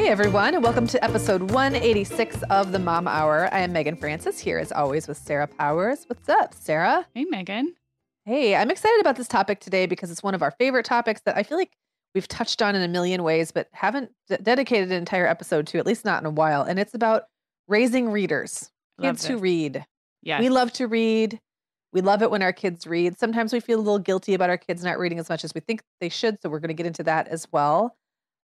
Hey 0.00 0.08
everyone, 0.08 0.54
and 0.54 0.64
welcome 0.64 0.86
to 0.86 1.04
episode 1.04 1.50
186 1.50 2.42
of 2.44 2.72
the 2.72 2.78
Mom 2.78 3.06
Hour. 3.06 3.50
I 3.52 3.60
am 3.60 3.70
Meagan 3.70 3.96
Francis 3.96 4.38
here 4.38 4.58
as 4.58 4.72
always 4.72 5.06
with 5.06 5.18
Sarah 5.18 5.46
Powers. 5.46 6.06
What's 6.06 6.26
up, 6.26 6.54
Sarah? 6.54 7.06
Hey, 7.14 7.26
Meagan. 7.26 7.74
Hey, 8.24 8.56
I'm 8.56 8.70
excited 8.70 8.98
about 8.98 9.16
this 9.16 9.28
topic 9.28 9.60
today 9.60 9.84
because 9.84 10.10
it's 10.10 10.22
one 10.22 10.34
of 10.34 10.42
our 10.42 10.52
favorite 10.52 10.86
topics 10.86 11.20
that 11.26 11.36
I 11.36 11.42
feel 11.42 11.58
like 11.58 11.76
we've 12.14 12.26
touched 12.26 12.62
on 12.62 12.74
in 12.74 12.80
a 12.80 12.88
million 12.88 13.22
ways, 13.22 13.52
but 13.52 13.68
haven't 13.72 14.10
d- 14.26 14.38
dedicated 14.42 14.90
an 14.90 14.96
entire 14.96 15.26
episode 15.26 15.66
to, 15.66 15.78
at 15.78 15.84
least 15.84 16.06
not 16.06 16.22
in 16.22 16.26
a 16.26 16.30
while. 16.30 16.62
And 16.62 16.78
it's 16.78 16.94
about 16.94 17.24
raising 17.68 18.08
readers, 18.08 18.70
kids 19.02 19.26
who 19.26 19.36
read. 19.36 19.84
Yes. 20.22 20.40
We 20.40 20.48
love 20.48 20.72
to 20.72 20.86
read. 20.86 21.38
We 21.92 22.00
love 22.00 22.22
it 22.22 22.30
when 22.30 22.40
our 22.40 22.54
kids 22.54 22.86
read. 22.86 23.18
Sometimes 23.18 23.52
we 23.52 23.60
feel 23.60 23.78
a 23.78 23.82
little 23.82 23.98
guilty 23.98 24.32
about 24.32 24.48
our 24.48 24.56
kids 24.56 24.82
not 24.82 24.98
reading 24.98 25.18
as 25.18 25.28
much 25.28 25.44
as 25.44 25.52
we 25.54 25.60
think 25.60 25.82
they 26.00 26.08
should. 26.08 26.40
So 26.40 26.48
we're 26.48 26.60
going 26.60 26.68
to 26.68 26.74
get 26.74 26.86
into 26.86 27.02
that 27.02 27.28
as 27.28 27.46
well. 27.52 27.98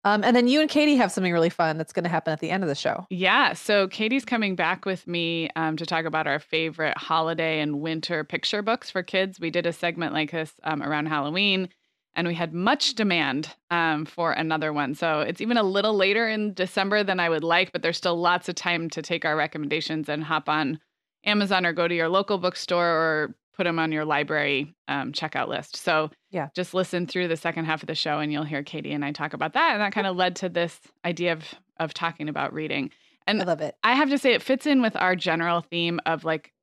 Um, 0.05 0.23
and 0.23 0.35
then 0.35 0.47
you 0.47 0.61
and 0.61 0.69
Katie 0.69 0.95
have 0.97 1.11
something 1.11 1.33
really 1.33 1.49
fun 1.49 1.79
that's 1.79 1.91
going 1.91 2.03
to 2.03 2.09
happen 2.09 2.31
at 2.31 2.39
the 2.39 2.51
end 2.51 2.63
of 2.63 2.69
the 2.69 2.75
show. 2.75 3.07
Yeah. 3.09 3.53
So 3.53 3.87
Katie's 3.87 4.23
coming 4.23 4.55
back 4.55 4.85
with 4.85 5.07
me 5.07 5.49
um, 5.55 5.77
to 5.77 5.85
talk 5.85 6.05
about 6.05 6.27
our 6.27 6.37
favorite 6.37 6.95
holiday 6.95 7.59
and 7.59 7.81
winter 7.81 8.23
picture 8.23 8.61
books 8.61 8.91
for 8.91 9.01
kids. 9.01 9.39
We 9.39 9.49
did 9.49 9.65
a 9.65 9.73
segment 9.73 10.13
like 10.13 10.31
this 10.31 10.53
um, 10.63 10.83
around 10.83 11.07
Halloween, 11.07 11.69
and 12.13 12.27
we 12.27 12.35
had 12.35 12.53
much 12.53 12.93
demand 12.93 13.49
um, 13.71 14.05
for 14.05 14.31
another 14.31 14.71
one. 14.71 14.93
So 14.93 15.21
it's 15.21 15.41
even 15.41 15.57
a 15.57 15.63
little 15.63 15.95
later 15.95 16.29
in 16.29 16.53
December 16.53 17.03
than 17.03 17.19
I 17.19 17.27
would 17.27 17.43
like, 17.43 17.71
but 17.71 17.81
there's 17.81 17.97
still 17.97 18.15
lots 18.15 18.47
of 18.47 18.53
time 18.53 18.91
to 18.91 19.01
take 19.01 19.25
our 19.25 19.35
recommendations 19.35 20.07
and 20.07 20.23
hop 20.23 20.47
on 20.47 20.79
Amazon 21.25 21.65
or 21.65 21.73
go 21.73 21.87
to 21.87 21.95
your 21.95 22.09
local 22.09 22.37
bookstore 22.37 22.85
or 22.85 23.35
put 23.55 23.63
them 23.63 23.79
on 23.79 23.91
your 23.91 24.05
library 24.05 24.75
um, 24.87 25.11
checkout 25.13 25.47
list. 25.47 25.75
So 25.77 26.11
Yeah. 26.31 26.49
just 26.55 26.73
listen 26.73 27.07
through 27.07 27.27
the 27.29 27.37
second 27.37 27.65
half 27.65 27.81
of 27.83 27.87
the 27.87 27.95
show 27.95 28.19
and 28.19 28.31
you'll 28.31 28.43
hear 28.43 28.63
Katie 28.63 28.91
and 28.91 29.05
I 29.05 29.11
talk 29.11 29.33
about 29.33 29.53
that. 29.53 29.73
And 29.73 29.81
that 29.81 29.93
kind 29.93 30.07
of 30.07 30.15
led 30.15 30.35
to 30.37 30.49
this 30.49 30.79
idea 31.05 31.33
of 31.33 31.43
of 31.77 31.93
talking 31.93 32.29
about 32.29 32.53
reading. 32.53 32.89
And 33.27 33.41
I 33.41 33.45
love 33.45 33.59
it. 33.59 33.75
I 33.83 33.95
have 33.95 34.09
to 34.09 34.17
say, 34.17 34.33
it 34.33 34.41
fits 34.41 34.65
in 34.65 34.81
with 34.81 34.95
our 34.95 35.13
general 35.15 35.59
theme 35.61 35.99
of 36.05 36.23
like 36.23 36.53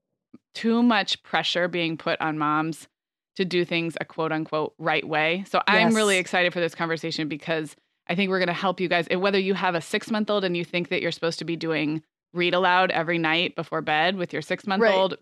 too 0.55 0.83
much 0.83 1.23
pressure 1.23 1.69
being 1.69 1.97
put 1.99 2.21
on 2.21 2.39
moms 2.39 2.89
to 3.37 3.45
do 3.45 3.65
things 3.65 3.95
a 4.01 4.05
quote 4.05 4.33
unquote 4.33 4.75
right 4.79 5.07
way. 5.07 5.45
So 5.51 5.61
I'm 5.67 5.95
really 5.95 6.19
excited 6.19 6.53
for 6.53 6.61
this 6.61 6.75
conversation 6.75 7.29
because 7.29 7.77
I 8.07 8.15
think 8.15 8.31
we're 8.31 8.39
going 8.39 8.47
to 8.49 8.53
help 8.55 8.81
you 8.81 8.89
guys. 8.89 9.07
Whether 9.11 9.39
you 9.39 9.55
have 9.55 9.75
a 9.75 9.81
six 9.81 10.11
month 10.11 10.31
old 10.31 10.45
and 10.45 10.57
you 10.57 10.65
think 10.65 10.89
that 10.89 11.03
you're 11.03 11.13
supposed 11.13 11.39
to 11.41 11.45
be 11.45 11.57
doing 11.57 12.03
read 12.35 12.55
aloud 12.55 12.91
every 12.91 13.19
night 13.19 13.55
before 13.57 13.83
bed 13.83 14.17
with 14.17 14.33
your 14.33 14.43
six 14.43 14.67
month 14.67 14.81
old, 14.97 15.17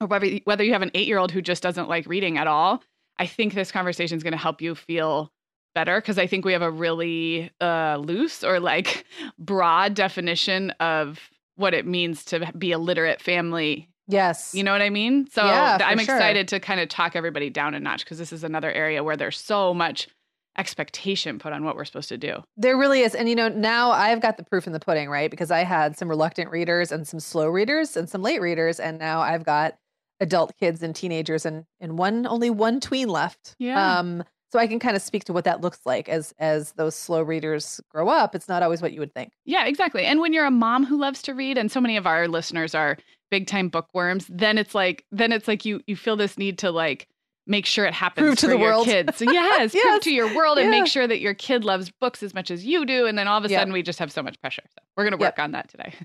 or 0.00 0.06
whether, 0.06 0.26
whether 0.44 0.64
you 0.64 0.72
have 0.72 0.82
an 0.82 0.90
eight 0.94 1.06
year 1.06 1.18
old 1.18 1.30
who 1.32 1.42
just 1.42 1.62
doesn't 1.62 1.88
like 1.88 2.06
reading 2.06 2.38
at 2.38 2.46
all, 2.46 2.82
I 3.18 3.26
think 3.26 3.54
this 3.54 3.70
conversation 3.70 4.16
is 4.16 4.22
going 4.22 4.32
to 4.32 4.38
help 4.38 4.60
you 4.60 4.74
feel 4.74 5.30
better 5.74 6.00
because 6.00 6.18
I 6.18 6.26
think 6.26 6.44
we 6.44 6.52
have 6.52 6.62
a 6.62 6.70
really 6.70 7.50
uh, 7.60 7.96
loose 7.96 8.44
or 8.44 8.60
like 8.60 9.04
broad 9.38 9.94
definition 9.94 10.70
of 10.80 11.20
what 11.56 11.74
it 11.74 11.86
means 11.86 12.24
to 12.26 12.52
be 12.56 12.72
a 12.72 12.78
literate 12.78 13.20
family. 13.20 13.88
Yes. 14.06 14.54
You 14.54 14.64
know 14.64 14.72
what 14.72 14.82
I 14.82 14.90
mean? 14.90 15.28
So 15.30 15.44
Yeah, 15.44 15.78
I'm 15.80 15.98
for 15.98 16.04
sure. 16.04 16.16
excited 16.16 16.48
to 16.48 16.60
kind 16.60 16.80
of 16.80 16.88
talk 16.88 17.16
everybody 17.16 17.50
down 17.50 17.74
a 17.74 17.80
notch 17.80 18.04
because 18.04 18.18
this 18.18 18.32
is 18.32 18.44
another 18.44 18.70
area 18.70 19.02
where 19.02 19.16
there's 19.16 19.38
so 19.38 19.72
much 19.72 20.08
expectation 20.56 21.38
put 21.38 21.52
on 21.52 21.64
what 21.64 21.74
we're 21.76 21.84
supposed 21.84 22.08
to 22.10 22.18
do. 22.18 22.42
There 22.56 22.76
really 22.76 23.00
is. 23.00 23.14
And 23.14 23.28
you 23.28 23.34
know, 23.34 23.48
now 23.48 23.90
I've 23.90 24.20
got 24.20 24.36
the 24.36 24.44
proof 24.44 24.66
in 24.66 24.72
the 24.72 24.80
pudding, 24.80 25.08
right? 25.08 25.30
Because 25.30 25.50
I 25.50 25.64
had 25.64 25.96
some 25.96 26.08
reluctant 26.08 26.50
readers 26.50 26.92
and 26.92 27.06
some 27.06 27.18
slow 27.20 27.48
readers 27.48 27.96
and 27.96 28.08
some 28.08 28.22
late 28.22 28.40
readers. 28.40 28.78
And 28.78 28.98
now 28.98 29.20
I've 29.20 29.44
got 29.44 29.76
adult 30.24 30.56
kids 30.58 30.82
and 30.82 30.94
teenagers 30.96 31.46
and 31.46 31.64
and 31.80 31.96
one 31.98 32.26
only 32.26 32.50
one 32.50 32.80
tween 32.80 33.08
left. 33.08 33.54
Yeah. 33.58 33.98
Um, 34.00 34.24
so 34.52 34.58
I 34.60 34.66
can 34.68 34.78
kind 34.78 34.94
of 34.94 35.02
speak 35.02 35.24
to 35.24 35.32
what 35.32 35.44
that 35.44 35.60
looks 35.60 35.80
like 35.84 36.08
as 36.08 36.32
as 36.38 36.72
those 36.72 36.94
slow 36.96 37.22
readers 37.22 37.80
grow 37.88 38.08
up. 38.08 38.34
It's 38.34 38.48
not 38.48 38.62
always 38.62 38.80
what 38.82 38.92
you 38.92 39.00
would 39.00 39.12
think. 39.14 39.32
Yeah, 39.44 39.66
exactly. 39.66 40.04
And 40.04 40.20
when 40.20 40.32
you're 40.32 40.46
a 40.46 40.50
mom 40.50 40.84
who 40.84 40.96
loves 40.98 41.22
to 41.22 41.34
read, 41.34 41.58
and 41.58 41.70
so 41.70 41.80
many 41.80 41.96
of 41.96 42.06
our 42.06 42.26
listeners 42.28 42.74
are 42.74 42.96
big 43.30 43.46
time 43.46 43.68
bookworms, 43.68 44.26
then 44.28 44.58
it's 44.58 44.74
like 44.74 45.04
then 45.12 45.32
it's 45.32 45.48
like 45.48 45.64
you 45.64 45.80
you 45.86 45.96
feel 45.96 46.16
this 46.16 46.38
need 46.38 46.58
to 46.58 46.70
like 46.70 47.08
make 47.46 47.66
sure 47.66 47.84
it 47.84 47.92
happens 47.92 48.24
Prove 48.26 48.38
to 48.38 48.46
the 48.46 48.52
your 48.56 48.60
world. 48.70 48.86
kids. 48.86 49.16
So 49.16 49.24
yes, 49.30 49.72
prove 49.72 50.00
to 50.02 50.10
your 50.12 50.32
world 50.34 50.56
and 50.58 50.66
Yeah. 50.72 50.80
make 50.80 50.86
sure 50.86 51.06
that 51.06 51.20
your 51.20 51.34
kid 51.34 51.62
loves 51.64 51.90
books 52.00 52.22
as 52.22 52.32
much 52.32 52.50
as 52.50 52.64
you 52.64 52.86
do. 52.86 53.06
And 53.06 53.18
then 53.18 53.26
all 53.28 53.36
of 53.38 53.44
a 53.44 53.48
Yep. 53.50 53.60
sudden 53.60 53.72
we 53.74 53.82
just 53.82 53.98
have 53.98 54.10
so 54.10 54.22
much 54.22 54.40
pressure. 54.40 54.62
So 54.70 54.78
we're 54.96 55.04
gonna 55.04 55.16
Yep. 55.20 55.32
work 55.36 55.38
on 55.44 55.50
that 55.52 55.68
today. 55.68 55.92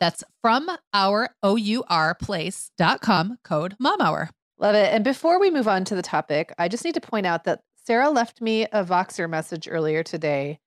That's 0.00 0.22
from 0.42 0.70
our 0.92 1.30
place.com 2.20 3.38
code 3.44 3.76
mom 3.78 4.00
hour. 4.00 4.30
Love 4.58 4.74
it. 4.74 4.92
And 4.92 5.04
before 5.04 5.38
we 5.38 5.50
move 5.50 5.68
on 5.68 5.84
to 5.84 5.94
the 5.94 6.02
topic, 6.02 6.52
I 6.58 6.68
just 6.68 6.84
need 6.84 6.94
to 6.94 7.00
point 7.00 7.26
out 7.26 7.44
that 7.44 7.60
Sarah 7.86 8.10
left 8.10 8.40
me 8.40 8.64
a 8.64 8.84
Voxer 8.84 9.28
message 9.28 9.68
earlier 9.70 10.02
today, 10.02 10.58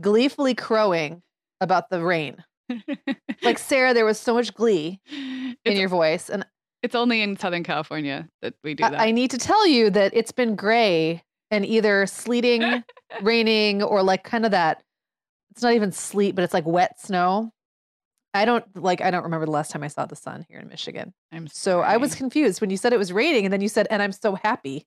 gleefully 0.00 0.54
crowing 0.54 1.22
about 1.60 1.88
the 1.90 2.04
rain. 2.04 2.44
like 3.42 3.58
Sarah, 3.58 3.94
there 3.94 4.04
was 4.04 4.18
so 4.18 4.34
much 4.34 4.52
glee 4.52 5.00
in 5.10 5.56
It's, 5.64 5.78
your 5.78 5.88
voice. 5.88 6.28
And 6.28 6.44
it's 6.82 6.94
only 6.94 7.22
in 7.22 7.36
Southern 7.36 7.62
California 7.62 8.28
that 8.42 8.54
we 8.62 8.74
do 8.74 8.82
that. 8.82 8.98
I, 8.98 9.08
I 9.08 9.10
need 9.12 9.30
to 9.30 9.38
tell 9.38 9.66
you 9.66 9.90
that 9.90 10.12
it's 10.14 10.32
been 10.32 10.56
gray 10.56 11.22
and 11.50 11.64
either 11.64 12.06
sleeting, 12.06 12.82
raining, 13.22 13.82
or 13.82 14.02
like 14.02 14.24
kind 14.24 14.44
of 14.44 14.50
that. 14.50 14.82
It's 15.52 15.62
not 15.62 15.72
even 15.72 15.92
sleet, 15.92 16.34
but 16.34 16.44
it's 16.44 16.52
like 16.52 16.66
wet 16.66 17.00
snow. 17.00 17.52
I 18.36 18.44
don't 18.44 18.64
like 18.76 19.00
I 19.00 19.10
don't 19.10 19.24
remember 19.24 19.46
the 19.46 19.52
last 19.52 19.70
time 19.70 19.82
I 19.82 19.88
saw 19.88 20.06
the 20.06 20.16
sun 20.16 20.46
here 20.48 20.58
in 20.60 20.68
Michigan. 20.68 21.12
I'm 21.32 21.46
So 21.48 21.80
I 21.80 21.96
was 21.96 22.14
confused 22.14 22.60
when 22.60 22.70
you 22.70 22.76
said 22.76 22.92
it 22.92 22.98
was 22.98 23.12
raining 23.12 23.44
and 23.44 23.52
then 23.52 23.60
you 23.60 23.68
said 23.68 23.86
and 23.90 24.02
I'm 24.02 24.12
so 24.12 24.34
happy. 24.34 24.86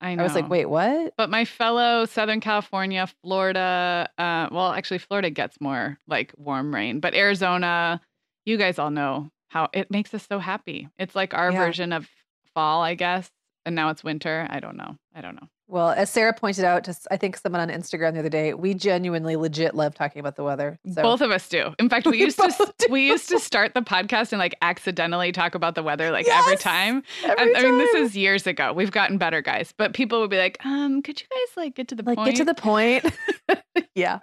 I 0.00 0.14
know. 0.14 0.22
I 0.22 0.24
was 0.24 0.34
like, 0.34 0.48
"Wait, 0.48 0.64
what?" 0.64 1.12
But 1.18 1.28
my 1.28 1.44
fellow 1.44 2.06
Southern 2.06 2.40
California, 2.40 3.06
Florida, 3.22 4.08
uh, 4.16 4.48
well, 4.50 4.72
actually, 4.72 4.96
Florida 4.98 5.28
gets 5.28 5.60
more 5.60 5.98
like 6.08 6.32
warm 6.38 6.74
rain, 6.74 7.00
but 7.00 7.14
Arizona, 7.14 8.00
you 8.46 8.56
guys 8.56 8.78
all 8.78 8.90
know 8.90 9.30
how 9.48 9.68
it 9.74 9.90
makes 9.90 10.14
us 10.14 10.26
so 10.26 10.38
happy. 10.38 10.88
It's 10.98 11.14
like 11.14 11.34
our 11.34 11.52
Yeah. 11.52 11.58
version 11.66 11.92
of 11.92 12.08
fall, 12.54 12.82
I 12.82 12.94
guess. 12.94 13.30
And 13.66 13.74
now 13.74 13.90
it's 13.90 14.02
winter. 14.02 14.46
I 14.48 14.60
don't 14.60 14.76
know. 14.76 14.96
I 15.14 15.20
don't 15.20 15.34
know. 15.34 15.48
Well, 15.70 15.90
as 15.90 16.10
Sarah 16.10 16.34
pointed 16.34 16.64
out 16.64 16.82
to 16.84 16.96
I 17.12 17.16
think 17.16 17.36
someone 17.36 17.60
on 17.60 17.68
Instagram 17.68 18.14
the 18.14 18.18
other 18.18 18.28
day, 18.28 18.54
we 18.54 18.74
genuinely 18.74 19.36
legit 19.36 19.74
love 19.74 19.94
talking 19.94 20.18
about 20.18 20.34
the 20.34 20.42
weather. 20.42 20.80
So 20.92 21.00
Both 21.00 21.20
of 21.20 21.30
us 21.30 21.48
do. 21.48 21.72
In 21.78 21.88
fact, 21.88 22.06
we 22.06 22.12
We 22.12 22.20
used 22.22 22.38
to 22.38 22.72
do. 22.78 22.86
we 22.90 23.06
used 23.06 23.28
to 23.28 23.38
start 23.38 23.74
the 23.74 23.82
podcast 23.82 24.32
and 24.32 24.40
like 24.40 24.56
accidentally 24.62 25.30
talk 25.30 25.54
about 25.54 25.76
the 25.76 25.82
weather 25.84 26.10
like 26.10 26.26
every 26.28 26.56
time. 26.56 27.04
every 27.24 27.54
I, 27.54 27.60
I 27.60 27.62
mean, 27.62 27.78
this 27.78 27.94
is 27.94 28.16
years 28.16 28.48
ago. 28.48 28.72
We've 28.72 28.90
gotten 28.90 29.16
better, 29.16 29.42
guys. 29.42 29.72
But 29.76 29.94
people 29.94 30.20
would 30.20 30.30
be 30.30 30.38
like, 30.38 30.58
um, 30.64 31.02
could 31.02 31.20
you 31.20 31.26
guys 31.30 31.56
like 31.56 31.76
get 31.76 31.86
to 31.88 31.94
the 31.94 32.02
like 32.02 32.16
point? 32.16 32.30
get 32.30 32.36
to 32.38 32.44
the 32.44 32.54
point. 32.54 33.04
yeah. 33.94 34.18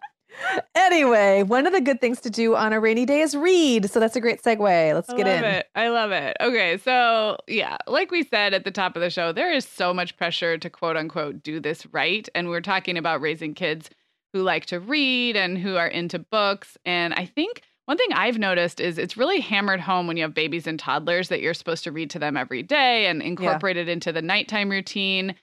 Anyway, 0.75 1.43
one 1.43 1.67
of 1.67 1.73
the 1.73 1.81
good 1.81 1.99
things 1.99 2.21
to 2.21 2.29
do 2.29 2.55
on 2.55 2.71
a 2.71 2.79
rainy 2.79 3.05
day 3.05 3.21
is 3.21 3.35
read. 3.35 3.89
So 3.89 3.99
that's 3.99 4.15
a 4.15 4.21
great 4.21 4.41
segue. 4.41 4.93
Let's 4.93 5.09
I 5.09 5.17
get 5.17 5.25
love 5.25 5.37
in. 5.37 5.43
it. 5.45 5.67
I 5.75 5.89
love 5.89 6.11
it. 6.11 6.37
Okay, 6.39 6.77
so 6.77 7.37
yeah, 7.47 7.77
like 7.87 8.11
we 8.11 8.23
said 8.23 8.53
at 8.53 8.63
the 8.63 8.71
top 8.71 8.95
of 8.95 9.01
the 9.01 9.09
show, 9.09 9.31
there 9.31 9.51
is 9.51 9.65
so 9.65 9.93
much 9.93 10.15
pressure 10.17 10.57
to 10.57 10.69
quote 10.69 10.95
unquote 10.95 11.43
do 11.43 11.59
this 11.59 11.85
right, 11.87 12.27
and 12.35 12.49
we're 12.49 12.61
talking 12.61 12.97
about 12.97 13.21
raising 13.21 13.53
kids 13.53 13.89
who 14.33 14.43
like 14.43 14.65
to 14.67 14.79
read 14.79 15.35
and 15.35 15.57
who 15.57 15.75
are 15.75 15.87
into 15.87 16.19
books. 16.19 16.77
And 16.85 17.13
I 17.15 17.25
think 17.25 17.61
one 17.85 17.97
thing 17.97 18.11
I've 18.13 18.37
noticed 18.37 18.79
is 18.79 18.97
it's 18.97 19.15
really 19.15 19.39
hammered 19.39 19.79
home 19.79 20.07
when 20.07 20.17
you 20.17 20.23
have 20.23 20.33
babies 20.33 20.67
and 20.67 20.77
toddlers 20.77 21.29
that 21.29 21.41
you're 21.41 21.53
supposed 21.53 21.85
to 21.85 21.91
read 21.91 22.09
to 22.11 22.19
them 22.19 22.35
every 22.35 22.61
day 22.61 23.07
and 23.07 23.21
incorporate 23.21 23.77
it 23.77 23.87
into 23.87 24.11
the 24.11 24.21
nighttime 24.21 24.69
routine. 24.69 25.35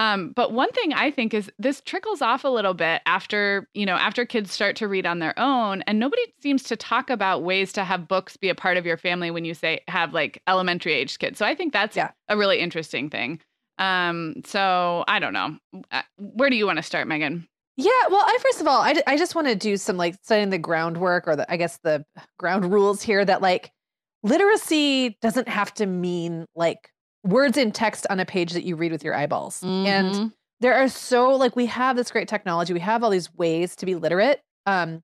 Um, 0.00 0.32
but 0.34 0.52
one 0.52 0.70
thing 0.72 0.94
I 0.94 1.10
think 1.10 1.34
is 1.34 1.52
this 1.58 1.82
trickles 1.82 2.22
off 2.22 2.42
a 2.44 2.48
little 2.48 2.72
bit 2.72 3.02
after, 3.04 3.68
you 3.74 3.84
know, 3.84 3.96
after 3.96 4.24
kids 4.24 4.50
start 4.50 4.74
to 4.76 4.88
read 4.88 5.04
on 5.04 5.18
their 5.18 5.38
own, 5.38 5.82
and 5.82 5.98
nobody 5.98 6.22
seems 6.40 6.62
to 6.64 6.76
talk 6.76 7.10
about 7.10 7.42
ways 7.42 7.70
to 7.74 7.84
have 7.84 8.08
books 8.08 8.34
be 8.38 8.48
a 8.48 8.54
part 8.54 8.78
of 8.78 8.86
your 8.86 8.96
family 8.96 9.30
when 9.30 9.44
you 9.44 9.52
say 9.52 9.80
have 9.88 10.14
like 10.14 10.42
elementary 10.48 10.94
age 10.94 11.18
kids. 11.18 11.38
So 11.38 11.44
I 11.44 11.54
think 11.54 11.74
that's 11.74 11.96
Yeah. 11.96 12.12
a 12.28 12.36
really 12.38 12.60
interesting 12.60 13.10
thing. 13.10 13.42
Um, 13.76 14.36
so 14.46 15.04
I 15.06 15.18
don't 15.18 15.34
know. 15.34 15.58
Uh, 15.90 16.00
Where 16.16 16.48
do 16.48 16.56
you 16.56 16.64
want 16.66 16.78
to 16.78 16.82
start, 16.82 17.06
Meagan? 17.06 17.46
Yeah, 17.76 17.90
well, 18.08 18.24
I 18.26 18.38
first 18.42 18.62
of 18.62 18.66
all, 18.66 18.80
I, 18.80 19.02
I 19.06 19.18
just 19.18 19.34
want 19.34 19.48
to 19.48 19.54
do 19.54 19.76
some 19.76 19.98
like 19.98 20.16
setting 20.22 20.48
the 20.48 20.58
groundwork 20.58 21.28
or 21.28 21.36
the 21.36 21.50
I 21.52 21.58
guess 21.58 21.78
the 21.82 22.06
ground 22.38 22.72
rules 22.72 23.02
here 23.02 23.22
that 23.22 23.42
like 23.42 23.70
literacy 24.22 25.18
doesn't 25.20 25.48
have 25.48 25.74
to 25.74 25.84
mean 25.84 26.46
like 26.54 26.90
words 27.24 27.56
in 27.56 27.72
text 27.72 28.06
on 28.10 28.20
a 28.20 28.24
page 28.26 28.52
that 28.52 28.64
you 28.64 28.76
read 28.76 28.92
with 28.92 29.04
your 29.04 29.14
eyeballs. 29.14 29.62
And 29.62 30.14
Mhm. 30.14 30.32
there 30.60 30.74
are 30.74 30.88
so 30.88 31.30
like 31.36 31.54
we 31.56 31.66
have 31.66 31.96
this 31.96 32.10
great 32.10 32.28
technology. 32.28 32.72
We 32.72 32.80
have 32.80 33.02
all 33.04 33.10
these 33.10 33.32
ways 33.34 33.76
to 33.76 33.86
be 33.86 33.94
literate, 33.94 34.40
um, 34.66 35.02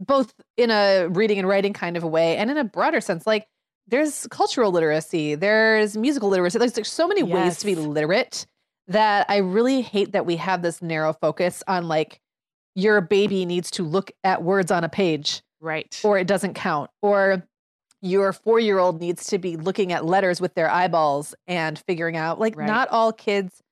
both 0.00 0.32
in 0.56 0.70
a 0.70 1.06
reading 1.08 1.38
and 1.38 1.48
writing 1.48 1.72
kind 1.72 1.96
of 1.96 2.04
a 2.04 2.06
way 2.06 2.36
and 2.36 2.50
in 2.50 2.56
a 2.56 2.64
broader 2.64 3.00
sense. 3.00 3.26
Like 3.26 3.46
there's 3.88 4.26
cultural 4.30 4.70
literacy, 4.72 5.34
there's 5.36 5.96
musical 5.96 6.28
literacy. 6.28 6.58
Like 6.58 6.72
there's 6.74 6.90
so 6.92 7.06
many 7.08 7.22
ways 7.22 7.58
to 7.58 7.66
be 7.66 7.74
literate 7.74 8.46
that 8.88 9.26
I 9.28 9.38
really 9.38 9.82
hate 9.82 10.12
that 10.12 10.26
we 10.26 10.36
have 10.36 10.62
this 10.62 10.80
narrow 10.82 11.12
focus 11.12 11.62
on 11.66 11.88
like 11.88 12.20
your 12.74 13.00
baby 13.00 13.44
needs 13.46 13.70
to 13.72 13.82
look 13.82 14.10
at 14.22 14.42
words 14.42 14.70
on 14.70 14.84
a 14.84 14.88
page 14.88 15.42
right. 15.60 15.98
or 16.04 16.18
it 16.18 16.26
doesn't 16.26 16.54
count 16.54 16.90
or 17.02 17.42
your 18.06 18.32
four 18.32 18.58
year 18.60 18.78
old 18.78 19.00
needs 19.00 19.26
to 19.26 19.38
be 19.38 19.56
looking 19.56 19.92
at 19.92 20.04
letters 20.04 20.40
with 20.40 20.54
their 20.54 20.70
eyeballs 20.70 21.34
and 21.46 21.78
figuring 21.80 22.16
out 22.16 22.38
like 22.40 22.56
Right. 22.56 22.66
not 22.66 22.88
all 22.88 23.12
kids 23.12 23.62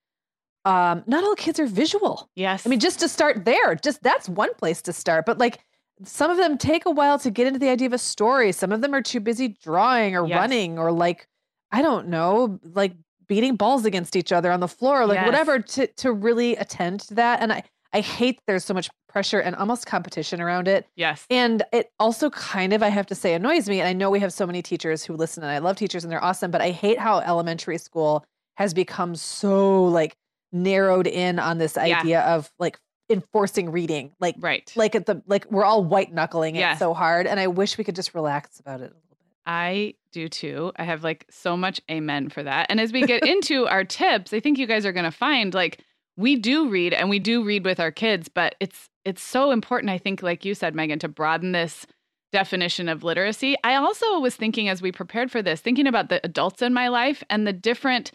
um 0.64 1.03
not 1.07 1.23
all 1.25 1.35
kids 1.35 1.61
are 1.61 1.67
visual 1.67 2.29
yes. 2.37 2.67
i 2.67 2.71
mean 2.71 2.81
just 2.81 2.99
to 3.00 3.09
start 3.09 3.45
there 3.45 3.75
just 3.75 4.03
that's 4.03 4.29
one 4.29 4.53
place 4.55 4.81
to 4.83 4.93
start 4.93 5.26
but 5.26 5.38
like 5.38 5.59
some 6.03 6.31
of 6.31 6.37
them 6.38 6.57
take 6.59 6.87
a 6.87 6.91
while 6.91 7.19
to 7.19 7.31
get 7.31 7.47
into 7.47 7.59
the 7.59 7.69
idea 7.69 7.87
of 7.87 7.93
a 7.93 7.99
story 7.99 8.50
some 8.50 8.73
of 8.73 8.81
them 8.81 8.95
are 8.95 9.03
too 9.03 9.21
busy 9.21 9.49
drawing 9.49 10.17
or 10.17 10.26
Yes. 10.26 10.37
running 10.37 10.79
or 10.79 10.91
like 10.91 11.29
i 11.71 11.83
don't 11.83 12.09
know 12.09 12.59
like 12.62 12.93
beating 13.26 13.57
balls 13.57 13.85
against 13.85 14.17
each 14.17 14.33
other 14.33 14.50
on 14.50 14.61
the 14.61 14.69
floor 14.69 15.07
like 15.07 15.17
Yes. 15.17 15.26
whatever 15.26 15.59
to 15.61 15.87
to 15.87 16.12
really 16.12 16.57
attend 16.57 17.00
to 17.00 17.14
that 17.14 17.41
and 17.41 17.53
i 17.53 17.62
i 17.95 18.01
hate 18.01 18.39
there's 18.47 18.65
so 18.65 18.75
much 18.75 18.91
pressure 19.09 19.39
and 19.39 19.55
almost 19.57 19.87
competition 19.87 20.41
around 20.41 20.67
it 20.69 20.87
yes. 20.97 21.25
and 21.31 21.63
it 21.73 21.91
also 22.01 22.31
kind 22.31 22.73
of, 22.73 22.83
I 22.83 22.89
have 22.89 23.07
to 23.07 23.15
say, 23.15 23.33
annoys 23.35 23.69
me. 23.69 23.79
And 23.79 23.89
I 23.89 23.93
know 23.93 24.11
we 24.11 24.19
have 24.19 24.33
so 24.33 24.45
many 24.45 24.61
teachers 24.61 25.05
who 25.05 25.15
listen, 25.15 25.45
and 25.45 25.53
I 25.53 25.59
love 25.59 25.77
teachers 25.77 26.03
and 26.03 26.11
they're 26.13 26.23
awesome, 26.23 26.51
but 26.51 26.61
I 26.61 26.71
hate 26.73 26.99
how 26.99 27.21
elementary 27.21 27.79
school 27.79 28.25
has 28.57 28.75
become 28.75 29.15
so 29.15 29.85
like 29.85 30.17
narrowed 30.51 31.07
in 31.07 31.39
on 31.39 31.59
this 31.59 31.77
Yeah. 31.77 32.01
idea 32.01 32.23
of 32.23 32.51
like 32.59 32.77
enforcing 33.09 33.71
reading. 33.71 34.11
Like, 34.19 34.35
right. 34.41 34.73
like 34.75 34.97
at 34.97 35.07
the 35.07 35.23
like 35.27 35.49
we're 35.49 35.65
all 35.65 35.85
white 35.85 36.13
knuckling 36.13 36.57
it 36.57 36.79
so 36.79 36.93
hard. 36.93 37.29
And 37.29 37.39
I 37.39 37.47
wish 37.47 37.79
we 37.79 37.85
could 37.85 37.97
just 37.97 38.15
relax 38.15 38.59
about 38.59 38.81
it 38.81 38.91
a 38.91 38.95
little 38.97 39.01
bit. 39.11 39.19
I 39.47 39.95
do 40.11 40.29
too. 40.29 40.73
I 40.75 40.83
have 40.85 41.05
like 41.05 41.25
so 41.31 41.57
much 41.57 41.81
amen 41.89 42.31
for 42.31 42.43
that. 42.43 42.67
And 42.69 42.81
as 42.81 42.93
we 42.93 43.03
get 43.07 43.25
into 43.29 43.69
our 43.69 43.85
tips, 43.85 44.33
I 44.33 44.41
think 44.41 44.59
you 44.59 44.67
guys 44.67 44.85
are 44.85 44.93
going 44.93 45.05
to 45.05 45.17
find 45.17 45.55
like 45.55 45.85
we 46.16 46.37
do 46.37 46.68
read 46.68 46.92
and 46.92 47.11
we 47.11 47.18
do 47.18 47.44
read 47.44 47.64
with 47.64 47.80
our 47.80 47.90
kids, 47.90 48.28
but 48.28 48.54
it's 48.61 48.88
it's 49.04 49.23
so 49.23 49.50
important 49.50 49.90
I 49.90 49.99
think 49.99 50.23
like 50.23 50.44
you 50.44 50.54
said 50.54 50.75
Meagan 50.75 50.99
to 51.00 51.09
broaden 51.09 51.52
this 51.52 51.87
definition 52.33 52.88
of 52.88 53.04
literacy. 53.04 53.56
I 53.62 53.76
also 53.76 54.18
was 54.18 54.35
thinking 54.35 54.68
as 54.68 54.83
we 54.83 54.90
prepared 54.90 55.30
for 55.30 55.42
this, 55.42 55.61
thinking 55.61 55.87
about 55.87 56.09
the 56.09 56.21
adults 56.25 56.62
in 56.62 56.75
my 56.75 56.88
life 56.88 57.23
and 57.30 57.47
the 57.47 57.52
different 57.52 58.12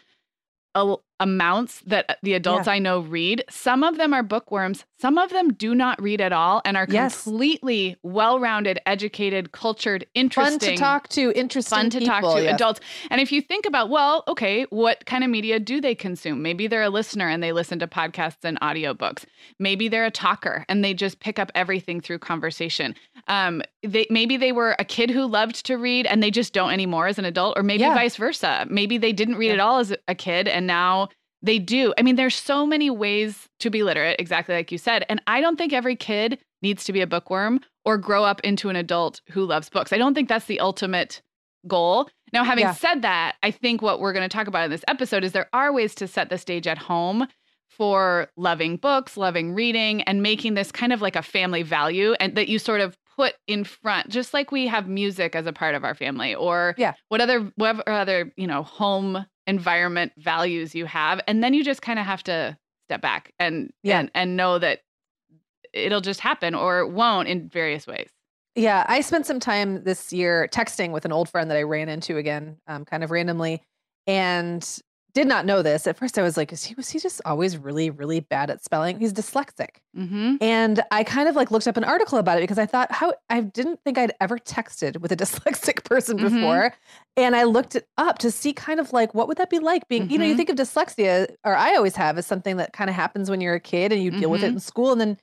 amounts 1.20 1.82
that 1.82 2.18
the 2.24 2.34
adults 2.34 2.68
yeah. 2.68 2.74
I 2.74 2.80
know 2.80 3.02
read. 3.02 3.44
Some 3.50 3.84
of 3.84 3.98
them 3.98 4.14
are 4.14 4.24
bookworms. 4.24 4.86
Some 5.00 5.18
of 5.18 5.30
them 5.30 5.54
do 5.54 5.76
not 5.76 6.02
read 6.02 6.22
at 6.22 6.34
all 6.34 6.62
and 6.66 6.76
are 6.76 6.88
yes. 6.90 7.24
completely 7.24 7.98
well-rounded, 8.04 8.80
educated, 8.86 9.52
cultured, 9.52 10.06
interesting. 10.14 10.60
Fun 10.60 10.70
to 10.70 10.76
talk 10.76 11.10
to, 11.10 11.32
interesting 11.36 11.78
Fun 11.78 11.90
to 11.90 12.00
people, 12.00 12.22
talk 12.22 12.36
to 12.38 12.44
yes. 12.44 12.56
adults. 12.56 12.80
And 13.10 13.22
if 13.22 13.32
you 13.32 13.42
think 13.42 13.66
about, 13.66 13.90
well, 13.90 14.24
okay, 14.28 14.64
what 14.70 15.06
kind 15.06 15.24
of 15.24 15.30
media 15.30 15.60
do 15.60 15.82
they 15.82 15.96
consume? 15.96 16.42
Maybe 16.42 16.68
they're 16.68 16.84
a 16.84 16.90
listener 16.90 17.28
and 17.28 17.44
they 17.44 17.52
listen 17.52 17.80
to 17.80 17.88
podcasts 17.88 18.44
and 18.44 18.60
audiobooks. 18.62 19.26
Maybe 19.60 19.88
they're 19.88 20.06
a 20.06 20.12
talker 20.12 20.66
and 20.70 20.84
they 20.84 20.94
just 20.94 21.20
pick 21.20 21.40
up 21.40 21.52
everything 21.56 22.02
through 22.02 22.20
conversation. 22.20 22.96
Um, 23.28 23.62
they 23.84 24.08
maybe 24.10 24.38
they 24.38 24.52
were 24.52 24.76
a 24.80 24.86
kid 24.86 25.10
who 25.10 25.26
loved 25.26 25.66
to 25.66 25.78
read 25.78 26.06
and 26.06 26.22
they 26.22 26.32
just 26.32 26.54
don't 26.54 26.72
anymore 26.72 27.08
as 27.08 27.20
an 27.20 27.26
adult, 27.26 27.58
or 27.58 27.64
maybe 27.64 27.82
yeah. 27.82 27.94
vice 27.94 28.16
versa. 28.16 28.66
Maybe 28.70 28.98
they 28.98 29.14
didn't 29.14 29.36
read 29.36 29.48
yeah. 29.48 29.54
at 29.54 29.60
all 29.60 29.80
as 29.80 29.96
a 30.08 30.16
kid 30.16 30.48
and 30.48 30.68
now 30.68 31.09
they 31.42 31.60
do. 31.60 31.94
I 31.98 32.02
mean, 32.02 32.16
there's 32.16 32.36
so 32.36 32.66
many 32.66 32.90
ways 32.90 33.48
to 33.60 33.70
be 33.70 33.84
literate, 33.84 34.20
exactly 34.20 34.56
like 34.56 34.72
you 34.72 34.78
said. 34.78 35.06
And 35.10 35.22
I 35.28 35.42
don't 35.42 35.58
think 35.58 35.74
every 35.74 35.96
kid 35.96 36.40
needs 36.62 36.84
to 36.86 36.94
be 36.94 37.02
a 37.02 37.08
bookworm 37.08 37.62
or 37.86 37.98
grow 37.98 38.24
up 38.24 38.42
into 38.42 38.70
an 38.70 38.76
adult 38.76 39.22
who 39.30 39.46
loves 39.46 39.70
books. 39.70 39.94
I 39.94 39.98
don't 39.98 40.14
think 40.14 40.28
that's 40.28 40.46
the 40.46 40.60
ultimate 40.60 41.22
goal. 41.68 42.10
Now, 42.34 42.44
having 42.44 42.66
yeah. 42.66 42.74
said 42.74 43.02
that, 43.02 43.36
I 43.42 43.52
think 43.52 43.82
what 43.82 44.00
we're 44.00 44.14
going 44.14 44.28
to 44.28 44.34
talk 44.34 44.48
about 44.48 44.66
in 44.66 44.72
this 44.72 44.84
episode 44.88 45.24
is 45.24 45.32
there 45.32 45.50
are 45.54 45.74
ways 45.74 45.96
to 45.96 46.08
set 46.08 46.30
the 46.30 46.38
stage 46.38 46.68
at 46.68 46.78
home 46.78 47.28
for 47.70 48.28
loving 48.36 48.76
books, 48.76 49.16
loving 49.16 49.54
reading, 49.54 50.02
and 50.04 50.22
making 50.22 50.54
this 50.54 50.72
kind 50.72 50.92
of 50.92 51.02
like 51.02 51.16
a 51.16 51.22
family 51.22 51.64
value 51.64 52.14
and 52.20 52.36
that 52.36 52.50
you 52.50 52.60
sort 52.60 52.82
of 52.82 52.98
put 53.20 53.36
in 53.48 53.66
front, 53.66 54.08
just 54.08 54.34
like 54.34 54.50
we 54.50 54.66
have 54.68 54.88
music 54.88 55.36
as 55.36 55.46
a 55.46 55.52
part 55.52 55.76
of 55.76 55.84
our 55.84 55.94
family 55.94 56.34
or 56.34 56.74
yeah. 56.78 56.94
what 57.10 57.20
other 57.20 57.52
what 57.56 57.86
other, 57.86 58.32
you 58.38 58.48
know, 58.48 58.64
home 58.64 59.26
environment 59.50 60.14
values 60.16 60.76
you 60.76 60.86
have 60.86 61.20
and 61.28 61.44
then 61.44 61.56
you 61.56 61.64
just 61.64 61.82
kind 61.82 61.98
of 61.98 62.06
have 62.06 62.22
to 62.22 62.56
step 62.86 63.02
back 63.02 63.34
and 63.40 63.72
yeah. 63.82 64.00
and 64.00 64.12
and 64.14 64.38
know 64.38 64.60
that 64.60 64.82
it'll 65.74 66.02
just 66.02 66.20
happen 66.20 66.54
or 66.54 66.80
it 66.82 66.92
won't 66.92 67.28
in 67.28 67.50
various 67.50 67.88
ways 67.88 68.10
yeah 68.54 68.86
i 68.88 69.02
spent 69.02 69.26
some 69.26 69.40
time 69.40 69.84
this 69.86 70.14
year 70.14 70.48
texting 70.54 70.92
with 70.92 71.04
an 71.04 71.12
old 71.12 71.28
friend 71.28 71.50
that 71.50 71.58
i 71.58 71.64
ran 71.64 71.90
into 71.90 72.16
again 72.18 72.58
um, 72.68 72.86
kind 72.86 73.04
of 73.04 73.10
randomly 73.10 73.60
and 74.06 74.80
did 75.14 75.28
not 75.28 75.46
know 75.46 75.62
this. 75.62 75.88
At 75.88 75.98
first, 75.98 76.18
I 76.18 76.22
was 76.22 76.38
like, 76.38 76.54
is 76.54 76.64
he 76.64 76.76
was 76.76 76.90
he 76.90 77.00
just 77.00 77.22
always 77.26 77.58
really, 77.58 77.90
really 77.90 78.20
bad 78.20 78.50
at 78.50 78.64
spelling? 78.64 79.00
He's 79.00 79.14
dyslexic. 79.14 79.78
Mm-hmm. 79.98 80.36
And 80.42 80.84
I 80.92 81.04
kind 81.04 81.28
of 81.28 81.36
like 81.36 81.52
looked 81.52 81.68
up 81.68 81.78
an 81.78 81.84
article 81.84 82.20
about 82.20 82.38
it 82.38 82.42
because 82.42 82.60
I 82.60 82.66
thought 82.66 82.92
how 82.92 83.14
I 83.30 83.42
didn't 83.42 83.82
think 83.84 83.98
I'd 83.98 84.14
ever 84.22 84.38
texted 84.38 85.02
with 85.02 85.12
a 85.12 85.16
dyslexic 85.18 85.84
person 85.84 86.18
mm-hmm. 86.18 86.36
before. 86.36 86.76
And 87.18 87.36
I 87.36 87.44
looked 87.44 87.76
it 87.76 87.88
up 87.98 88.20
to 88.20 88.32
see 88.32 88.54
kind 88.54 88.80
of 88.80 88.94
like 88.94 89.14
what 89.14 89.28
would 89.28 89.38
that 89.38 89.50
be 89.50 89.60
like 89.60 89.88
being, 89.88 90.04
mm-hmm. 90.04 90.12
you 90.12 90.18
know, 90.20 90.26
you 90.26 90.32
mm-hmm. 90.32 90.38
think 90.38 90.50
of 90.50 90.56
dyslexia, 90.56 91.36
or 91.44 91.56
I 91.56 91.76
always 91.76 91.96
have, 91.96 92.18
as 92.18 92.28
something 92.28 92.58
that 92.58 92.74
kind 92.74 92.90
of 92.90 92.96
happens 92.96 93.30
when 93.30 93.42
you're 93.42 93.56
a 93.56 93.60
kid 93.60 93.92
and 93.92 94.04
you 94.04 94.12
deal 94.12 94.30
with 94.30 94.44
it 94.44 94.48
mm-hmm. 94.48 94.56
in 94.56 94.60
school 94.60 94.92
and 94.92 95.02
then 95.02 95.18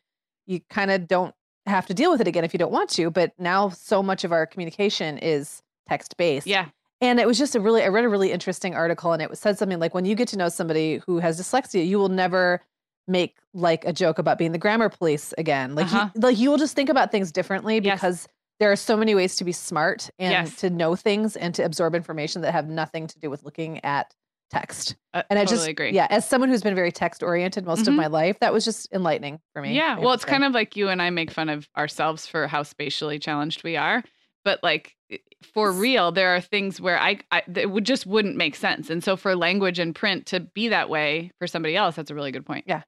you 0.47 0.61
kind 0.71 0.91
of 0.91 1.07
don't 1.07 1.35
have 1.67 1.87
to 1.87 1.95
deal 1.95 2.11
with 2.11 2.21
it 2.21 2.29
again 2.29 2.45
if 2.45 2.53
you 2.53 2.59
don't 2.59 2.73
want 2.73 2.91
to. 2.91 3.11
But 3.11 3.33
now 3.39 3.69
so 3.69 4.03
much 4.03 4.25
of 4.25 4.33
our 4.33 4.47
communication 4.47 5.19
is 5.19 5.63
text 5.89 6.17
based. 6.17 6.47
Yeah. 6.47 6.67
And 7.01 7.21
it 7.21 7.27
was 7.27 7.39
just 7.39 7.55
a 7.55 7.61
really, 7.61 7.83
I 7.83 7.89
read 7.89 8.05
a 8.05 8.09
really 8.09 8.33
interesting 8.33 8.75
article 8.75 9.13
and 9.13 9.21
it 9.21 9.37
said 9.37 9.59
something 9.59 9.79
like 9.79 9.95
when 9.95 10.05
you 10.05 10.15
get 10.15 10.29
to 10.29 10.39
know 10.39 10.49
somebody 10.49 11.03
who 11.07 11.19
has 11.19 11.41
dyslexia, 11.41 11.87
you 11.87 11.99
will 11.99 12.09
never 12.09 12.63
make 13.07 13.37
like 13.53 13.85
a 13.85 13.93
joke 13.93 14.19
about 14.19 14.39
being 14.39 14.53
the 14.53 14.59
grammar 14.59 14.89
police 14.89 15.35
again. 15.39 15.75
Like, 15.75 15.87
uh-huh. 15.87 16.11
you, 16.15 16.21
like 16.21 16.39
you 16.39 16.51
will 16.51 16.59
just 16.59 16.75
think 16.75 16.89
about 16.89 17.11
things 17.11 17.31
differently 17.33 17.81
because 17.81 18.23
yes. 18.23 18.29
there 18.61 18.73
are 18.73 18.77
so 18.77 18.97
many 18.97 19.15
ways 19.15 19.37
to 19.37 19.45
be 19.45 19.53
smart 19.53 20.11
and 20.19 20.33
yes. 20.33 20.57
to 20.57 20.71
know 20.71 20.97
things 20.97 21.37
and 21.37 21.55
to 21.55 21.65
absorb 21.65 21.95
information 21.95 22.43
that 22.43 22.53
have 22.53 22.69
nothing 22.69 23.07
to 23.09 23.19
do 23.19 23.31
with 23.31 23.45
looking 23.45 23.85
at 23.85 24.15
text. 24.51 24.97
Uh, 25.13 25.23
and 25.29 25.39
I 25.39 25.45
totally 25.45 25.57
just 25.59 25.69
agree. 25.69 25.93
Yeah, 25.93 26.07
as 26.11 26.29
someone 26.29 26.49
who's 26.49 26.63
been 26.63 26.75
very 26.75 26.93
text 26.93 27.23
oriented 27.23 27.65
most 27.65 27.81
mm-hmm. 27.81 27.91
of 27.91 27.95
my 27.97 28.07
life, 28.07 28.39
that 28.41 28.53
was 28.53 28.65
just 28.65 28.93
enlightening 28.93 29.41
for 29.53 29.63
me. 29.63 29.75
Yeah, 29.75 29.99
well, 29.99 30.13
it's 30.13 30.25
kind 30.25 30.45
of 30.45 30.53
like 30.53 30.77
you 30.77 30.89
and 30.89 31.03
I 31.03 31.11
make 31.11 31.31
fun 31.31 31.49
of 31.49 31.69
ourselves 31.77 32.27
for 32.27 32.47
how 32.47 32.63
spatially 32.63 33.19
challenged 33.19 33.65
we 33.65 33.77
are, 33.77 34.03
but 34.47 34.63
like 34.63 34.95
for 35.53 35.73
real, 35.73 36.13
there 36.13 36.37
are 36.37 36.41
things 36.41 36.81
where 36.81 36.99
I, 36.99 37.19
I 37.33 37.43
it 37.57 37.69
would 37.73 37.85
just 37.85 38.07
wouldn't 38.07 38.37
make 38.37 38.55
sense. 38.55 38.91
And 38.91 39.03
so 39.03 39.17
for 39.17 39.35
language 39.35 39.81
and 39.81 39.93
print 39.93 40.25
to 40.27 40.39
be 40.39 40.69
that 40.69 40.89
way 40.89 41.33
for 41.41 41.49
somebody 41.49 41.77
else, 41.77 41.97
that's 41.97 42.13
a 42.13 42.15
really 42.15 42.31
good 42.31 42.47
point. 42.47 42.65
Yeah. 42.69 42.83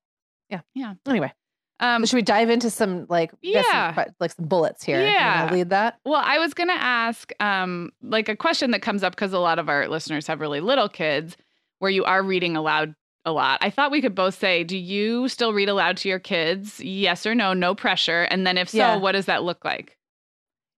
Yeah. 0.48 0.60
Yeah. 0.72 0.94
Anyway. 1.08 1.32
Um, 1.80 2.02
so 2.02 2.10
should 2.10 2.16
we 2.16 2.22
dive 2.22 2.48
into 2.48 2.70
some 2.70 3.06
like 3.08 3.32
yeah 3.42 3.94
some, 3.94 4.04
like 4.20 4.30
some 4.32 4.46
bullets 4.46 4.84
here? 4.84 5.02
Yeah, 5.02 5.48
lead 5.52 5.70
that. 5.70 5.98
Well, 6.04 6.22
I 6.24 6.38
was 6.38 6.54
gonna 6.54 6.72
ask 6.72 7.32
um 7.40 7.90
like 8.02 8.28
a 8.28 8.36
question 8.36 8.70
that 8.70 8.82
comes 8.82 9.02
up 9.02 9.14
because 9.14 9.32
a 9.32 9.40
lot 9.40 9.58
of 9.58 9.68
our 9.68 9.88
listeners 9.88 10.28
have 10.28 10.40
really 10.40 10.60
little 10.60 10.88
kids, 10.88 11.36
where 11.80 11.90
you 11.90 12.04
are 12.04 12.22
reading 12.22 12.56
aloud 12.56 12.94
a 13.24 13.32
lot. 13.32 13.58
I 13.62 13.70
thought 13.70 13.90
we 13.90 14.00
could 14.00 14.14
both 14.14 14.38
say, 14.38 14.62
do 14.62 14.76
you 14.76 15.28
still 15.28 15.52
read 15.52 15.68
aloud 15.68 15.96
to 15.98 16.08
your 16.08 16.20
kids? 16.20 16.80
Yes 16.80 17.26
or 17.26 17.34
no? 17.34 17.52
No 17.52 17.74
pressure. 17.74 18.22
And 18.22 18.46
then 18.46 18.56
if 18.56 18.68
so, 18.68 18.78
yeah. 18.78 18.96
what 18.96 19.12
does 19.12 19.26
that 19.26 19.42
look 19.42 19.64
like? 19.64 19.97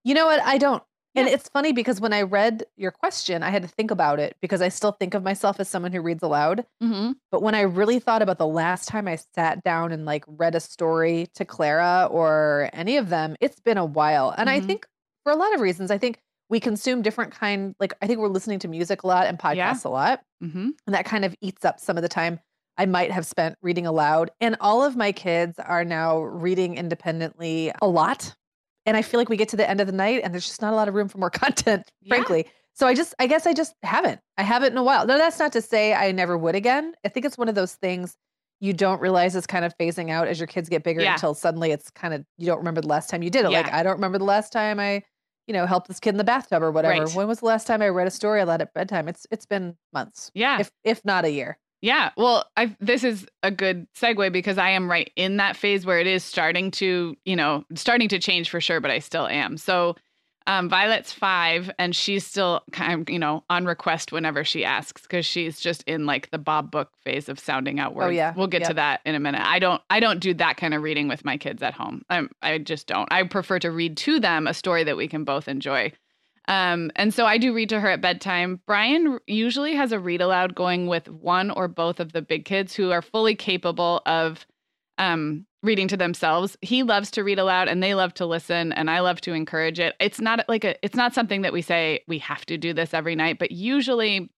You 0.05 0.15
know 0.15 0.27
what? 0.27 0.41
I 0.41 0.59
don't. 0.59 0.83
And 1.17 1.29
it's 1.29 1.49
funny 1.49 1.73
because 1.73 2.01
when 2.01 2.13
I 2.13 2.23
read 2.23 2.65
your 2.77 2.93
question, 2.93 3.43
I 3.43 3.51
had 3.51 3.63
to 3.63 3.69
think 3.69 3.91
about 3.91 4.21
it 4.21 4.37
because 4.41 4.63
I 4.63 4.69
still 4.69 4.93
think 4.93 5.15
of 5.15 5.25
myself 5.25 5.59
as 5.59 5.69
someone 5.69 5.93
who 5.93 6.01
reads 6.01 6.23
aloud. 6.23 6.65
Mm-hmm. 6.83 7.13
But 7.33 7.43
when 7.43 7.55
I 7.55 7.63
really 7.63 7.99
thought 7.99 8.23
about 8.23 8.39
the 8.39 8.47
last 8.47 8.89
time 8.89 9.09
I 9.09 9.17
sat 9.35 9.65
down 9.65 9.91
and 9.91 10.05
like 10.05 10.25
read 10.29 10.55
a 10.55 10.61
story 10.61 11.29
to 11.35 11.45
Clara 11.45 12.09
or 12.11 12.71
any 12.73 12.97
of 12.97 13.09
them, 13.09 13.37
it's 13.41 13.59
been 13.59 13.77
a 13.77 13.85
while. 13.85 14.33
And 14.37 14.49
mm-hmm. 14.49 14.63
I 14.63 14.67
think 14.67 14.87
for 15.25 15.33
a 15.33 15.37
lot 15.37 15.53
of 15.53 15.61
reasons, 15.61 15.91
I 15.91 15.99
think 15.99 16.21
we 16.49 16.61
consume 16.61 17.03
different 17.03 17.33
kind 17.33 17.75
like 17.81 17.93
I 18.01 18.07
think 18.07 18.21
we're 18.21 18.29
listening 18.29 18.59
to 18.61 18.69
music 18.69 19.03
a 19.03 19.07
lot 19.07 19.27
and 19.27 19.39
podcasts 19.39 19.55
yeah. 19.57 19.81
a 19.85 19.89
lot. 19.89 20.23
Mm-hmm. 20.43 20.71
And 20.87 20.95
that 20.95 21.07
kind 21.07 21.25
of 21.25 21.35
eats 21.41 21.65
up 21.65 21.81
some 21.81 21.97
of 21.97 22.03
the 22.03 22.09
time 22.09 22.39
I 22.79 22.87
might 22.87 23.11
have 23.11 23.27
spent 23.27 23.57
reading 23.63 23.87
aloud. 23.87 24.31
And 24.41 24.57
all 24.61 24.85
of 24.85 24.97
my 24.97 25.13
kids 25.13 25.59
are 25.59 25.85
now 25.85 26.21
reading 26.21 26.77
independently 26.77 27.73
a 27.83 27.89
lot 27.89 28.35
and 28.87 28.97
I 28.97 29.03
feel 29.03 29.21
like 29.21 29.29
we 29.29 29.37
get 29.37 29.49
to 29.51 29.57
the 29.57 29.69
end 29.69 29.81
of 29.81 29.87
the 29.87 29.93
night 29.93 30.23
and 30.25 30.33
there's 30.33 30.47
just 30.47 30.63
not 30.63 30.73
a 30.73 30.77
lot 30.77 30.89
of 30.89 30.95
room 30.95 31.09
for 31.09 31.19
more 31.19 31.31
content, 31.31 31.91
frankly. 32.09 32.45
Yeah. 32.47 32.53
So 32.75 32.87
I 32.87 32.95
just, 32.95 33.15
I 33.19 33.27
guess 33.27 33.47
I 33.47 33.53
just 33.53 33.75
haven't. 33.83 34.21
I 34.39 34.43
haven't 34.43 34.73
in 34.73 34.79
a 34.79 34.83
while. 34.83 35.07
No, 35.07 35.19
that's 35.19 35.39
not 35.39 35.53
to 35.53 35.63
say 35.63 35.93
I 35.93 36.13
never 36.13 36.39
would 36.39 36.55
again. 36.55 36.95
I 37.05 37.09
think 37.09 37.27
it's 37.27 37.37
one 37.37 37.49
of 37.49 37.55
those 37.55 37.75
things 37.75 38.17
you 38.61 38.73
don't 38.73 39.01
realize 39.01 39.35
it's 39.35 39.47
kind 39.47 39.65
of 39.65 39.77
phasing 39.79 40.11
out 40.11 40.29
as 40.29 40.39
your 40.39 40.47
kids 40.47 40.69
get 40.69 40.85
bigger 40.85 41.01
yeah. 41.01 41.15
until 41.15 41.35
suddenly 41.35 41.73
it's 41.73 41.91
kind 41.91 42.15
of, 42.15 42.25
you 42.39 42.47
don't 42.47 42.59
remember 42.59 42.81
the 42.81 42.89
last 42.89 43.09
time 43.09 43.23
you 43.23 43.31
did 43.31 43.45
it. 43.45 43.51
Yeah. 43.51 43.63
Like, 43.63 43.73
I 43.73 43.83
don't 43.83 43.95
remember 43.95 44.19
the 44.19 44.25
last 44.25 44.53
time 44.53 44.79
I, 44.79 45.03
you 45.47 45.55
know, 45.55 45.67
helped 45.67 45.89
this 45.89 45.99
kid 45.99 46.11
in 46.11 46.19
the 46.19 46.25
bathtub 46.25 46.63
or 46.63 46.71
whatever. 46.71 47.05
Right. 47.05 47.15
When 47.15 47.27
was 47.27 47.41
the 47.41 47.47
last 47.47 47.67
time 47.67 47.83
I 47.83 47.89
read 47.89 48.07
a 48.07 48.11
story 48.11 48.41
aloud 48.41 48.61
at 48.61 48.73
bedtime? 48.75 49.09
It's, 49.09 49.27
it's 49.31 49.47
been 49.47 49.77
months. 49.93 50.31
Yeah. 50.35 50.61
If, 50.61 50.71
if 50.85 51.05
not 51.05 51.25
a 51.25 51.31
year. 51.31 51.59
Yeah. 51.83 52.11
Well, 52.17 52.45
I 52.57 52.77
this 52.81 53.05
is 53.05 53.27
a 53.43 53.51
good 53.51 53.87
segue 53.95 54.33
because 54.33 54.59
I 54.59 54.71
am 54.71 54.91
right 54.91 55.11
in 55.17 55.39
that 55.39 55.57
phase 55.57 55.87
where 55.87 55.99
it 55.99 56.07
is 56.07 56.23
starting 56.23 56.71
to, 56.73 57.17
you 57.25 57.37
know, 57.37 57.65
starting 57.75 58.09
to 58.09 58.19
change 58.19 58.51
for 58.51 58.61
sure, 58.61 58.81
but 58.81 58.91
I 58.91 58.99
still 58.99 59.27
am. 59.27 59.57
So 59.57 59.97
um, 60.47 60.69
Violet's 60.69 61.13
five, 61.13 61.71
and 61.79 61.95
she's 61.95 62.27
still 62.27 62.63
kind 62.73 63.03
of, 63.03 63.11
you 63.11 63.19
know, 63.19 63.45
on 63.51 63.67
request 63.67 64.11
whenever 64.11 64.43
she 64.43 64.65
asks 64.65 65.03
because 65.03 65.25
she's 65.25 65.61
just 65.61 65.83
in 65.85 66.07
like 66.07 66.31
the 66.31 66.39
Bob 66.39 66.71
Book 66.71 66.91
phase 67.05 67.29
of 67.29 67.39
sounding 67.39 67.79
out 67.79 67.95
words. 67.95 68.09
Oh 68.09 68.11
yeah, 68.11 68.35
we'll 68.37 68.47
get 68.47 68.63
yep. 68.63 68.69
to 68.71 68.75
that 68.75 69.01
in 69.05 69.15
a 69.15 69.21
minute. 69.21 69.43
I 69.43 69.59
don't, 69.59 69.81
I 69.91 70.01
don't 70.01 70.19
do 70.19 70.35
that 70.35 70.57
kind 70.57 70.75
of 70.75 70.83
reading 70.83 71.09
with 71.09 71.25
my 71.25 71.37
kids 71.37 71.63
at 71.63 71.75
home. 71.75 72.03
I'm, 72.11 72.31
I 72.43 72.59
just 72.59 72.87
don't. 72.87 73.11
I 73.13 73.23
prefer 73.25 73.59
to 73.61 73.71
read 73.71 73.97
to 73.99 74.19
them 74.19 74.47
a 74.47 74.55
story 74.55 74.83
that 74.85 74.97
we 74.97 75.09
can 75.09 75.25
both 75.25 75.47
enjoy. 75.47 75.93
Um, 76.49 76.91
and 76.97 77.15
so 77.15 77.27
I 77.27 77.39
do 77.39 77.53
read 77.55 77.69
to 77.69 77.81
her 77.81 77.91
at 77.91 78.01
bedtime. 78.01 78.61
Brian 78.67 79.19
usually 79.27 79.75
has 79.75 79.93
a 79.93 80.01
read 80.01 80.21
aloud 80.21 80.55
going 80.55 80.87
with 80.87 81.09
one 81.09 81.51
or 81.51 81.69
both 81.69 82.01
of 82.01 82.13
the 82.13 82.23
big 82.23 82.45
kids 82.45 82.75
who 82.75 82.91
are 82.91 83.03
fully 83.03 83.35
capable 83.37 84.03
of 84.07 84.47
um, 84.99 85.47
reading 85.63 85.89
to 85.89 85.97
themselves. 85.97 86.57
He 86.63 86.83
loves 86.83 87.11
to 87.13 87.25
read 87.25 87.39
aloud 87.39 87.69
and 87.69 87.83
they 87.83 87.95
love 87.95 88.15
to 88.15 88.27
listen 88.27 88.73
and 88.73 88.91
I 88.91 89.01
love 89.01 89.21
to 89.23 89.33
encourage 89.33 89.79
it. 89.79 89.95
It's 90.01 90.21
not 90.21 90.49
like 90.49 90.65
a 90.65 90.83
it's 90.85 90.97
not 90.97 91.15
something 91.15 91.43
that 91.43 91.53
we 91.53 91.63
say 91.63 92.01
we 92.09 92.19
have 92.19 92.45
to 92.47 92.59
do 92.59 92.73
this 92.73 92.95
every 92.95 93.15
night, 93.15 93.39
but 93.39 93.51
usually 93.51 94.31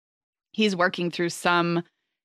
he's 0.52 0.76
working 0.76 1.10
through 1.10 1.30
some 1.30 1.82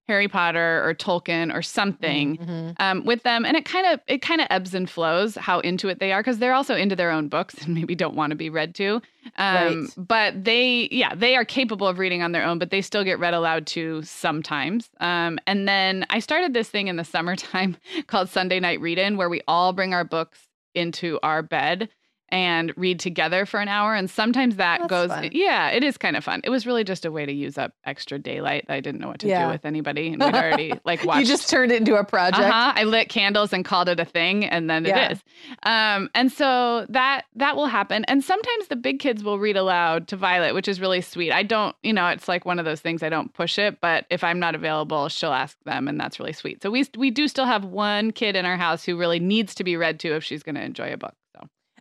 Harry 0.07 0.27
Potter 0.27 0.87
or 0.87 0.93
Tolkien 0.93 1.53
or 1.53 1.61
something 1.61 2.37
mm-hmm. 2.37 2.69
um, 2.77 3.03
with 3.05 3.23
them, 3.23 3.45
and 3.45 3.57
it 3.57 3.65
kind 3.65 3.85
of 3.87 3.99
it 4.07 4.21
kind 4.21 4.41
of 4.41 4.47
ebbs 4.49 4.73
and 4.73 4.89
flows 4.89 5.35
how 5.35 5.59
into 5.59 5.89
it 5.89 5.99
they 5.99 6.13
are 6.13 6.21
because 6.21 6.39
they're 6.39 6.53
also 6.53 6.75
into 6.75 6.95
their 6.95 7.11
own 7.11 7.27
books 7.27 7.55
and 7.65 7.75
maybe 7.75 7.95
don't 7.95 8.15
want 8.15 8.31
to 8.31 8.35
be 8.35 8.49
read 8.49 8.73
to. 8.75 9.01
Um, 9.37 9.83
right. 9.83 9.87
But 9.97 10.45
they, 10.45 10.87
yeah, 10.91 11.13
they 11.13 11.35
are 11.35 11.43
capable 11.43 11.87
of 11.87 11.99
reading 11.99 12.21
on 12.21 12.31
their 12.31 12.45
own, 12.45 12.59
but 12.59 12.71
they 12.71 12.81
still 12.81 13.03
get 13.03 13.19
read 13.19 13.33
aloud 13.33 13.67
to 13.67 14.01
sometimes. 14.03 14.89
Um, 15.01 15.37
and 15.45 15.67
then 15.67 16.05
I 16.09 16.19
started 16.19 16.53
this 16.53 16.69
thing 16.69 16.87
in 16.87 16.95
the 16.95 17.03
summertime 17.05 17.77
called 18.07 18.29
Sunday 18.29 18.59
Night 18.59 18.79
Read 18.79 18.97
In, 18.97 19.17
where 19.17 19.29
we 19.29 19.41
all 19.47 19.73
bring 19.73 19.93
our 19.93 20.05
books 20.05 20.39
into 20.73 21.19
our 21.23 21.41
bed 21.41 21.89
and 22.29 22.74
read 22.77 23.00
together 23.00 23.46
for 23.46 23.60
an 23.60 23.67
hour. 23.67 23.96
And 23.96 24.10
sometimes 24.10 24.57
that 24.57 24.79
That's 24.81 24.89
goes, 24.89 25.10
fun. 25.10 25.29
yeah, 25.31 25.69
it 25.69 25.84
is 25.84 25.98
kind 25.98 26.15
of 26.17 26.24
fun. 26.24 26.41
It 26.43 26.50
was 26.50 26.65
really 26.65 26.84
just 26.84 27.05
a 27.05 27.12
way 27.12 27.25
to 27.25 27.31
use 27.31 27.57
up 27.57 27.74
extra 27.86 28.19
daylight 28.19 28.65
I 28.69 28.79
didn't 28.81 29.00
know 29.00 29.07
what 29.07 29.19
to 29.19 29.27
Yeah. 29.27 29.46
do 29.46 29.51
with 29.51 29.65
anybody. 29.65 30.10
And 30.10 30.22
we'd 30.24 30.34
already 30.36 30.74
like 30.86 31.03
watched. 31.05 31.19
You 31.22 31.25
just 31.25 31.50
turned 31.50 31.72
it 31.72 31.77
into 31.79 31.96
a 31.96 32.03
project. 32.03 32.43
Uh-huh. 32.43 32.74
I 32.75 32.84
lit 32.84 33.10
candles 33.10 33.53
and 33.53 33.63
called 33.63 33.88
it 33.89 34.00
a 34.00 34.05
thing, 34.05 34.46
and 34.46 34.69
then 34.69 34.86
Yeah. 34.86 35.10
it 35.10 35.12
is. 35.13 35.24
Um, 35.63 36.10
and 36.15 36.31
so 36.31 36.86
that 36.89 37.25
that 37.36 37.55
will 37.55 37.67
happen. 37.67 38.03
And 38.05 38.24
sometimes 38.24 38.67
the 38.67 38.75
big 38.75 39.00
kids 39.00 39.24
will 39.24 39.39
read 39.39 39.55
aloud 39.57 40.07
to 40.10 40.17
Violet, 40.17 40.53
which 40.53 40.67
is 40.67 40.81
really 40.81 41.01
sweet. 41.01 41.31
I 41.31 41.43
don't, 41.43 41.75
you 41.84 41.93
know, 41.93 42.07
it's 42.07 42.27
like 42.27 42.46
one 42.46 42.60
of 42.60 42.65
those 42.65 42.81
things. 42.81 43.03
I 43.03 43.10
don't 43.10 43.34
push 43.34 43.57
it, 43.57 43.79
but 43.81 44.05
if 44.10 44.24
I'm 44.24 44.39
not 44.39 44.55
available, 44.55 45.07
she'll 45.10 45.34
ask 45.34 45.57
them, 45.63 45.88
and 45.88 46.00
that's 46.00 46.19
really 46.19 46.34
sweet. 46.34 46.62
So 46.62 46.69
we 46.72 46.86
we 46.98 47.12
do 47.12 47.27
still 47.27 47.46
have 47.46 47.63
one 47.65 48.12
kid 48.12 48.36
in 48.36 48.46
our 48.46 48.57
house 48.57 48.84
who 48.84 48.98
really 48.98 49.19
needs 49.19 49.55
to 49.55 49.63
be 49.63 49.77
read 49.77 50.00
to 50.01 50.15
if 50.15 50.24
she's 50.24 50.43
going 50.43 50.55
to 50.55 50.62
enjoy 50.63 50.91
a 50.93 50.98
book. 50.98 51.13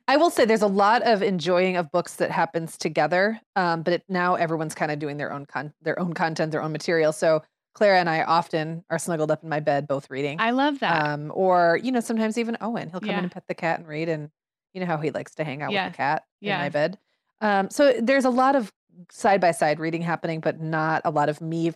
I 0.08 0.16
will 0.16 0.30
say 0.30 0.44
there's 0.44 0.62
a 0.62 0.66
lot 0.68 1.02
of 1.02 1.22
enjoying 1.22 1.76
of 1.76 1.90
books 1.90 2.14
that 2.16 2.30
happens 2.30 2.76
together, 2.76 3.40
um, 3.56 3.82
but 3.82 3.92
it, 3.94 4.04
now 4.08 4.36
everyone's 4.36 4.74
kind 4.74 4.92
of 4.92 4.98
doing 4.98 5.16
their 5.16 5.32
own 5.32 5.46
con- 5.46 5.72
their 5.82 5.98
own 5.98 6.12
content, 6.12 6.52
their 6.52 6.62
own 6.62 6.70
material. 6.72 7.12
So 7.12 7.42
Clara 7.74 7.98
and 7.98 8.08
I 8.08 8.22
often 8.22 8.84
are 8.88 8.98
snuggled 8.98 9.30
up 9.30 9.42
in 9.42 9.48
my 9.48 9.60
bed, 9.60 9.88
both 9.88 10.08
reading. 10.08 10.40
I 10.40 10.50
love 10.52 10.78
that. 10.78 11.06
Um, 11.06 11.32
or 11.34 11.78
you 11.82 11.90
know, 11.90 12.00
sometimes 12.00 12.38
even 12.38 12.56
Owen, 12.60 12.88
he'll 12.90 13.00
come 13.00 13.10
Yeah. 13.10 13.18
in 13.18 13.24
and 13.24 13.32
pet 13.32 13.44
the 13.48 13.54
cat 13.54 13.80
and 13.80 13.88
read, 13.88 14.08
and 14.08 14.30
you 14.74 14.80
know 14.80 14.86
how 14.86 14.96
he 14.98 15.10
likes 15.10 15.34
to 15.36 15.44
hang 15.44 15.60
out 15.62 15.72
Yeah. 15.72 15.86
with 15.86 15.94
the 15.94 15.96
cat 15.96 16.24
Yeah. 16.40 16.54
in 16.56 16.60
my 16.60 16.68
bed. 16.68 16.98
Um, 17.40 17.68
so 17.70 17.94
there's 18.00 18.24
a 18.24 18.30
lot 18.30 18.54
of 18.56 18.72
side 19.10 19.40
by 19.40 19.50
side 19.50 19.80
reading 19.80 20.02
happening, 20.02 20.40
but 20.40 20.60
not 20.60 21.02
a 21.04 21.10
lot 21.10 21.28
of 21.28 21.40
me 21.40 21.72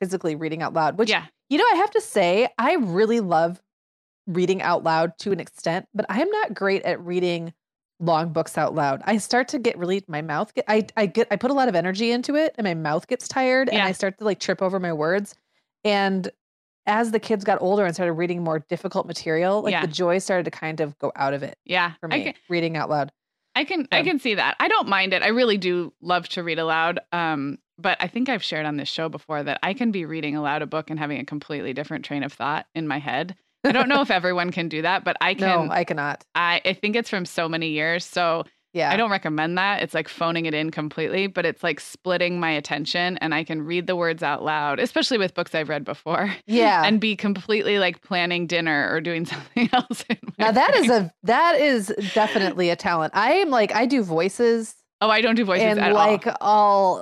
physically 0.00 0.34
reading 0.36 0.62
out 0.62 0.72
loud. 0.72 0.96
Which 0.96 1.10
yeah, 1.10 1.24
you 1.48 1.58
know, 1.58 1.66
I 1.72 1.76
have 1.76 1.90
to 1.90 2.00
say, 2.00 2.48
I 2.56 2.74
really 2.76 3.20
love 3.20 3.60
reading 4.26 4.62
out 4.62 4.82
loud 4.84 5.18
to 5.18 5.32
an 5.32 5.40
extent, 5.40 5.86
but 5.92 6.06
I 6.08 6.22
am 6.22 6.30
not 6.30 6.54
great 6.54 6.82
at 6.84 6.98
reading 7.04 7.52
long 8.04 8.32
books 8.32 8.58
out 8.58 8.74
loud. 8.74 9.02
I 9.04 9.18
start 9.18 9.48
to 9.48 9.58
get 9.58 9.78
really 9.78 10.04
my 10.08 10.22
mouth 10.22 10.52
get 10.54 10.64
I 10.68 10.86
I 10.96 11.06
get 11.06 11.28
I 11.30 11.36
put 11.36 11.50
a 11.50 11.54
lot 11.54 11.68
of 11.68 11.74
energy 11.74 12.10
into 12.10 12.34
it 12.36 12.54
and 12.56 12.64
my 12.64 12.74
mouth 12.74 13.06
gets 13.06 13.28
tired 13.28 13.68
and 13.68 13.82
I 13.82 13.92
start 13.92 14.18
to 14.18 14.24
like 14.24 14.40
trip 14.40 14.62
over 14.62 14.78
my 14.78 14.92
words. 14.92 15.34
And 15.84 16.30
as 16.86 17.12
the 17.12 17.20
kids 17.20 17.44
got 17.44 17.62
older 17.62 17.84
and 17.84 17.94
started 17.94 18.12
reading 18.12 18.42
more 18.42 18.58
difficult 18.58 19.06
material, 19.06 19.62
like 19.62 19.72
Yeah. 19.72 19.80
the 19.82 19.92
joy 19.92 20.18
started 20.18 20.44
to 20.44 20.50
kind 20.50 20.80
of 20.80 20.98
go 20.98 21.12
out 21.16 21.32
of 21.32 21.42
it 21.42 21.58
yeah. 21.64 21.92
for 22.00 22.08
me, 22.08 22.24
can, 22.24 22.34
reading 22.48 22.76
out 22.76 22.90
loud. 22.90 23.10
I 23.54 23.64
can 23.64 23.86
I 23.92 24.02
can 24.02 24.18
see 24.18 24.34
that. 24.34 24.56
I 24.60 24.68
don't 24.68 24.88
mind 24.88 25.12
it. 25.12 25.22
I 25.22 25.28
really 25.28 25.58
do 25.58 25.92
love 26.02 26.28
to 26.30 26.42
read 26.42 26.58
aloud. 26.58 27.00
Um, 27.12 27.58
but 27.78 27.96
I 28.00 28.08
think 28.08 28.28
I've 28.28 28.42
shared 28.42 28.66
on 28.66 28.76
this 28.76 28.88
show 28.88 29.08
before 29.08 29.42
that 29.42 29.58
I 29.62 29.74
can 29.74 29.90
be 29.90 30.04
reading 30.04 30.36
aloud 30.36 30.62
a 30.62 30.66
book 30.66 30.90
and 30.90 30.98
having 30.98 31.20
a 31.20 31.24
completely 31.24 31.72
different 31.72 32.04
train 32.04 32.22
of 32.22 32.32
thought 32.32 32.66
in 32.74 32.86
my 32.86 32.98
head. 32.98 33.36
I 33.64 33.72
don't 33.72 33.88
know 33.88 34.00
if 34.00 34.10
everyone 34.10 34.50
can 34.52 34.68
do 34.68 34.82
that, 34.82 35.04
but 35.04 35.16
I 35.20 35.34
can. 35.34 35.66
No, 35.66 35.72
I 35.72 35.84
cannot. 35.84 36.24
I, 36.34 36.60
I 36.64 36.72
think 36.74 36.96
it's 36.96 37.10
from 37.10 37.24
so 37.26 37.48
many 37.48 37.68
years. 37.70 38.04
So 38.04 38.44
Yeah. 38.72 38.90
I 38.90 38.96
don't 38.96 39.10
recommend 39.10 39.56
that. 39.56 39.82
It's 39.82 39.94
like 39.94 40.08
phoning 40.08 40.46
it 40.46 40.54
in 40.54 40.70
completely, 40.70 41.28
but 41.28 41.46
it's 41.46 41.62
like 41.62 41.78
splitting 41.80 42.40
my 42.40 42.50
attention 42.50 43.16
and 43.18 43.32
I 43.34 43.44
can 43.44 43.62
read 43.62 43.86
the 43.86 43.94
words 43.96 44.22
out 44.22 44.42
loud, 44.42 44.80
especially 44.80 45.16
with 45.16 45.32
books 45.32 45.54
I've 45.54 45.68
read 45.68 45.84
before, 45.84 46.34
yeah. 46.46 46.82
and 46.84 47.00
be 47.00 47.14
completely 47.16 47.78
like 47.78 48.02
planning 48.02 48.46
dinner 48.48 48.88
or 48.90 49.00
doing 49.00 49.24
something 49.32 49.70
else. 49.72 50.04
Now 50.38 50.50
that 50.50 50.74
is 50.74 50.86
brain. 50.88 51.02
a 51.02 51.12
that 51.22 51.60
is 51.60 51.94
definitely 52.14 52.70
a 52.70 52.76
talent. 52.76 53.12
I 53.16 53.34
am 53.34 53.50
like 53.50 53.72
I 53.74 53.86
do 53.86 54.02
voices 54.02 54.74
Oh, 55.04 55.10
I 55.10 55.20
don't 55.20 55.34
do 55.34 55.44
voices 55.44 55.64
and 55.66 55.78
at 55.80 55.92
like 55.92 56.26
all. 56.26 56.34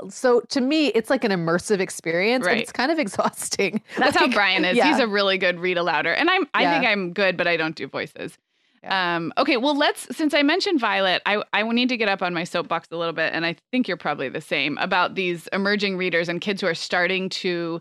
all. 0.00 0.11
So 0.11 0.40
to 0.49 0.61
me, 0.61 0.88
it's 0.88 1.09
like 1.11 1.25
an 1.25 1.30
immersive 1.30 1.80
experience, 1.80 2.44
Right. 2.44 2.52
and 2.52 2.61
it's 2.61 2.73
kind 2.73 2.90
of 2.90 2.99
exhausting. 3.06 3.80
That's 3.97 4.16
how 4.16 4.28
Brian 4.28 4.64
is. 4.64 4.76
yeah. 4.76 4.88
He's 4.88 4.99
a 4.99 5.06
really 5.06 5.38
good 5.38 5.61
read 5.61 5.76
alouder. 5.76 6.14
And 6.16 6.28
I'm 6.28 6.47
I 6.54 6.62
Yeah. 6.62 6.71
think 6.73 6.87
I'm 6.87 7.12
good, 7.12 7.37
but 7.37 7.47
I 7.47 7.56
don't 7.56 7.76
do 7.76 7.87
voices. 7.87 8.37
Um, 8.85 9.32
okay, 9.38 9.56
well 9.59 9.76
let's 9.76 10.09
since 10.16 10.35
I 10.35 10.42
mentioned 10.42 10.80
Violet, 10.80 11.23
I, 11.25 11.42
I 11.52 11.62
need 11.62 11.88
to 11.90 11.97
get 11.97 12.09
up 12.09 12.21
on 12.21 12.35
my 12.35 12.42
soapbox 12.42 12.88
a 12.90 12.97
little 12.97 13.12
bit, 13.12 13.32
and 13.32 13.47
I 13.47 13.54
think 13.71 13.87
you're 13.87 13.97
probably 13.97 14.28
the 14.28 14.40
same 14.40 14.76
about 14.78 15.14
these 15.14 15.47
emerging 15.52 15.97
readers 15.97 16.28
and 16.28 16.40
kids 16.40 16.61
who 16.62 16.66
are 16.66 16.75
starting 16.75 17.28
to 17.28 17.80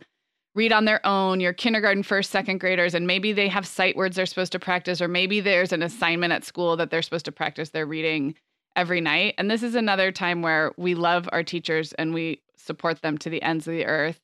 read 0.54 0.72
on 0.72 0.86
their 0.86 1.04
own, 1.08 1.40
your 1.40 1.54
kindergarten, 1.54 2.04
first, 2.04 2.30
second 2.30 2.60
graders, 2.60 2.94
and 2.94 3.08
maybe 3.08 3.32
they 3.34 3.48
have 3.48 3.66
sight 3.66 3.96
words 3.96 4.16
they're 4.18 4.26
supposed 4.28 4.52
to 4.52 4.60
practice, 4.60 5.02
or 5.02 5.08
maybe 5.08 5.40
there's 5.40 5.72
an 5.72 5.82
assignment 5.82 6.34
at 6.34 6.44
school 6.44 6.76
that 6.78 6.92
they're 6.92 7.02
supposed 7.02 7.26
to 7.26 7.32
practice 7.32 7.70
their 7.70 7.86
reading 7.88 8.36
every 8.76 9.02
night. 9.02 9.36
And 9.38 9.50
this 9.50 9.64
is 9.64 9.76
another 9.76 10.12
time 10.12 10.42
where 10.42 10.72
we 10.78 10.96
love 10.96 11.28
our 11.32 11.44
teachers 11.44 11.94
and 11.94 12.14
we 12.14 12.42
support 12.56 13.02
them 13.02 13.18
to 13.20 13.30
the 13.30 13.42
ends 13.42 13.68
of 13.68 13.74
the 13.74 13.86
earth. 13.86 14.20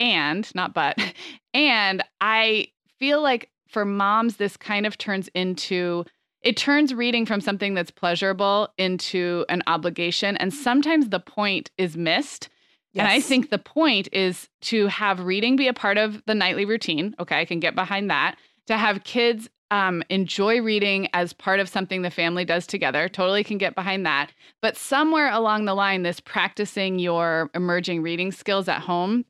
And 0.00 0.52
not 0.54 0.74
but, 0.74 0.98
and 1.54 2.02
I 2.20 2.68
feel 2.98 3.22
like 3.22 3.50
for 3.68 3.84
moms, 3.84 4.36
this 4.36 4.56
kind 4.56 4.86
of 4.86 4.98
turns 4.98 5.28
into 5.34 6.04
it 6.42 6.56
turns 6.56 6.92
reading 6.92 7.24
from 7.24 7.40
something 7.40 7.74
that's 7.74 7.92
pleasurable 7.92 8.68
into 8.76 9.44
an 9.48 9.62
obligation. 9.68 10.36
And 10.38 10.52
sometimes 10.52 11.08
the 11.08 11.20
point 11.20 11.70
is 11.78 11.96
missed. 11.96 12.48
And 12.94 13.08
I 13.08 13.20
think 13.20 13.48
the 13.48 13.58
point 13.58 14.08
is 14.12 14.48
to 14.62 14.88
have 14.88 15.20
reading 15.20 15.56
be 15.56 15.68
a 15.68 15.72
part 15.72 15.96
of 15.96 16.22
the 16.26 16.34
nightly 16.34 16.64
routine. 16.64 17.14
Okay, 17.18 17.40
I 17.40 17.44
can 17.44 17.58
get 17.58 17.74
behind 17.74 18.10
that. 18.10 18.36
To 18.66 18.76
have 18.76 19.04
kids 19.04 19.48
um, 19.72 20.02
enjoy 20.10 20.60
reading 20.60 21.08
as 21.14 21.32
part 21.32 21.58
of 21.58 21.66
something 21.66 22.02
the 22.02 22.10
family 22.10 22.44
does 22.44 22.66
together, 22.66 23.08
totally 23.08 23.42
can 23.42 23.56
get 23.56 23.74
behind 23.74 24.04
that. 24.04 24.30
But 24.60 24.76
somewhere 24.76 25.32
along 25.32 25.64
the 25.64 25.74
line, 25.74 26.02
this 26.02 26.20
practicing 26.20 26.98
your 26.98 27.50
emerging 27.54 28.02
reading 28.02 28.32
skills 28.32 28.68
at 28.68 28.82
home 28.82 29.24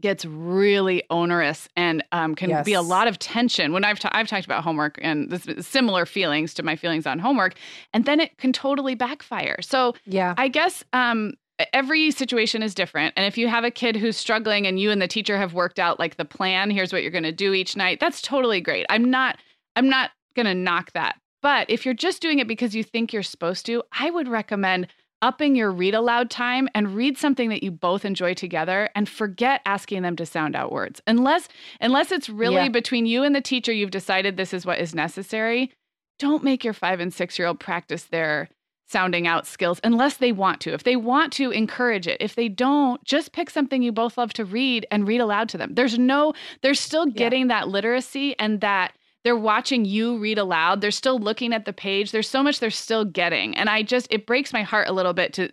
gets 0.00 0.24
really 0.24 1.04
onerous 1.10 1.68
and 1.76 2.02
um, 2.10 2.34
can 2.34 2.64
be 2.64 2.72
a 2.72 2.80
lot 2.80 3.06
of 3.06 3.18
tension. 3.18 3.72
When 3.72 3.84
I've 3.84 3.98
ta- 3.98 4.10
I've 4.12 4.26
talked 4.26 4.46
about 4.46 4.64
homework 4.64 4.98
and 5.02 5.30
this 5.30 5.46
similar 5.64 6.06
feelings 6.06 6.54
to 6.54 6.62
my 6.62 6.74
feelings 6.74 7.06
on 7.06 7.18
homework, 7.18 7.54
and 7.92 8.06
then 8.06 8.18
it 8.18 8.36
can 8.38 8.52
totally 8.52 8.94
backfire. 8.94 9.60
So 9.60 9.94
yeah. 10.06 10.34
I 10.38 10.48
guess 10.48 10.82
um, 10.94 11.34
every 11.74 12.10
situation 12.10 12.62
is 12.62 12.74
different. 12.74 13.12
And 13.14 13.26
if 13.26 13.36
you 13.36 13.46
have 13.46 13.62
a 13.62 13.70
kid 13.70 13.94
who's 13.96 14.16
struggling 14.16 14.66
and 14.66 14.80
you 14.80 14.90
and 14.90 15.02
the 15.02 15.06
teacher 15.06 15.36
have 15.36 15.52
worked 15.52 15.78
out 15.78 15.98
like 15.98 16.16
the 16.16 16.24
plan, 16.24 16.70
here's 16.70 16.94
what 16.94 17.02
you're 17.02 17.12
going 17.12 17.22
to 17.24 17.30
do 17.30 17.52
each 17.52 17.76
night, 17.76 18.00
that's 18.00 18.22
totally 18.22 18.62
great. 18.62 18.86
I'm 18.88 19.10
not 19.10 19.36
I'm 19.76 19.88
not 19.88 20.10
going 20.34 20.46
to 20.46 20.54
knock 20.54 20.92
that. 20.92 21.16
But 21.42 21.68
if 21.70 21.84
you're 21.84 21.94
just 21.94 22.22
doing 22.22 22.38
it 22.38 22.46
because 22.48 22.74
you 22.74 22.84
think 22.84 23.12
you're 23.12 23.22
supposed 23.22 23.66
to, 23.66 23.82
I 23.98 24.10
would 24.10 24.28
recommend 24.28 24.86
upping 25.22 25.54
your 25.54 25.70
read 25.70 25.94
aloud 25.94 26.30
time 26.30 26.68
and 26.74 26.94
read 26.96 27.16
something 27.16 27.48
that 27.48 27.62
you 27.62 27.70
both 27.70 28.04
enjoy 28.04 28.34
together 28.34 28.90
and 28.94 29.08
forget 29.08 29.60
asking 29.64 30.02
them 30.02 30.16
to 30.16 30.26
sound 30.26 30.56
out 30.56 30.72
words. 30.72 31.00
Unless 31.06 31.48
unless 31.80 32.10
it's 32.10 32.28
really 32.28 32.56
Yeah. 32.56 32.68
between 32.68 33.06
you 33.06 33.22
and 33.22 33.34
the 33.34 33.40
teacher 33.40 33.72
you've 33.72 33.92
decided 33.92 34.36
this 34.36 34.52
is 34.52 34.66
what 34.66 34.80
is 34.80 34.94
necessary, 34.94 35.70
don't 36.18 36.42
make 36.42 36.64
your 36.64 36.72
5 36.74 36.98
and 37.00 37.14
6 37.14 37.38
year 37.38 37.46
old 37.46 37.60
practice 37.60 38.04
their 38.04 38.48
sounding 38.88 39.26
out 39.28 39.46
skills 39.46 39.80
unless 39.84 40.16
they 40.16 40.32
want 40.32 40.60
to. 40.62 40.72
If 40.74 40.82
they 40.82 40.96
want 40.96 41.32
to, 41.34 41.50
encourage 41.50 42.06
it. 42.08 42.18
If 42.20 42.34
they 42.34 42.48
don't, 42.48 43.02
just 43.04 43.32
pick 43.32 43.48
something 43.48 43.80
you 43.82 43.92
both 43.92 44.18
love 44.18 44.32
to 44.34 44.44
read 44.44 44.86
and 44.90 45.06
read 45.06 45.20
aloud 45.20 45.48
to 45.50 45.58
them. 45.58 45.74
There's 45.74 45.98
no, 45.98 46.34
they're 46.62 46.74
still 46.74 47.06
Yeah. 47.08 47.14
getting 47.14 47.46
that 47.46 47.68
literacy 47.68 48.38
and 48.40 48.60
that 48.60 48.92
they're 49.24 49.36
watching 49.36 49.84
you 49.84 50.18
read 50.18 50.38
aloud. 50.38 50.80
They're 50.80 50.90
still 50.90 51.18
looking 51.18 51.52
at 51.52 51.64
the 51.64 51.72
page. 51.72 52.10
There's 52.12 52.28
so 52.28 52.42
much 52.42 52.58
they're 52.60 52.70
still 52.70 53.04
getting. 53.04 53.56
And 53.56 53.68
I 53.68 53.82
just, 53.82 54.06
it 54.10 54.26
breaks 54.26 54.52
my 54.52 54.62
heart 54.62 54.88
a 54.88 54.92
little 54.92 55.12
bit 55.12 55.32
to, 55.34 55.50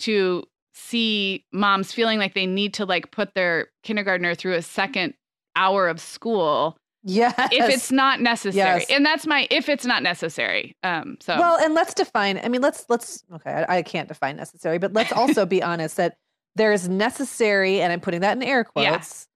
to 0.00 0.44
see 0.74 1.44
moms 1.52 1.92
feeling 1.92 2.18
like 2.18 2.34
they 2.34 2.46
need 2.46 2.74
to 2.74 2.84
like 2.84 3.10
put 3.10 3.34
their 3.34 3.68
kindergartner 3.82 4.34
through 4.34 4.54
a 4.54 4.62
second 4.62 5.14
hour 5.54 5.88
of 5.88 6.00
school 6.00 6.76
Yes. 7.08 7.34
if 7.52 7.70
it's 7.72 7.92
not 7.92 8.20
necessary. 8.20 8.80
Yes. 8.80 8.90
And 8.90 9.06
that's 9.06 9.26
my 9.28 9.46
if 9.50 9.68
it's 9.68 9.86
not 9.86 10.02
necessary. 10.02 10.76
Um 10.82 11.16
so 11.20 11.38
well, 11.38 11.56
and 11.56 11.72
let's 11.72 11.94
define. 11.94 12.38
I 12.42 12.48
mean, 12.48 12.60
let's 12.60 12.84
let's 12.88 13.22
okay. 13.32 13.64
I, 13.68 13.76
I 13.78 13.82
can't 13.82 14.08
define 14.08 14.36
necessary, 14.36 14.78
but 14.78 14.92
let's 14.92 15.12
also 15.12 15.46
be 15.46 15.62
honest 15.62 15.96
that 15.98 16.16
there 16.56 16.72
is 16.72 16.88
necessary, 16.88 17.80
and 17.80 17.92
I'm 17.92 18.00
putting 18.00 18.22
that 18.22 18.36
in 18.36 18.42
air 18.42 18.66
Yeah. 18.74 18.90
quotes, 18.96 19.28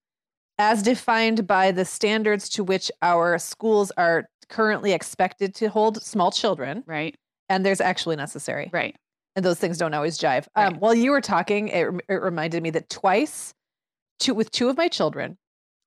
as 0.57 0.83
defined 0.83 1.47
by 1.47 1.71
the 1.71 1.85
standards 1.85 2.49
to 2.49 2.63
which 2.63 2.91
our 3.01 3.37
schools 3.39 3.91
are 3.97 4.27
currently 4.49 4.91
expected 4.91 5.55
to 5.55 5.69
hold 5.69 6.01
small 6.03 6.31
children, 6.31 6.83
right, 6.85 7.15
and 7.49 7.65
there's 7.65 7.81
actually 7.81 8.15
necessary, 8.15 8.69
right. 8.73 8.95
and 9.35 9.43
those 9.45 9.59
things 9.59 9.77
don't 9.77 9.93
always 9.93 10.17
jive. 10.17 10.47
Um, 10.55 10.75
while 10.75 10.93
you 10.93 11.11
were 11.11 11.21
talking, 11.21 11.69
it, 11.69 11.87
it 12.09 12.21
reminded 12.21 12.61
me 12.63 12.69
that 12.71 12.89
twice, 12.89 13.53
two 14.19 14.33
with 14.33 14.51
two 14.51 14.69
of 14.69 14.77
my 14.77 14.87
children, 14.87 15.37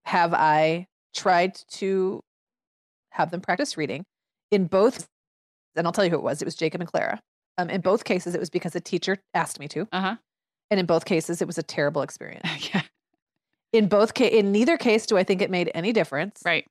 have 0.07 0.35
I 0.35 0.87
tried 1.15 1.55
to 1.73 2.21
have 3.11 3.31
them 3.31 3.41
practice 3.41 3.77
reading. 3.77 4.05
In 4.51 4.67
both, 4.67 5.07
and 5.77 5.87
I'll 5.87 5.93
tell 5.93 6.05
you 6.05 6.11
who 6.11 6.17
it 6.17 6.23
was. 6.23 6.43
It 6.43 6.45
was 6.45 6.55
Jacob 6.55 6.81
and 6.81 6.91
Clara. 6.91 7.21
Um, 7.59 7.71
in 7.71 7.81
both 7.81 8.05
cases, 8.05 8.35
it 8.35 8.41
was 8.41 8.51
because 8.51 8.75
a 8.77 8.81
teacher 8.81 9.19
asked 9.35 9.59
me 9.61 9.69
to, 9.69 9.87
Uh-huh. 9.93 10.17
and 10.71 10.81
in 10.81 10.87
both 10.87 11.05
cases, 11.05 11.41
it 11.41 11.47
was 11.47 11.59
a 11.59 11.63
terrible 11.63 12.03
experience. 12.03 12.49
yeah. 12.75 12.83
In 13.75 13.89
both 13.89 14.19
in 14.21 14.53
neither 14.53 14.77
case 14.79 15.05
do 15.05 15.19
I 15.19 15.25
think 15.25 15.43
it 15.43 15.51
made 15.51 15.71
any 15.75 15.93
difference. 15.93 16.41
Right. 16.45 16.65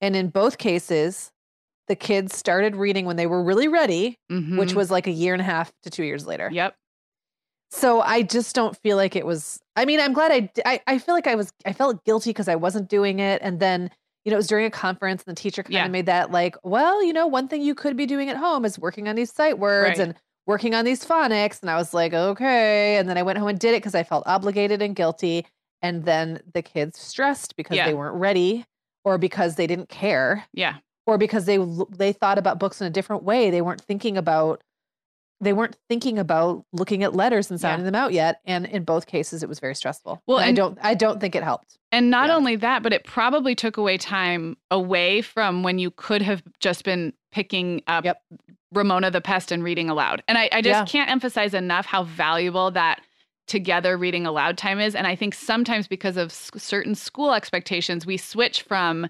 And 0.00 0.14
in 0.14 0.28
both 0.28 0.58
cases, 0.58 1.32
the 1.88 1.96
kids 1.96 2.36
started 2.36 2.76
reading 2.76 3.06
when 3.06 3.16
they 3.16 3.26
were 3.26 3.42
really 3.42 3.66
ready, 3.66 4.18
which 4.28 4.70
Mhm. 4.70 4.74
was 4.74 4.90
like 4.90 5.06
a 5.06 5.10
year 5.10 5.32
and 5.32 5.40
a 5.40 5.44
half 5.44 5.72
to 5.82 5.90
two 5.90 6.04
years 6.04 6.26
later. 6.26 6.48
Yep. 6.52 6.74
So 7.72 8.00
I 8.00 8.22
just 8.22 8.54
don't 8.54 8.76
feel 8.76 8.96
like 8.96 9.14
it 9.16 9.24
was. 9.24 9.60
I 9.76 9.84
mean, 9.84 10.00
I'm 10.00 10.12
glad 10.12 10.50
I. 10.66 10.80
I 10.86 10.98
feel 10.98 11.14
like 11.14 11.26
I 11.26 11.34
was. 11.36 11.52
I 11.64 11.72
felt 11.72 12.04
guilty 12.04 12.30
because 12.30 12.48
I 12.48 12.56
wasn't 12.56 12.88
doing 12.88 13.20
it, 13.20 13.40
and 13.42 13.60
then 13.60 13.90
you 14.24 14.30
know 14.30 14.36
it 14.36 14.38
was 14.38 14.48
during 14.48 14.66
a 14.66 14.70
conference, 14.70 15.22
and 15.26 15.36
the 15.36 15.40
teacher 15.40 15.62
kind 15.62 15.72
Yeah. 15.74 15.84
of 15.86 15.90
made 15.92 16.06
that 16.06 16.30
like, 16.32 16.56
well, 16.64 17.02
you 17.02 17.12
know, 17.12 17.26
one 17.26 17.46
thing 17.48 17.62
you 17.62 17.74
could 17.74 17.96
be 17.96 18.06
doing 18.06 18.28
at 18.28 18.36
home 18.36 18.64
is 18.64 18.78
working 18.78 19.08
on 19.08 19.14
these 19.16 19.32
sight 19.32 19.58
words, 19.58 19.98
Right. 19.98 20.08
and 20.08 20.14
working 20.46 20.74
on 20.74 20.84
these 20.84 21.04
phonics. 21.04 21.60
And 21.62 21.70
I 21.70 21.76
was 21.76 21.94
like, 21.94 22.12
okay. 22.12 22.96
And 22.96 23.08
then 23.08 23.16
I 23.16 23.22
went 23.22 23.38
home 23.38 23.48
and 23.48 23.58
did 23.58 23.72
it 23.74 23.78
because 23.78 23.94
I 23.94 24.02
felt 24.02 24.24
obligated 24.26 24.82
and 24.82 24.96
guilty. 24.96 25.46
And 25.82 26.04
then 26.04 26.40
the 26.52 26.62
kids 26.62 26.98
stressed 26.98 27.56
because 27.56 27.76
Yeah. 27.76 27.86
they 27.86 27.94
weren't 27.94 28.16
ready 28.16 28.66
or 29.04 29.16
because 29.18 29.56
they 29.56 29.66
didn't 29.66 29.88
care 29.88 30.44
Yeah. 30.52 30.76
or 31.06 31.16
because 31.18 31.46
they 31.46 31.58
they 31.96 32.12
thought 32.12 32.38
about 32.38 32.58
books 32.58 32.80
in 32.80 32.86
a 32.86 32.90
different 32.90 33.22
way. 33.22 33.50
They 33.50 33.62
weren't 33.62 33.80
thinking 33.80 34.16
about 34.18 34.62
they 35.42 35.54
weren't 35.54 35.76
thinking 35.88 36.18
about 36.18 36.66
looking 36.70 37.02
at 37.02 37.14
letters 37.14 37.50
and 37.50 37.58
Yeah. 37.58 37.62
sounding 37.70 37.86
them 37.86 37.94
out 37.94 38.12
yet. 38.12 38.42
And 38.44 38.66
in 38.66 38.84
both 38.84 39.06
cases, 39.06 39.42
it 39.42 39.48
was 39.48 39.58
very 39.58 39.74
stressful. 39.74 40.22
Well, 40.26 40.38
And 40.38 40.48
I 40.48 40.52
don't 40.52 40.78
I 40.82 40.92
don't 40.92 41.18
think 41.18 41.34
it 41.34 41.42
helped. 41.42 41.78
And 41.90 42.10
not 42.10 42.28
Yeah. 42.28 42.36
only 42.36 42.56
that, 42.56 42.82
but 42.82 42.92
it 42.92 43.04
probably 43.04 43.54
took 43.54 43.78
away 43.78 43.96
time 43.96 44.58
away 44.70 45.22
from 45.22 45.62
when 45.62 45.78
you 45.78 45.90
could 45.92 46.20
have 46.20 46.42
just 46.60 46.84
been 46.84 47.14
picking 47.32 47.82
up 47.86 48.04
Yep. 48.04 48.20
Ramona 48.72 49.10
the 49.10 49.22
Pest 49.22 49.50
and 49.50 49.64
reading 49.64 49.88
aloud. 49.88 50.22
And 50.28 50.36
I, 50.36 50.50
I 50.52 50.60
just 50.60 50.68
Yeah. 50.80 50.84
can't 50.84 51.10
emphasize 51.10 51.54
enough 51.54 51.86
how 51.86 52.02
valuable 52.04 52.70
that 52.72 53.00
together 53.50 53.98
reading 53.98 54.24
aloud 54.26 54.56
time 54.56 54.80
is. 54.80 54.94
And 54.94 55.06
I 55.06 55.14
think 55.14 55.34
sometimes 55.34 55.86
because 55.86 56.16
of 56.16 56.30
s- 56.30 56.50
certain 56.56 56.94
school 56.94 57.34
expectations, 57.34 58.06
we 58.06 58.16
switch 58.16 58.62
from 58.62 59.08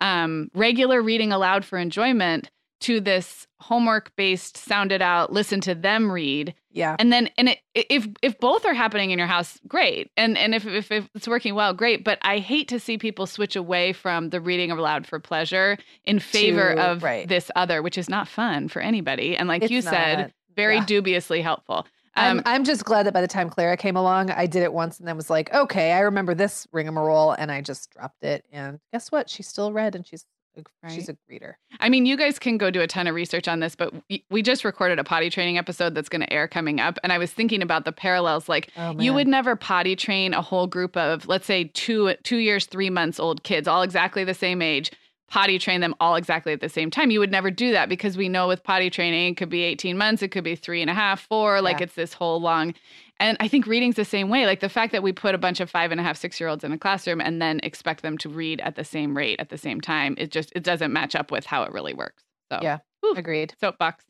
um, 0.00 0.50
regular 0.54 1.00
reading 1.02 1.30
aloud 1.32 1.64
for 1.64 1.78
enjoyment 1.78 2.50
to 2.80 2.98
this 3.00 3.46
homework 3.60 4.10
based, 4.16 4.56
sounded 4.56 5.00
out, 5.00 5.32
listen 5.32 5.60
to 5.60 5.72
them 5.72 6.10
read 6.10 6.52
Yeah. 6.72 6.96
and 6.98 7.12
then 7.12 7.30
and 7.38 7.48
it, 7.50 7.58
if 7.74 8.08
if 8.22 8.40
both 8.40 8.64
are 8.64 8.74
happening 8.74 9.12
in 9.12 9.18
your 9.20 9.28
house 9.28 9.60
great 9.68 10.10
and 10.16 10.36
and 10.36 10.52
if, 10.52 10.66
if 10.66 10.90
if 10.90 11.08
it's 11.14 11.28
working 11.28 11.54
well 11.54 11.72
great 11.74 12.02
but 12.02 12.18
i 12.22 12.38
hate 12.38 12.66
to 12.68 12.80
see 12.80 12.98
people 12.98 13.26
switch 13.26 13.54
away 13.54 13.92
from 13.92 14.30
the 14.30 14.40
reading 14.40 14.72
aloud 14.72 15.06
for 15.06 15.20
pleasure 15.20 15.78
in 16.04 16.18
favor 16.18 16.74
To- 16.74 16.82
of 16.90 17.02
right. 17.04 17.28
this 17.28 17.52
other 17.54 17.82
which 17.82 17.96
is 17.96 18.08
not 18.08 18.26
fun 18.26 18.66
for 18.68 18.82
anybody 18.82 19.36
and 19.36 19.46
like 19.48 19.62
It's 19.62 19.70
you 19.70 19.80
said 19.80 20.32
very 20.56 20.78
Yeah. 20.78 20.84
dubiously 20.86 21.40
helpful 21.40 21.86
um 22.16 22.38
I'm, 22.38 22.42
I'm 22.46 22.64
just 22.64 22.84
glad 22.84 23.06
that 23.06 23.14
by 23.14 23.20
the 23.20 23.28
time 23.28 23.48
Clara 23.50 23.76
came 23.76 23.96
along, 23.96 24.30
I 24.30 24.46
did 24.46 24.62
it 24.62 24.72
once 24.72 24.98
and 24.98 25.08
then 25.08 25.16
was 25.16 25.30
like, 25.30 25.52
okay, 25.54 25.92
I 25.92 26.00
remember 26.00 26.34
this 26.34 26.66
ringamarole, 26.74 27.34
and 27.38 27.50
I 27.50 27.60
just 27.62 27.90
dropped 27.90 28.22
it. 28.24 28.44
And 28.52 28.80
guess 28.92 29.10
what? 29.10 29.30
She 29.30 29.42
still 29.42 29.72
read, 29.72 29.94
and 29.94 30.06
she's 30.06 30.26
a, 30.56 30.88
she's 30.90 31.08
a 31.08 31.16
reader. 31.30 31.56
I 31.80 31.88
mean, 31.88 32.04
you 32.04 32.16
guys 32.18 32.38
can 32.38 32.58
go 32.58 32.70
do 32.70 32.82
a 32.82 32.86
ton 32.86 33.06
of 33.06 33.14
research 33.14 33.48
on 33.48 33.60
this, 33.60 33.74
but 33.74 33.94
we, 34.10 34.22
we 34.30 34.42
just 34.42 34.64
recorded 34.64 34.98
a 34.98 35.04
potty 35.04 35.30
training 35.30 35.56
episode 35.56 35.94
that's 35.94 36.10
going 36.10 36.20
to 36.20 36.30
air 36.30 36.46
coming 36.46 36.78
up. 36.78 36.98
And 37.02 37.10
I 37.10 37.16
was 37.16 37.32
thinking 37.32 37.62
about 37.62 37.86
the 37.86 37.92
parallels. 37.92 38.50
Like, 38.50 38.70
Oh, 38.76 38.94
you 38.98 39.14
would 39.14 39.26
never 39.26 39.56
potty 39.56 39.96
train 39.96 40.34
a 40.34 40.42
whole 40.42 40.66
group 40.66 40.94
of, 40.98 41.26
let's 41.26 41.46
say, 41.46 41.64
two 41.72 42.14
two 42.22 42.36
years, 42.36 42.66
three 42.66 42.90
months 42.90 43.18
old 43.18 43.42
kids, 43.44 43.66
all 43.66 43.80
exactly 43.80 44.24
the 44.24 44.34
same 44.34 44.60
age, 44.60 44.90
potty 45.32 45.58
train 45.58 45.80
them 45.80 45.94
all 45.98 46.14
exactly 46.14 46.52
at 46.52 46.60
the 46.60 46.68
same 46.68 46.90
time. 46.90 47.10
You 47.10 47.18
would 47.20 47.30
never 47.30 47.50
do 47.50 47.72
that 47.72 47.88
because 47.88 48.18
we 48.18 48.28
know 48.28 48.46
with 48.48 48.62
potty 48.62 48.90
training, 48.90 49.32
it 49.32 49.36
could 49.38 49.48
be 49.48 49.62
18 49.62 49.96
months, 49.96 50.20
it 50.22 50.28
could 50.28 50.44
be 50.44 50.54
three 50.54 50.82
and 50.82 50.90
a 50.90 50.94
half, 50.94 51.22
four, 51.22 51.62
like 51.62 51.78
Yeah. 51.78 51.84
it's 51.84 51.94
this 51.94 52.12
whole 52.12 52.38
long. 52.38 52.74
And 53.18 53.38
I 53.40 53.48
think 53.48 53.66
reading's 53.66 53.96
the 53.96 54.04
same 54.04 54.28
way. 54.28 54.44
Like 54.44 54.60
the 54.60 54.68
fact 54.68 54.92
that 54.92 55.02
we 55.02 55.10
put 55.10 55.34
a 55.34 55.38
bunch 55.38 55.60
of 55.60 55.70
five 55.70 55.90
and 55.90 55.98
a 55.98 56.04
half, 56.04 56.18
six 56.18 56.38
year 56.38 56.50
olds 56.50 56.64
in 56.64 56.72
a 56.72 56.76
classroom 56.78 57.18
and 57.22 57.40
then 57.40 57.60
expect 57.62 58.02
them 58.02 58.18
to 58.18 58.28
read 58.28 58.60
at 58.60 58.74
the 58.76 58.84
same 58.84 59.16
rate 59.16 59.40
at 59.40 59.48
the 59.48 59.56
same 59.56 59.80
time, 59.80 60.16
it 60.18 60.30
just 60.30 60.52
it 60.54 60.62
doesn't 60.64 60.92
match 60.92 61.14
up 61.14 61.30
with 61.30 61.46
how 61.46 61.62
it 61.62 61.72
really 61.72 61.94
works. 61.94 62.24
So 62.50 62.58
Yeah. 62.60 62.78
Whew. 63.00 63.14
Agreed. 63.16 63.54
soapbox. 63.58 64.04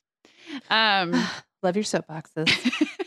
Um, 0.71 1.13
Love 1.63 1.77
your 1.77 1.85
soapboxes. 1.85 2.51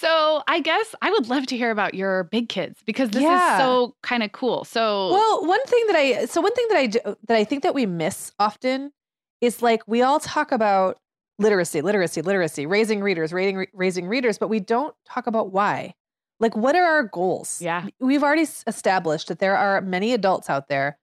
so 0.00 0.42
I 0.48 0.60
guess 0.60 0.94
I 1.02 1.10
would 1.10 1.28
love 1.28 1.46
to 1.46 1.56
hear 1.56 1.70
about 1.70 1.94
your 1.94 2.24
big 2.24 2.48
kids 2.48 2.80
because 2.86 3.10
this 3.10 3.22
Yeah. 3.22 3.54
is 3.56 3.62
so 3.62 3.94
kind 4.02 4.22
of 4.22 4.32
cool. 4.32 4.64
So 4.64 5.10
Well, 5.12 5.46
one 5.46 5.62
thing 5.66 5.84
that 5.88 5.96
I 5.96 6.24
so 6.26 6.40
one 6.40 6.54
thing 6.54 6.66
that 6.70 6.78
I 6.78 6.86
do, 6.86 7.00
that 7.28 7.36
I 7.36 7.44
think 7.44 7.62
that 7.62 7.74
we 7.74 7.86
miss 7.86 8.32
often 8.38 8.92
is 9.40 9.62
like 9.62 9.82
we 9.86 10.02
all 10.02 10.20
talk 10.20 10.52
about 10.52 10.98
literacy, 11.38 11.80
literacy, 11.80 12.22
literacy, 12.22 12.66
raising 12.66 13.00
readers, 13.02 13.32
raising 13.32 13.66
raising 13.72 14.06
readers, 14.08 14.38
but 14.38 14.48
we 14.48 14.60
don't 14.60 14.94
talk 15.06 15.26
about 15.26 15.52
why. 15.52 15.94
Like 16.38 16.56
what 16.56 16.74
are 16.76 16.84
our 16.84 17.02
goals? 17.04 17.60
Yeah. 17.60 17.86
We've 18.00 18.22
already 18.22 18.46
established 18.66 19.28
that 19.28 19.38
there 19.38 19.56
are 19.56 19.80
many 19.80 20.12
adults 20.14 20.48
out 20.50 20.68
there 20.68 20.98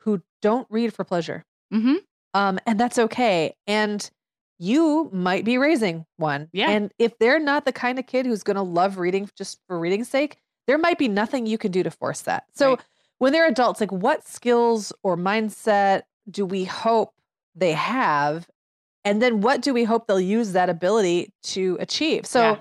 who 0.00 0.22
don't 0.42 0.66
read 0.70 0.92
for 0.94 1.04
pleasure. 1.04 1.44
Mhm. 1.72 1.96
Um 2.34 2.58
and 2.66 2.78
that's 2.78 2.98
okay. 2.98 3.54
And 3.66 4.10
you 4.64 5.10
might 5.12 5.44
be 5.44 5.58
raising 5.58 6.06
one. 6.16 6.48
Yeah. 6.52 6.70
And 6.70 6.92
if 6.98 7.18
they're 7.18 7.38
not 7.40 7.64
the 7.64 7.72
kind 7.72 7.98
of 7.98 8.06
kid 8.06 8.26
who's 8.26 8.42
going 8.42 8.56
to 8.56 8.62
love 8.62 8.98
reading 8.98 9.28
just 9.36 9.60
for 9.68 9.78
reading's 9.78 10.08
sake, 10.08 10.38
there 10.66 10.78
might 10.78 10.98
be 10.98 11.08
nothing 11.08 11.46
you 11.46 11.58
can 11.58 11.70
do 11.70 11.82
to 11.82 11.90
force 11.90 12.22
that. 12.22 12.44
So 12.54 12.70
Right. 12.70 12.80
when 13.18 13.32
they're 13.32 13.46
adults, 13.46 13.80
like 13.80 13.92
what 13.92 14.26
skills 14.26 14.92
or 15.02 15.16
mindset 15.16 16.02
do 16.30 16.46
we 16.46 16.64
hope 16.64 17.12
they 17.54 17.72
have? 17.72 18.48
And 19.04 19.20
then 19.20 19.42
what 19.42 19.60
do 19.60 19.74
we 19.74 19.84
hope 19.84 20.06
they'll 20.06 20.18
use 20.18 20.52
that 20.52 20.70
ability 20.70 21.32
to 21.44 21.76
achieve? 21.80 22.24
So 22.26 22.40
Yeah. 22.40 22.60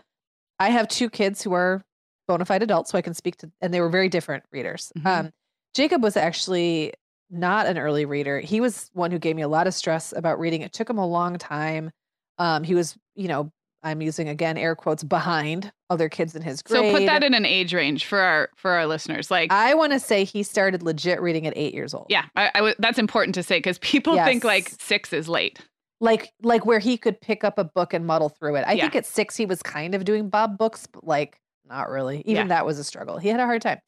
I 0.60 0.70
have 0.70 0.88
two 0.90 1.10
kids 1.10 1.42
who 1.42 1.54
are 1.54 1.82
bona 2.28 2.46
fide 2.46 2.64
adults, 2.64 2.92
so 2.92 2.98
I 2.98 3.02
can 3.02 3.14
speak 3.14 3.38
to, 3.38 3.52
and 3.62 3.74
they 3.74 3.80
were 3.82 3.90
very 3.90 4.10
different 4.10 4.44
readers. 4.52 4.92
Mhm. 4.98 5.06
Um, 5.06 5.34
Jacob 5.74 6.04
was 6.04 6.16
actually 6.18 6.94
not 7.34 7.66
an 7.68 7.78
early 7.78 8.06
reader. 8.06 8.40
He 8.40 8.62
was 8.62 8.90
one 8.94 9.12
who 9.12 9.20
gave 9.20 9.36
me 9.36 9.42
a 9.42 9.48
lot 9.48 9.68
of 9.68 9.74
stress 9.74 10.14
about 10.16 10.40
reading. 10.40 10.62
It 10.62 10.72
took 10.74 10.90
him 10.90 10.98
a 10.98 11.06
long 11.08 11.38
time. 11.38 11.92
Um, 12.38 12.64
he 12.64 12.76
was, 12.76 12.96
you 13.16 13.28
know, 13.28 13.52
I'm 13.86 14.02
using 14.02 14.30
again 14.30 14.58
air 14.58 14.76
quotes 14.76 15.04
behind 15.04 15.72
other 15.90 16.08
kids 16.08 16.36
in 16.36 16.42
his 16.42 16.62
grade. 16.62 16.92
so 16.94 16.98
put 16.98 17.06
that 17.06 17.22
in 17.22 17.34
an 17.34 17.46
age 17.46 17.74
range 17.74 18.06
for 18.06 18.20
our 18.20 18.50
for 18.56 18.72
our 18.72 18.86
listeners. 18.88 19.30
Like 19.30 19.52
I 19.52 19.74
want 19.74 19.92
to 19.92 20.00
say 20.00 20.24
he 20.24 20.42
started 20.44 20.82
legit 20.84 21.22
reading 21.22 21.46
at 21.48 21.54
eight 21.58 21.74
years 21.74 21.94
old. 21.94 22.06
yeah, 22.10 22.26
I, 22.38 22.48
I 22.56 22.58
w- 22.60 22.76
that's 22.80 22.98
important 22.98 23.36
to 23.36 23.44
say 23.44 23.58
because 23.58 23.80
people 23.80 24.16
think 24.16 24.46
like 24.46 24.70
six 24.80 25.12
is 25.12 25.28
late. 25.28 25.60
like 26.00 26.32
like 26.42 26.66
where 26.66 26.80
he 26.80 26.98
could 26.98 27.20
pick 27.20 27.44
up 27.44 27.58
a 27.58 27.66
book 27.66 27.94
and 27.94 28.08
muddle 28.08 28.30
through 28.30 28.56
it. 28.56 28.64
I 28.66 28.72
Yeah. 28.74 28.84
think 28.84 28.96
at 28.96 29.06
six 29.06 29.36
he 29.36 29.46
was 29.46 29.62
kind 29.62 29.94
of 29.96 30.06
doing 30.06 30.30
Bob 30.30 30.58
books, 30.58 30.88
but 30.88 31.04
like 31.06 31.38
not 31.68 31.90
really. 31.90 32.20
Even 32.20 32.36
Yeah. 32.36 32.56
that 32.56 32.66
was 32.66 32.80
a 32.80 32.86
struggle. 32.86 33.18
He 33.18 33.28
had 33.28 33.42
a 33.42 33.46
hard 33.46 33.62
time. 33.62 33.80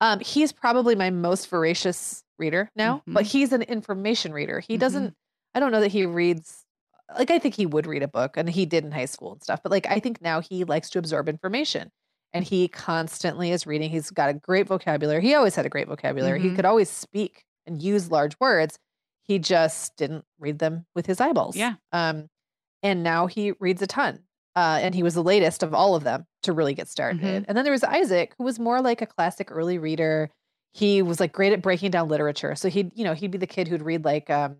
Um, 0.00 0.20
he's 0.20 0.52
probably 0.52 0.96
my 0.96 1.10
most 1.10 1.48
voracious 1.50 2.23
reader 2.38 2.70
now, 2.76 3.02
but 3.06 3.24
Mhm. 3.24 3.28
he's 3.32 3.52
an 3.52 3.62
information 3.62 4.32
reader. 4.32 4.60
He 4.60 4.76
Mhm. 4.76 4.80
doesn't. 4.80 5.14
I 5.54 5.60
don't 5.60 5.72
know 5.72 5.80
that 5.80 5.92
he 5.92 6.06
reads. 6.06 6.64
Like 7.18 7.30
I 7.30 7.38
think 7.38 7.54
he 7.54 7.66
would 7.66 7.86
read 7.86 8.02
a 8.02 8.08
book, 8.08 8.36
and 8.36 8.48
he 8.48 8.66
did 8.66 8.84
in 8.84 8.92
high 8.92 9.04
school 9.06 9.32
and 9.32 9.42
stuff. 9.42 9.60
But 9.62 9.72
like 9.72 9.86
I 9.86 10.00
think 10.00 10.20
now 10.22 10.40
he 10.40 10.64
likes 10.64 10.90
to 10.90 10.98
absorb 10.98 11.28
information, 11.28 11.90
and 12.32 12.44
he 12.44 12.68
constantly 12.68 13.50
is 13.50 13.66
reading. 13.66 13.90
He's 13.90 14.10
got 14.10 14.30
a 14.30 14.34
great 14.34 14.66
vocabulary. 14.66 15.22
He 15.22 15.34
always 15.34 15.54
had 15.54 15.66
a 15.66 15.70
great 15.70 15.88
vocabulary. 15.88 16.40
He 16.40 16.50
Mhm. 16.50 16.56
could 16.56 16.64
always 16.64 16.90
speak 16.90 17.44
and 17.66 17.80
use 17.82 18.10
large 18.10 18.38
words. 18.40 18.78
He 19.22 19.38
just 19.38 19.96
didn't 19.96 20.24
read 20.38 20.58
them 20.58 20.86
with 20.94 21.06
his 21.06 21.20
eyeballs. 21.20 21.56
Yeah. 21.56 21.74
Um, 21.92 22.28
and 22.82 23.02
now 23.02 23.26
he 23.26 23.52
reads 23.60 23.82
a 23.82 23.86
ton. 23.86 24.24
Uh, 24.56 24.78
and 24.82 24.94
he 24.94 25.02
was 25.02 25.14
the 25.14 25.22
latest 25.22 25.62
of 25.64 25.74
all 25.74 25.94
of 25.96 26.04
them 26.04 26.26
to 26.44 26.52
really 26.52 26.74
get 26.74 26.88
started. 26.88 27.20
Mhm. 27.22 27.44
And 27.48 27.56
then 27.56 27.64
there 27.64 27.72
was 27.72 27.82
Isaac, 27.84 28.34
who 28.38 28.44
was 28.44 28.58
more 28.60 28.80
like 28.80 29.02
a 29.02 29.06
classic 29.06 29.50
early 29.50 29.78
reader. 29.78 30.30
He 30.74 31.00
was 31.02 31.20
like 31.20 31.32
great 31.32 31.52
at 31.54 31.62
breaking 31.62 31.92
down 31.92 32.08
literature. 32.08 32.54
So 32.56 32.68
he'd, 32.68 32.90
you 32.94 33.04
know, 33.04 33.14
he'd 33.14 33.30
be 33.30 33.38
the 33.38 33.46
kid 33.46 33.68
who'd 33.68 33.80
read 33.82 34.04
like 34.04 34.28
um, 34.28 34.56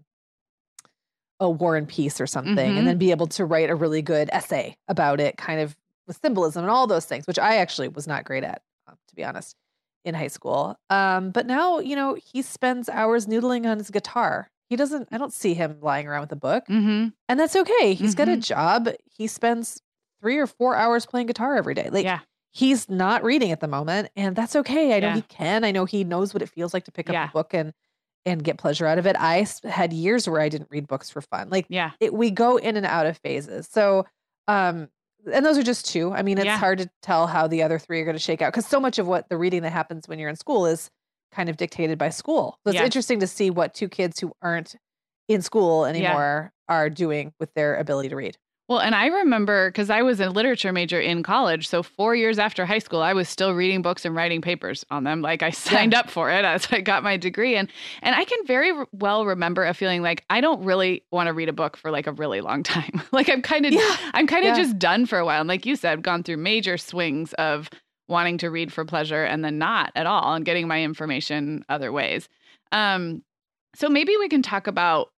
a 1.41 1.51
War 1.51 1.77
and 1.77 1.89
Peace 1.89 2.21
or 2.21 2.27
something, 2.27 2.75
Mhm. 2.75 2.79
and 2.79 2.87
then 2.87 2.99
be 2.99 3.11
able 3.11 3.27
to 3.29 3.45
write 3.45 3.69
a 3.71 3.75
really 3.75 4.01
good 4.03 4.31
essay 4.33 4.77
about 4.89 5.21
it, 5.21 5.37
kind 5.37 5.61
of 5.61 5.77
with 6.07 6.19
symbolism 6.23 6.63
and 6.63 6.71
all 6.71 6.87
those 6.87 7.05
things, 7.07 7.27
which 7.27 7.39
I 7.39 7.57
actually 7.57 7.89
was 7.89 8.07
not 8.07 8.25
great 8.25 8.45
at, 8.45 8.63
um, 8.87 8.97
to 9.09 9.15
be 9.17 9.25
honest, 9.25 9.57
in 10.05 10.15
high 10.15 10.29
school. 10.29 10.79
Um, 10.91 11.31
but 11.31 11.47
now, 11.47 11.81
you 11.81 11.97
know, 11.97 12.15
he 12.15 12.43
spends 12.43 12.89
hours 12.89 13.27
noodling 13.27 13.67
on 13.69 13.79
his 13.79 13.91
guitar. 13.91 14.49
He 14.69 14.77
doesn't, 14.77 15.09
I 15.11 15.19
don't 15.19 15.33
see 15.33 15.55
him 15.55 15.79
lying 15.81 16.07
around 16.07 16.21
with 16.23 16.33
a 16.33 16.37
book. 16.37 16.65
Mm-hmm. 16.69 17.09
And 17.29 17.41
that's 17.41 17.57
okay. 17.57 17.95
He's 17.95 18.15
got 18.15 18.29
a 18.29 18.33
Mhm. 18.37 18.43
job. 18.45 18.89
He 19.05 19.27
spends 19.27 19.81
three 20.21 20.39
or 20.39 20.47
four 20.47 20.77
hours 20.77 21.07
playing 21.07 21.27
guitar 21.27 21.57
every 21.57 21.75
day. 21.75 21.91
Like 21.91 22.05
yeah, 22.05 22.21
he's 22.55 22.89
not 22.89 23.23
reading 23.23 23.51
at 23.51 23.61
the 23.61 23.69
moment, 23.69 24.09
and 24.17 24.35
that's 24.35 24.57
okay. 24.57 24.97
I 24.97 25.01
know 25.01 25.09
Yeah. 25.09 25.15
he 25.17 25.23
can. 25.23 25.65
I 25.65 25.71
know 25.73 25.85
he 25.85 26.05
knows 26.05 26.33
what 26.33 26.41
it 26.43 26.49
feels 26.49 26.73
like 26.73 26.85
to 26.85 26.93
pick 26.93 27.11
up 27.11 27.13
Yeah. 27.15 27.29
a 27.29 27.33
book 27.33 27.53
and 27.53 27.75
and 28.27 28.43
get 28.43 28.57
pleasure 28.57 28.87
out 28.87 28.97
of 28.97 29.05
it 29.07 29.15
i 29.19 29.47
had 29.65 29.93
years 29.93 30.27
where 30.27 30.41
I 30.41 30.49
didn't 30.49 30.71
read 30.71 30.87
books 30.89 31.11
for 31.11 31.21
fun. 31.21 31.51
Like 31.51 31.67
yeah, 31.69 31.91
it, 32.01 32.15
we 32.15 32.31
go 32.31 32.57
in 32.57 32.75
and 32.79 32.87
out 32.87 33.05
of 33.05 33.19
phases. 33.19 33.69
So, 33.71 34.07
um, 34.49 34.89
and 35.31 35.45
those 35.45 35.59
are 35.59 35.63
just 35.63 35.85
two. 35.85 36.11
I 36.11 36.23
mean, 36.23 36.39
it's 36.39 36.47
Yeah. 36.47 36.57
hard 36.57 36.79
to 36.79 36.89
tell 37.03 37.27
how 37.27 37.47
the 37.49 37.63
other 37.63 37.79
three 37.79 38.01
are 38.01 38.05
going 38.07 38.17
to 38.17 38.23
shake 38.23 38.41
out 38.41 38.51
because 38.51 38.67
so 38.67 38.81
much 38.81 38.99
of 38.99 39.07
what 39.07 39.29
the 39.29 39.37
reading 39.37 39.61
that 39.63 39.73
happens 39.73 40.09
when 40.09 40.19
you're 40.19 40.31
in 40.31 40.37
school 40.37 40.65
is 40.65 40.91
kind 41.33 41.51
of 41.51 41.59
dictated 41.59 41.99
by 41.99 42.09
school. 42.09 42.59
So 42.65 42.71
it's 42.71 42.81
interesting 42.87 43.21
to 43.21 43.27
see 43.27 43.51
what 43.51 43.75
two 43.75 43.91
kids 43.91 44.21
who 44.21 44.33
aren't 44.41 44.75
in 45.29 45.43
school 45.43 45.85
anymore 45.85 46.53
are 46.71 46.89
doing 46.89 47.35
with 47.39 47.53
their 47.53 47.77
ability 47.77 48.09
to 48.09 48.17
read. 48.17 48.39
Well, 48.67 48.81
and 48.81 48.95
I 48.95 49.09
remember 49.09 49.69
because 49.71 49.91
I 49.91 50.01
was 50.01 50.21
a 50.21 50.31
literature 50.31 50.73
major 50.73 50.99
in 50.99 51.23
college. 51.23 51.69
So, 51.69 51.83
four 51.83 52.17
years 52.17 52.39
after 52.39 52.65
high 52.65 52.79
school, 52.79 53.03
I 53.03 53.13
was 53.13 53.29
still 53.29 53.53
reading 53.53 53.83
books 53.83 54.07
and 54.07 54.15
writing 54.17 54.41
papers 54.41 54.87
on 54.91 55.05
them. 55.05 55.21
Like, 55.21 55.43
I 55.43 55.51
signed 55.51 55.93
up 55.93 56.09
for 56.09 56.31
it 56.31 56.47
as 56.47 56.67
I 56.71 56.81
got 56.81 57.03
my 57.03 57.19
degree. 57.19 57.57
And, 57.57 57.71
and 58.01 58.17
I 58.17 58.25
can 58.25 58.39
very 58.47 58.73
well 58.93 59.27
remember 59.27 59.65
a 59.67 59.75
feeling 59.75 60.01
like 60.01 60.25
I 60.31 60.41
don't 60.41 60.65
really 60.65 61.03
want 61.13 61.27
to 61.27 61.35
read 61.35 61.51
a 61.51 61.53
book 61.53 61.77
for 61.77 61.91
like 61.91 62.07
a 62.07 62.13
really 62.13 62.41
long 62.41 62.63
time. 62.63 63.03
like, 63.13 63.29
I'm 63.29 63.43
kind 63.43 63.67
of, 63.67 63.73
Yeah. 63.73 63.97
I'm 64.15 64.27
kind 64.27 64.47
of 64.47 64.57
Yeah. 64.57 64.63
just 64.63 64.79
done 64.79 65.05
for 65.05 65.19
a 65.19 65.27
while. 65.27 65.41
And 65.41 65.49
like 65.49 65.67
you 65.67 65.77
said, 65.77 66.03
gone 66.03 66.23
through 66.23 66.39
major 66.39 66.79
swings 66.79 67.35
of 67.35 67.69
wanting 68.09 68.39
to 68.39 68.49
read 68.49 68.73
for 68.73 68.85
pleasure 68.87 69.25
and 69.25 69.45
then 69.45 69.59
not 69.59 69.93
at 69.95 70.07
all 70.07 70.33
and 70.35 70.45
getting 70.45 70.69
my 70.69 70.83
information 70.83 71.65
other 71.69 71.93
ways. 71.93 72.29
Um, 72.73 73.23
so 73.75 73.89
maybe 73.91 74.17
we 74.19 74.29
can 74.29 74.41
talk 74.43 74.67
about 74.67 75.11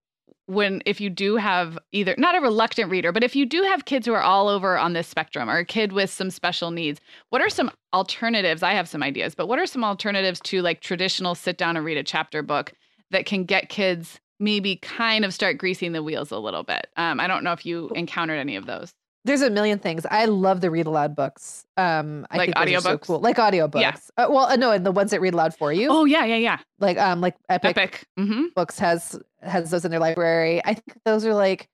when 0.46 0.80
if 0.86 1.00
you 1.00 1.10
do 1.10 1.36
have 1.36 1.78
either 1.92 2.14
not 2.16 2.36
a 2.36 2.40
reluctant 2.40 2.90
reader, 2.90 3.12
but 3.12 3.24
if 3.24 3.36
you 3.36 3.44
do 3.46 3.62
have 3.62 3.84
kids 3.84 4.06
who 4.06 4.14
are 4.14 4.22
all 4.22 4.48
over 4.48 4.78
on 4.78 4.92
this 4.92 5.08
spectrum 5.08 5.50
or 5.50 5.58
a 5.58 5.64
kid 5.64 5.92
with 5.92 6.10
some 6.10 6.30
special 6.30 6.70
needs, 6.70 7.00
what 7.30 7.42
are 7.42 7.50
some 7.50 7.70
alternatives? 7.92 8.62
I 8.62 8.72
have 8.72 8.88
some 8.88 9.02
ideas, 9.02 9.34
but 9.34 9.48
what 9.48 9.58
are 9.58 9.66
some 9.66 9.84
alternatives 9.84 10.40
to 10.40 10.62
like 10.62 10.80
traditional 10.80 11.34
sit 11.34 11.58
down 11.58 11.76
and 11.76 11.84
read 11.84 11.98
a 11.98 12.04
chapter 12.04 12.42
book 12.42 12.72
that 13.10 13.26
can 13.26 13.44
get 13.44 13.68
kids 13.68 14.20
maybe 14.38 14.76
kind 14.76 15.24
of 15.24 15.34
start 15.34 15.58
greasing 15.58 15.92
the 15.92 16.02
wheels 16.02 16.30
a 16.30 16.38
little 16.38 16.62
bit? 16.62 16.88
Um, 16.96 17.18
I 17.20 17.26
don't 17.26 17.44
know 17.44 17.52
if 17.52 17.66
you 17.66 17.88
encountered 17.94 18.38
any 18.38 18.56
of 18.56 18.66
those. 18.66 18.92
There's 19.26 19.42
a 19.42 19.50
million 19.50 19.80
things. 19.80 20.06
I 20.08 20.26
love 20.26 20.60
the 20.60 20.70
read 20.70 20.86
aloud 20.86 21.16
books. 21.16 21.66
Um, 21.76 22.26
I 22.30 22.36
Like 22.36 22.54
think 22.54 22.76
are 22.76 22.80
so 22.80 22.96
cool. 22.98 23.18
Like 23.18 23.38
audiobooks. 23.38 23.80
Yeah. 23.80 23.96
Uh, 24.16 24.28
well, 24.30 24.46
uh, 24.46 24.54
no, 24.54 24.70
and 24.70 24.86
the 24.86 24.92
ones 24.92 25.10
that 25.10 25.20
read 25.20 25.34
aloud 25.34 25.52
for 25.52 25.72
you. 25.72 25.88
Oh 25.90 26.04
yeah, 26.04 26.24
yeah, 26.24 26.36
yeah. 26.36 26.58
Like 26.78 26.96
um, 26.96 27.20
like 27.20 27.34
Epic, 27.48 27.76
Epic. 27.76 28.04
Mm-hmm. 28.16 28.44
Books 28.54 28.78
has 28.78 29.18
has 29.42 29.70
those 29.70 29.84
in 29.84 29.90
their 29.90 29.98
library. 29.98 30.62
I 30.64 30.74
think 30.74 31.00
those 31.04 31.26
are 31.26 31.34
like 31.34 31.68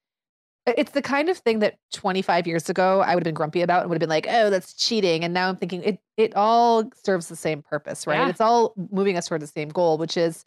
it's 0.67 0.93
the 0.93 1.03
kind 1.03 1.29
of 1.29 1.37
thing 1.37 1.59
that 1.59 1.77
25 1.93 2.47
years 2.47 2.71
ago 2.71 3.01
I 3.01 3.15
would 3.15 3.21
have 3.21 3.25
been 3.25 3.35
grumpy 3.35 3.63
about 3.63 3.83
and 3.83 3.91
would 3.91 3.97
have 3.97 4.01
been 4.01 4.09
like, 4.09 4.27
oh, 4.31 4.49
that's 4.49 4.73
cheating. 4.73 5.23
And 5.23 5.35
now 5.35 5.49
I'm 5.51 5.57
thinking 5.57 5.83
it 5.83 5.99
it 6.17 6.35
all 6.35 6.85
serves 7.05 7.29
the 7.29 7.37
same 7.37 7.63
purpose, 7.63 8.07
right? 8.07 8.19
Yeah. 8.19 8.29
It's 8.29 8.41
all 8.41 8.73
moving 8.91 9.19
us 9.19 9.29
toward 9.29 9.43
the 9.43 9.47
same 9.47 9.69
goal, 9.69 9.99
which 9.99 10.17
is 10.17 10.47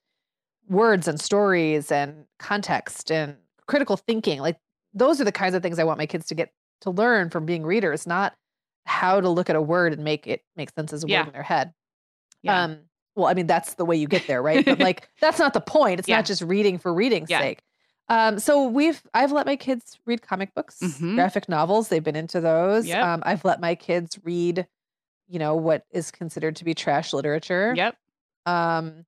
words 0.67 1.07
and 1.07 1.21
stories 1.21 1.91
and 1.91 2.25
context 2.39 3.11
and 3.11 3.35
critical 3.67 3.95
thinking. 3.95 4.39
Like 4.39 4.57
those 4.95 5.21
are 5.21 5.25
the 5.25 5.31
kinds 5.31 5.53
of 5.53 5.61
things 5.61 5.77
I 5.77 5.83
want 5.83 5.99
my 5.99 6.07
kids 6.07 6.25
to 6.27 6.35
get 6.35 6.51
to 6.81 6.89
learn 6.89 7.29
from 7.29 7.45
being 7.45 7.63
readers, 7.65 8.05
not 8.07 8.33
how 8.85 9.19
to 9.21 9.29
look 9.29 9.49
at 9.49 9.55
a 9.55 9.61
word 9.61 9.93
and 9.93 10.03
make 10.03 10.27
it 10.27 10.41
make 10.55 10.69
sense 10.71 10.93
as 10.93 11.03
a 11.03 11.07
Yeah. 11.07 11.21
word 11.21 11.27
in 11.27 11.33
their 11.33 11.43
head. 11.43 11.73
Yeah. 12.43 12.63
Um, 12.63 12.79
well, 13.15 13.27
I 13.27 13.33
mean, 13.33 13.47
that's 13.47 13.75
the 13.75 13.85
way 13.85 13.95
you 13.95 14.07
get 14.07 14.27
there, 14.27 14.41
right? 14.41 14.63
But 14.63 14.79
like, 14.79 15.07
that's 15.21 15.39
not 15.39 15.53
the 15.53 15.61
point. 15.61 15.99
It's 15.99 16.07
Yeah. 16.07 16.17
not 16.17 16.25
just 16.25 16.41
reading 16.41 16.77
for 16.77 16.93
reading's 16.93 17.29
Yeah. 17.29 17.39
sake. 17.39 17.61
Um, 18.09 18.38
so 18.38 18.67
we've 18.67 19.01
I've 19.15 19.31
let 19.31 19.47
my 19.47 19.55
kids 19.55 19.97
read 20.05 20.21
comic 20.21 20.53
books, 20.53 20.77
Mhm. 20.81 21.15
graphic 21.15 21.49
novels. 21.49 21.88
They've 21.89 22.03
been 22.03 22.15
into 22.15 22.39
those. 22.41 22.85
Yep. 22.85 23.03
Um, 23.03 23.23
I've 23.25 23.43
let 23.43 23.59
my 23.59 23.73
kids 23.73 24.19
read, 24.23 24.67
you 25.27 25.39
know, 25.39 25.55
what 25.55 25.85
is 25.89 26.11
considered 26.11 26.55
to 26.57 26.65
be 26.65 26.75
trash 26.75 27.13
literature. 27.13 27.73
Yep. 27.75 27.95
Um, 28.45 29.05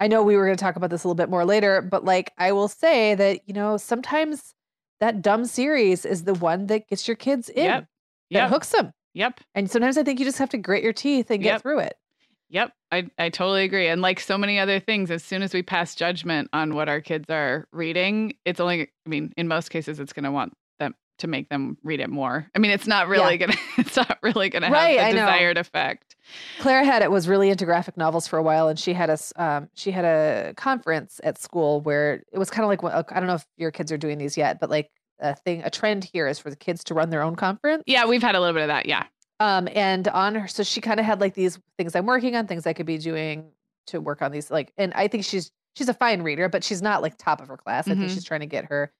I 0.00 0.08
know 0.08 0.22
we 0.24 0.36
were 0.36 0.46
going 0.46 0.56
to 0.56 0.60
talk 0.64 0.74
about 0.76 0.90
this 0.90 1.04
a 1.04 1.06
little 1.06 1.14
bit 1.14 1.28
more 1.28 1.44
later, 1.44 1.80
but 1.82 2.04
like 2.04 2.32
I 2.38 2.50
will 2.52 2.66
say 2.68 3.14
that 3.14 3.46
you 3.46 3.54
know 3.54 3.76
sometimes 3.76 4.54
that 5.00 5.22
dumb 5.22 5.44
series 5.46 6.04
is 6.04 6.24
the 6.24 6.34
one 6.34 6.66
that 6.66 6.88
gets 6.88 7.08
your 7.08 7.16
kids 7.16 7.48
in, 7.48 7.64
Yep. 7.64 7.80
that 7.82 7.88
Yep. 8.30 8.48
hooks 8.50 8.68
them. 8.70 8.92
Yep. 9.14 9.40
And 9.54 9.70
sometimes 9.70 9.98
I 9.98 10.02
think 10.04 10.18
you 10.20 10.24
just 10.24 10.38
have 10.38 10.50
to 10.50 10.58
grit 10.58 10.82
your 10.84 10.92
teeth 10.92 11.30
and 11.30 11.42
get 11.42 11.54
Yep. 11.54 11.62
through 11.62 11.78
it. 11.80 11.94
Yep, 12.52 12.72
I, 12.90 13.08
I 13.16 13.28
totally 13.28 13.62
agree. 13.62 13.86
And 13.86 14.02
like 14.02 14.18
so 14.18 14.36
many 14.36 14.58
other 14.58 14.80
things, 14.80 15.10
as 15.12 15.22
soon 15.22 15.42
as 15.42 15.54
we 15.54 15.62
pass 15.62 15.94
judgment 15.94 16.48
on 16.52 16.74
what 16.74 16.88
our 16.88 17.00
kids 17.00 17.30
are 17.30 17.68
reading, 17.72 18.34
it's 18.44 18.58
only, 18.58 18.82
I 18.82 19.08
mean, 19.08 19.32
in 19.36 19.46
most 19.46 19.70
cases, 19.70 20.00
it's 20.00 20.12
going 20.12 20.24
to 20.24 20.32
want 20.32 20.52
to 21.20 21.26
make 21.28 21.48
them 21.48 21.78
read 21.82 22.00
it 22.00 22.10
more. 22.10 22.46
I 22.54 22.58
mean, 22.58 22.70
it's 22.70 22.86
not 22.86 23.08
really 23.08 23.38
going 23.38 23.52
to, 23.52 23.58
it's 23.78 23.96
not 23.96 24.18
really 24.22 24.50
to 24.50 24.58
Right, 24.60 24.98
have 24.98 25.08
I 25.08 25.10
the 25.12 25.16
know. 25.16 25.26
desired 25.26 25.56
effect. 25.58 26.16
Clara 26.60 26.84
had 26.84 27.02
it 27.02 27.10
was 27.10 27.26
really 27.28 27.50
into 27.50 27.64
graphic 27.64 27.96
novels 27.96 28.26
for 28.26 28.38
a 28.38 28.42
while, 28.42 28.68
and 28.68 28.78
she 28.78 28.92
had 28.92 29.10
a 29.10 29.18
um, 29.36 29.68
she 29.74 29.90
had 29.90 30.04
a 30.04 30.52
conference 30.56 31.20
at 31.24 31.38
school 31.38 31.80
where 31.80 32.22
it 32.32 32.38
was 32.38 32.50
kind 32.50 32.64
of 32.64 32.68
like 32.84 33.10
I 33.12 33.18
don't 33.20 33.26
know 33.26 33.34
if 33.34 33.46
your 33.56 33.70
kids 33.70 33.90
are 33.92 33.96
doing 33.98 34.18
these 34.18 34.36
yet, 34.36 34.60
but 34.60 34.70
like 34.70 34.90
a 35.20 35.34
thing 35.34 35.62
a 35.64 35.70
trend 35.70 36.04
here 36.04 36.26
is 36.28 36.38
for 36.38 36.50
the 36.50 36.56
kids 36.56 36.84
to 36.84 36.94
run 36.94 37.10
their 37.10 37.22
own 37.22 37.36
conference. 37.36 37.84
Yeah, 37.86 38.06
we've 38.06 38.22
had 38.22 38.34
a 38.34 38.40
little 38.40 38.54
bit 38.54 38.62
of 38.62 38.68
that. 38.68 38.86
Yeah. 38.86 39.04
Um, 39.40 39.68
and 39.74 40.06
on 40.08 40.34
her, 40.34 40.48
so 40.48 40.62
she 40.62 40.80
kind 40.80 41.00
of 41.00 41.06
had 41.06 41.20
like 41.20 41.34
these 41.34 41.58
things 41.78 41.96
I'm 41.96 42.06
working 42.06 42.36
on, 42.36 42.46
things 42.46 42.66
I 42.66 42.72
could 42.74 42.86
be 42.86 42.98
doing 42.98 43.50
to 43.86 44.00
work 44.00 44.20
on 44.22 44.30
these. 44.32 44.50
Like, 44.50 44.72
and 44.78 44.92
I 44.94 45.08
think 45.08 45.24
she's 45.24 45.50
she's 45.74 45.88
a 45.88 45.94
fine 45.94 46.22
reader, 46.22 46.48
but 46.48 46.62
she's 46.62 46.82
not 46.82 47.00
like 47.02 47.16
top 47.18 47.40
of 47.40 47.48
her 47.48 47.56
class. 47.56 47.88
I 47.88 47.94
think 47.94 48.10
Mhm. 48.10 48.14
she's 48.14 48.24
trying 48.24 48.40
to 48.40 48.46
get 48.46 48.66
her 48.66 48.92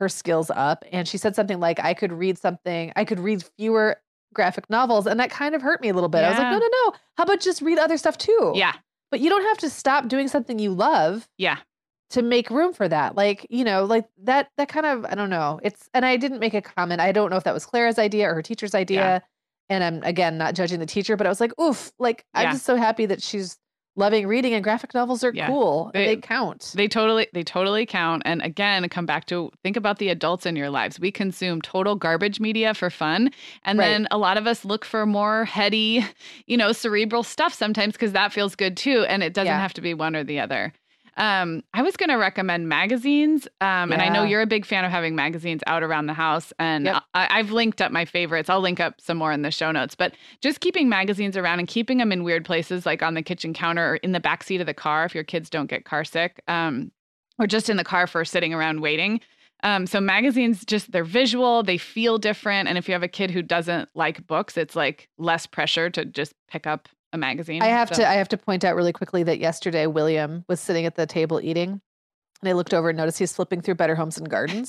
her 0.00 0.08
skills 0.08 0.50
up. 0.54 0.84
And 0.92 1.06
she 1.08 1.18
said 1.18 1.34
something 1.36 1.60
like, 1.60 1.78
"I 1.80 1.94
could 1.94 2.12
read 2.12 2.38
something, 2.38 2.92
I 2.96 3.04
could 3.04 3.20
read 3.20 3.44
fewer 3.56 3.96
graphic 4.34 4.68
novels," 4.70 5.06
and 5.06 5.18
that 5.20 5.30
kind 5.30 5.54
of 5.54 5.62
hurt 5.62 5.80
me 5.80 5.88
a 5.88 5.94
little 5.94 6.08
bit. 6.08 6.24
I 6.24 6.30
was 6.30 6.38
like, 6.38 6.50
"No, 6.52 6.58
no, 6.58 6.68
no! 6.86 6.92
How 7.16 7.24
about 7.24 7.40
just 7.40 7.62
read 7.62 7.78
other 7.78 7.96
stuff 7.96 8.18
too?" 8.18 8.52
Yeah. 8.54 8.72
but 9.10 9.20
you 9.20 9.30
don't 9.30 9.44
have 9.44 9.58
to 9.58 9.70
stop 9.70 10.08
doing 10.08 10.26
something 10.26 10.58
you 10.58 10.72
love 10.72 11.28
Yeah. 11.38 11.58
to 12.10 12.22
make 12.22 12.50
room 12.50 12.72
for 12.72 12.88
that 12.88 13.14
like 13.16 13.46
you 13.48 13.62
know 13.64 13.84
like 13.84 14.06
that 14.24 14.48
that 14.56 14.68
kind 14.68 14.86
of 14.86 15.04
i 15.04 15.14
don't 15.14 15.30
know 15.30 15.60
it's 15.62 15.88
and 15.94 16.04
i 16.04 16.16
didn't 16.16 16.40
make 16.40 16.52
a 16.54 16.60
comment 16.62 17.00
i 17.00 17.12
don't 17.12 17.30
know 17.30 17.36
if 17.36 17.44
that 17.44 17.54
was 17.54 17.64
clara's 17.64 17.98
idea 17.98 18.28
or 18.28 18.34
her 18.34 18.42
teacher's 18.42 18.74
idea 18.74 19.22
and 19.68 19.84
i'm 19.84 20.02
again 20.02 20.36
not 20.36 20.54
judging 20.54 20.80
the 20.80 20.86
teacher 20.86 21.16
but 21.16 21.26
i 21.26 21.30
was 21.30 21.40
like 21.40 21.52
oof 21.60 21.92
like 22.00 22.24
i'm 22.34 22.52
just 22.52 22.64
so 22.64 22.74
happy 22.76 23.06
that 23.06 23.22
she's 23.22 23.56
loving 23.96 24.26
reading 24.26 24.52
and 24.54 24.64
graphic 24.64 24.92
novels 24.94 25.22
are 25.22 25.32
Yeah. 25.34 25.46
cool 25.46 25.90
They- 25.94 26.06
they 26.06 26.16
count 26.16 26.72
They 26.74 26.88
totally 26.88 27.28
they 27.32 27.42
totally 27.44 27.86
count. 27.86 28.22
And 28.24 28.42
again, 28.42 28.88
come 28.88 29.06
back 29.06 29.26
to 29.26 29.50
think 29.62 29.76
about 29.76 29.98
the 29.98 30.08
adults 30.08 30.46
in 30.46 30.56
your 30.56 30.70
lives. 30.70 30.98
We 30.98 31.10
consume 31.10 31.60
total 31.62 31.94
garbage 31.94 32.40
media 32.40 32.74
for 32.74 32.90
fun. 32.90 33.30
And 33.64 33.78
Right. 33.78 33.86
then 33.88 34.08
a 34.10 34.18
lot 34.18 34.36
of 34.36 34.46
us 34.46 34.64
look 34.64 34.84
for 34.84 35.06
more 35.06 35.44
heady, 35.44 36.04
you 36.46 36.56
know, 36.56 36.72
cerebral 36.72 37.22
stuff 37.22 37.52
sometimes 37.54 37.92
because 37.94 38.12
that 38.12 38.32
feels 38.32 38.54
good 38.56 38.76
too. 38.76 39.04
And 39.08 39.22
it 39.22 39.32
doesn't 39.32 39.46
Yeah. 39.46 39.60
have 39.60 39.74
to 39.74 39.80
be 39.80 39.94
one 39.94 40.16
or 40.16 40.24
the 40.24 40.40
other. 40.40 40.72
Um, 41.16 41.62
I 41.72 41.82
was 41.82 41.96
going 41.96 42.10
to 42.10 42.16
recommend 42.16 42.68
magazines, 42.68 43.46
um, 43.60 43.92
and 43.92 44.02
I 44.02 44.08
know 44.08 44.24
you're 44.24 44.42
a 44.42 44.46
big 44.46 44.66
fan 44.66 44.84
of 44.84 44.90
having 44.90 45.14
magazines 45.14 45.62
out 45.66 45.82
around 45.82 46.06
the 46.06 46.14
house. 46.14 46.52
And 46.58 46.86
Yep. 46.86 47.02
I, 47.14 47.28
I've 47.38 47.50
linked 47.52 47.80
up 47.80 47.92
my 47.92 48.04
favorites. 48.04 48.50
I'll 48.50 48.60
link 48.60 48.80
up 48.80 49.00
some 49.00 49.16
more 49.16 49.30
in 49.32 49.42
the 49.42 49.50
show 49.50 49.70
notes. 49.70 49.94
But 49.94 50.14
just 50.40 50.60
keeping 50.60 50.88
magazines 50.88 51.36
around 51.36 51.60
and 51.60 51.68
keeping 51.68 51.98
them 51.98 52.10
in 52.10 52.24
weird 52.24 52.44
places, 52.44 52.84
like 52.84 53.02
on 53.02 53.14
the 53.14 53.22
kitchen 53.22 53.54
counter 53.54 53.92
or 53.92 53.96
in 53.96 54.12
the 54.12 54.20
back 54.20 54.42
seat 54.42 54.60
of 54.60 54.66
the 54.66 54.74
car, 54.74 55.04
if 55.04 55.14
your 55.14 55.24
kids 55.24 55.48
don't 55.48 55.70
get 55.70 55.84
car 55.84 56.04
sick, 56.04 56.42
um, 56.48 56.90
or 57.38 57.46
just 57.46 57.70
in 57.70 57.76
the 57.76 57.84
car 57.84 58.06
for 58.06 58.24
sitting 58.24 58.52
around 58.52 58.80
waiting. 58.80 59.20
Um, 59.62 59.86
so 59.86 60.00
magazines 60.00 60.64
just 60.64 60.92
they're 60.92 61.04
visual, 61.04 61.62
they 61.62 61.78
feel 61.78 62.18
different, 62.18 62.68
and 62.68 62.76
if 62.76 62.86
you 62.86 62.92
have 62.92 63.02
a 63.02 63.08
kid 63.08 63.30
who 63.30 63.40
doesn't 63.40 63.88
like 63.94 64.26
books, 64.26 64.58
it's 64.58 64.76
like 64.76 65.08
less 65.16 65.46
pressure 65.46 65.88
to 65.90 66.04
just 66.04 66.34
pick 66.48 66.66
up 66.66 66.86
a 67.14 67.18
magazine. 67.18 67.62
i 67.62 67.66
have 67.68 67.88
So- 67.88 68.02
to 68.02 68.08
i 68.08 68.14
have 68.14 68.28
to 68.28 68.36
point 68.36 68.64
out 68.64 68.76
really 68.76 68.92
quickly 68.92 69.22
that 69.22 69.38
yesterday 69.38 69.86
william 69.86 70.44
was 70.48 70.60
sitting 70.60 70.84
at 70.84 70.96
the 70.96 71.06
table 71.06 71.40
eating 71.42 71.80
and 72.42 72.48
i 72.48 72.52
looked 72.52 72.74
over 72.74 72.90
and 72.90 72.98
noticed 72.98 73.18
he's 73.18 73.32
flipping 73.34 73.60
through 73.62 73.76
better 73.76 73.94
homes 73.94 74.18
and 74.18 74.28
gardens 74.28 74.68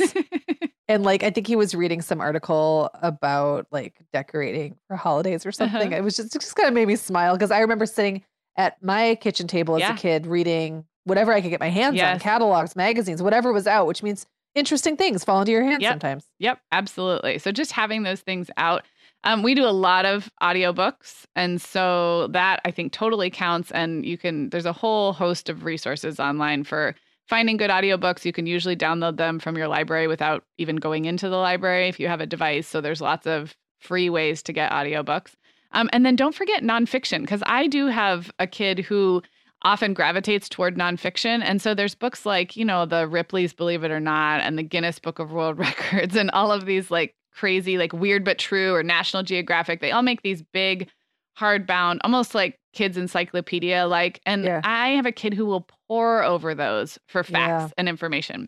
and 0.87 1.03
like 1.03 1.23
i 1.23 1.29
think 1.29 1.47
he 1.47 1.55
was 1.55 1.73
reading 1.75 2.01
some 2.01 2.21
article 2.21 2.89
about 3.01 3.67
like 3.71 3.95
decorating 4.13 4.75
for 4.87 4.95
holidays 4.95 5.45
or 5.45 5.51
something 5.51 5.87
Uh-huh. 5.87 5.97
it 5.97 6.03
was 6.03 6.15
just 6.15 6.35
it 6.35 6.39
just 6.41 6.55
kind 6.55 6.67
of 6.67 6.73
made 6.73 6.87
me 6.87 6.95
smile 6.95 7.33
because 7.35 7.51
i 7.51 7.59
remember 7.59 7.85
sitting 7.85 8.23
at 8.57 8.81
my 8.81 9.15
kitchen 9.15 9.47
table 9.47 9.75
as 9.75 9.81
Yeah. 9.81 9.93
a 9.93 9.97
kid 9.97 10.25
reading 10.27 10.85
whatever 11.03 11.33
i 11.33 11.41
could 11.41 11.49
get 11.49 11.59
my 11.59 11.69
hands 11.69 11.99
on, 12.01 12.19
catalogs, 12.19 12.75
magazines 12.75 13.21
whatever 13.21 13.51
was 13.51 13.67
out 13.67 13.87
which 13.87 14.01
means 14.03 14.25
interesting 14.53 14.95
things 14.95 15.23
fall 15.25 15.41
into 15.41 15.51
your 15.51 15.63
hands 15.63 15.81
Yep. 15.81 15.91
sometimes 15.93 16.23
Yep, 16.39 16.59
absolutely. 16.71 17.39
So 17.39 17.51
just 17.51 17.73
having 17.73 18.03
those 18.03 18.21
things 18.21 18.49
out. 18.55 18.85
Um, 19.25 19.41
we 19.41 19.55
do 19.55 19.65
a 19.65 19.73
lot 19.73 20.05
of 20.05 20.29
audiobooks. 20.41 21.25
And 21.35 21.59
so 21.59 22.27
that 22.27 22.61
I 22.63 22.71
think 22.71 22.93
totally 22.93 23.29
counts. 23.29 23.71
And 23.71 24.05
you 24.05 24.17
can, 24.17 24.49
there's 24.51 24.67
a 24.67 24.73
whole 24.73 25.13
host 25.13 25.49
of 25.49 25.65
resources 25.65 26.19
online 26.19 26.63
for 26.63 26.95
finding 27.27 27.57
good 27.57 27.71
audiobooks. 27.71 28.23
You 28.23 28.31
can 28.31 28.45
usually 28.45 28.75
download 28.75 29.17
them 29.17 29.39
from 29.39 29.57
your 29.57 29.67
library 29.67 30.07
without 30.07 30.43
even 30.59 30.75
going 30.75 31.05
into 31.05 31.27
the 31.27 31.37
library 31.37 31.89
if 31.89 31.99
you 31.99 32.07
have 32.07 32.21
a 32.21 32.27
device. 32.27 32.67
So 32.67 32.81
there's 32.81 33.01
lots 33.01 33.25
of 33.25 33.55
free 33.79 34.09
ways 34.09 34.43
to 34.43 34.53
get 34.53 34.71
audiobooks. 34.71 35.33
Um, 35.71 35.89
and 35.91 36.05
then 36.05 36.15
don't 36.15 36.35
forget 36.35 36.63
nonfiction, 36.63 37.21
because 37.21 37.43
I 37.45 37.67
do 37.67 37.87
have 37.87 38.31
a 38.39 38.47
kid 38.47 38.79
who 38.79 39.21
often 39.63 39.93
gravitates 39.93 40.47
toward 40.47 40.77
nonfiction. 40.77 41.41
And 41.43 41.61
so 41.61 41.73
there's 41.73 41.95
books 41.95 42.25
like, 42.25 42.55
you 42.55 42.63
know, 42.63 42.85
the 42.85 43.07
Ripley's 43.07 43.53
Believe 43.53 43.83
It 43.83 43.91
or 43.91 43.99
Not 43.99 44.41
and 44.41 44.57
the 44.57 44.63
Guinness 44.63 44.99
Book 44.99 45.19
of 45.19 45.31
World 45.31 45.57
Records 45.59 46.15
and 46.15 46.29
all 46.31 46.51
of 46.51 46.65
these 46.65 46.91
like 46.91 47.15
crazy, 47.35 47.77
like 47.77 47.93
weird 47.93 48.23
but 48.23 48.37
true 48.39 48.73
or 48.73 48.81
National 48.83 49.23
Geographic. 49.23 49.81
They 49.81 49.91
all 49.91 50.01
make 50.01 50.21
these 50.21 50.41
big, 50.41 50.89
hardbound, 51.37 51.99
almost 52.03 52.33
like 52.33 52.57
kids' 52.73 52.97
encyclopedia 52.97 53.85
like. 53.87 54.21
And 54.25 54.45
Yeah. 54.45 54.61
I 54.63 54.89
have 54.91 55.05
a 55.05 55.11
kid 55.11 55.33
who 55.33 55.45
will 55.45 55.67
pour 55.87 56.23
over 56.23 56.55
those 56.55 56.97
for 57.07 57.23
facts 57.23 57.69
Yeah. 57.69 57.73
and 57.77 57.89
information. 57.89 58.47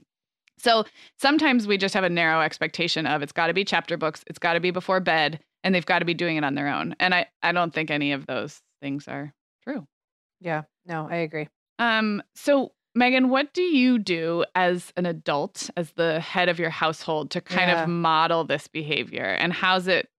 So 0.57 0.85
sometimes 1.19 1.67
we 1.67 1.77
just 1.77 1.93
have 1.93 2.03
a 2.03 2.09
narrow 2.09 2.41
expectation 2.41 3.05
of 3.05 3.21
it's 3.21 3.31
got 3.33 3.47
to 3.47 3.53
be 3.53 3.63
chapter 3.65 3.97
books, 3.97 4.23
it's 4.27 4.39
got 4.39 4.53
to 4.53 4.59
be 4.59 4.71
before 4.71 4.99
bed, 4.99 5.39
and 5.63 5.75
they've 5.75 5.85
got 5.85 5.99
to 5.99 6.05
be 6.05 6.13
doing 6.13 6.37
it 6.37 6.43
on 6.43 6.55
their 6.55 6.67
own. 6.67 6.95
And 6.99 7.13
I, 7.13 7.27
I 7.43 7.51
don't 7.51 7.73
think 7.73 7.91
any 7.91 8.11
of 8.13 8.25
those 8.25 8.61
things 8.81 9.07
are 9.07 9.33
true. 9.63 9.85
yeah 10.39 10.63
no 10.85 11.07
i 11.11 11.17
agree 11.17 11.47
Um, 11.79 12.23
so 12.35 12.71
Meagan, 12.97 13.29
what 13.29 13.53
do 13.53 13.61
you 13.61 13.99
do 13.99 14.43
as 14.55 14.91
an 14.97 15.05
adult, 15.05 15.69
as 15.77 15.91
the 15.91 16.19
head 16.19 16.49
of 16.49 16.57
your 16.57 16.71
household, 16.71 17.29
to 17.31 17.41
kind 17.41 17.69
Yeah. 17.69 17.83
of 17.83 17.89
model 17.89 18.43
this 18.43 18.67
behavior? 18.67 19.23
And 19.25 19.53
how's 19.53 19.87
it 19.87 20.09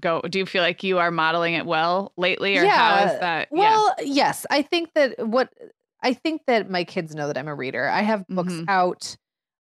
go? 0.00 0.20
Do 0.22 0.38
you 0.38 0.46
feel 0.46 0.62
like 0.62 0.84
you 0.84 0.98
are 0.98 1.10
modeling 1.10 1.54
it 1.54 1.66
well 1.66 2.12
lately, 2.16 2.56
or 2.56 2.66
how 2.68 3.04
is 3.06 3.18
that? 3.18 3.48
Well, 3.50 3.92
yes, 4.00 4.46
I 4.50 4.62
think 4.62 4.94
that 4.94 5.18
what 5.26 5.52
I 6.00 6.12
think 6.14 6.42
that 6.46 6.70
my 6.70 6.84
kids 6.84 7.12
know 7.16 7.26
that 7.26 7.36
I'm 7.36 7.48
a 7.48 7.54
reader. 7.56 7.88
I 7.88 8.02
have 8.02 8.24
books 8.28 8.52
Mhm. 8.52 8.68
out. 8.68 9.16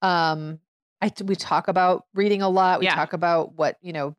Um, 0.03 0.59
I 1.01 1.11
we 1.23 1.35
talk 1.35 1.67
about 1.67 2.05
reading 2.13 2.43
a 2.43 2.49
lot. 2.49 2.79
We 2.81 2.85
Yeah. 2.85 2.93
talk 2.93 3.13
about 3.13 3.53
what 3.55 3.77
you 3.81 3.93
know, 3.93 4.15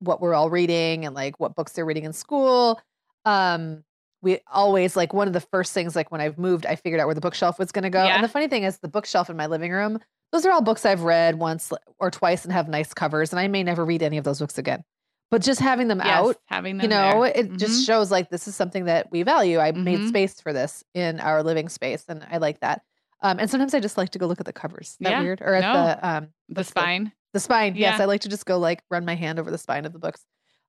what 0.00 0.20
we're 0.20 0.34
all 0.34 0.50
reading 0.50 1.06
and 1.06 1.14
like 1.14 1.40
what 1.40 1.54
books 1.54 1.72
they're 1.72 1.86
reading 1.86 2.04
in 2.04 2.12
school. 2.12 2.78
Um, 3.24 3.84
we 4.22 4.38
always 4.52 4.96
like 4.96 5.12
one 5.14 5.26
of 5.26 5.32
the 5.34 5.40
first 5.40 5.72
things 5.72 5.96
like 5.96 6.10
when 6.12 6.20
I've 6.20 6.38
moved, 6.38 6.66
I 6.66 6.76
figured 6.76 7.00
out 7.00 7.06
where 7.06 7.14
the 7.14 7.20
bookshelf 7.20 7.58
was 7.58 7.72
going 7.72 7.84
to 7.84 7.90
go. 7.90 8.04
Yeah. 8.04 8.14
And 8.16 8.24
the 8.24 8.28
funny 8.28 8.48
thing 8.48 8.64
is, 8.64 8.78
the 8.78 8.88
bookshelf 8.88 9.30
in 9.30 9.36
my 9.36 9.46
living 9.46 9.72
room 9.72 9.98
those 10.32 10.46
are 10.46 10.52
all 10.52 10.62
books 10.62 10.86
I've 10.86 11.02
read 11.02 11.40
once 11.40 11.72
or 11.98 12.08
twice 12.08 12.44
and 12.44 12.52
have 12.52 12.68
nice 12.68 12.94
covers, 12.94 13.32
and 13.32 13.40
I 13.40 13.48
may 13.48 13.64
never 13.64 13.84
read 13.84 14.00
any 14.00 14.16
of 14.16 14.22
those 14.22 14.38
books 14.38 14.58
again. 14.58 14.84
But 15.28 15.42
just 15.42 15.58
having 15.60 15.88
them 15.88 15.98
Yes, 15.98 16.06
out, 16.08 16.36
having 16.46 16.76
them 16.76 16.84
you 16.84 16.88
know, 16.88 17.22
there. 17.24 17.32
it 17.34 17.56
just 17.56 17.84
shows 17.84 18.12
like 18.12 18.30
this 18.30 18.46
is 18.46 18.54
something 18.54 18.84
that 18.84 19.10
we 19.10 19.24
value. 19.24 19.58
I 19.58 19.72
made 19.72 19.98
Mhm. 19.98 20.08
space 20.08 20.40
for 20.40 20.52
this 20.52 20.84
in 20.94 21.18
our 21.18 21.42
living 21.42 21.68
space, 21.68 22.04
and 22.08 22.24
I 22.30 22.36
like 22.36 22.60
that. 22.60 22.82
Um, 23.22 23.40
and 23.40 23.50
sometimes 23.50 23.74
I 23.74 23.80
just 23.80 23.98
like 23.98 24.10
to 24.10 24.20
go 24.20 24.26
look 24.26 24.38
at 24.38 24.46
the 24.46 24.52
covers. 24.52 24.90
Is 24.90 24.96
that 25.00 25.10
Yeah, 25.10 25.20
weird? 25.20 25.40
Or 25.40 25.54
at 25.54 25.62
no. 25.62 25.72
the 25.84 26.08
um, 26.08 26.28
the 26.48 26.54
what's 26.60 26.68
the- 26.70 26.80
spine. 26.80 27.12
the 27.32 27.40
spine. 27.40 27.74
Yes, 27.74 27.98
I 27.98 28.04
like 28.04 28.20
to 28.20 28.28
just 28.28 28.46
go 28.46 28.56
like 28.58 28.84
run 28.88 29.04
my 29.04 29.16
hand 29.16 29.40
over 29.40 29.50
the 29.50 29.58
spine 29.58 29.84
of 29.84 29.92
the 29.92 29.98
books. 29.98 30.24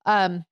Um, 0.08 0.44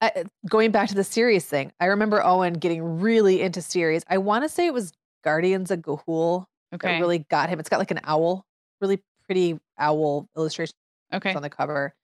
I, 0.00 0.24
going 0.48 0.70
back 0.72 0.88
to 0.88 0.94
the 0.94 1.04
series 1.04 1.44
thing, 1.46 1.72
I 1.80 1.86
remember 1.86 2.22
Owen 2.24 2.54
getting 2.54 3.00
really 3.00 3.40
into 3.40 3.62
series. 3.62 4.02
I 4.08 4.18
want 4.18 4.44
to 4.44 4.48
say 4.48 4.66
it 4.66 4.74
was 4.74 4.92
Guardians 5.24 5.70
of 5.70 5.80
Ga'Hoole 5.80 6.46
Okay. 6.74 6.88
that 6.88 7.00
really 7.00 7.20
got 7.30 7.48
him. 7.48 7.58
It's 7.58 7.68
got 7.68 7.78
like 7.78 7.90
an 7.90 8.00
owl, 8.04 8.44
really 8.80 9.02
pretty 9.24 9.58
owl 9.78 10.28
illustration 10.36 10.74
okay. 11.12 11.34
on 11.34 11.42
the 11.42 11.48
cover, 11.50 11.94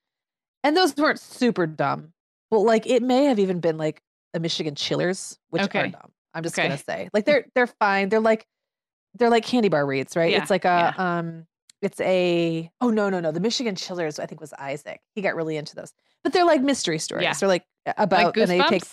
and 0.64 0.76
those 0.76 0.96
weren't 0.96 1.18
super 1.20 1.66
dumb. 1.66 2.12
But 2.50 2.60
like 2.60 2.86
it 2.86 3.02
may 3.02 3.24
have 3.24 3.38
even 3.38 3.60
been 3.60 3.76
like 3.76 4.00
a 4.34 4.40
Michigan 4.40 4.74
Chillers, 4.74 5.38
which 5.50 5.62
are 5.62 5.66
Okay. 5.66 5.90
dumb. 5.90 6.12
I'm 6.34 6.42
just 6.42 6.56
Okay. 6.56 6.68
gonna 6.68 6.78
say 6.78 7.10
like 7.12 7.24
they're 7.26 7.46
they're 7.54 7.66
fine. 7.66 8.08
They're 8.08 8.20
like 8.20 8.46
they're 9.14 9.30
like 9.30 9.44
candy 9.44 9.68
bar 9.68 9.84
reads, 9.84 10.16
right? 10.16 10.32
Yeah, 10.32 10.38
It's 10.38 10.50
like 10.50 10.64
a 10.64 10.94
um 10.96 11.46
it's 11.82 12.00
a 12.00 12.70
oh 12.80 12.90
no 12.90 13.10
no 13.10 13.20
no 13.20 13.30
the 13.32 13.40
Michigan 13.40 13.74
Chillers 13.74 14.18
I 14.18 14.26
think 14.26 14.40
was 14.40 14.52
Isaac. 14.54 15.00
He 15.14 15.20
got 15.22 15.34
really 15.34 15.56
into 15.56 15.74
those, 15.74 15.92
but 16.24 16.32
they're 16.32 16.44
like 16.46 16.62
mystery 16.62 16.98
stories. 16.98 17.24
Yeah. 17.24 17.32
They're 17.34 17.48
like 17.48 17.64
about 17.98 18.24
like 18.24 18.36
and 18.36 18.50
they 18.50 18.60
take 18.62 18.84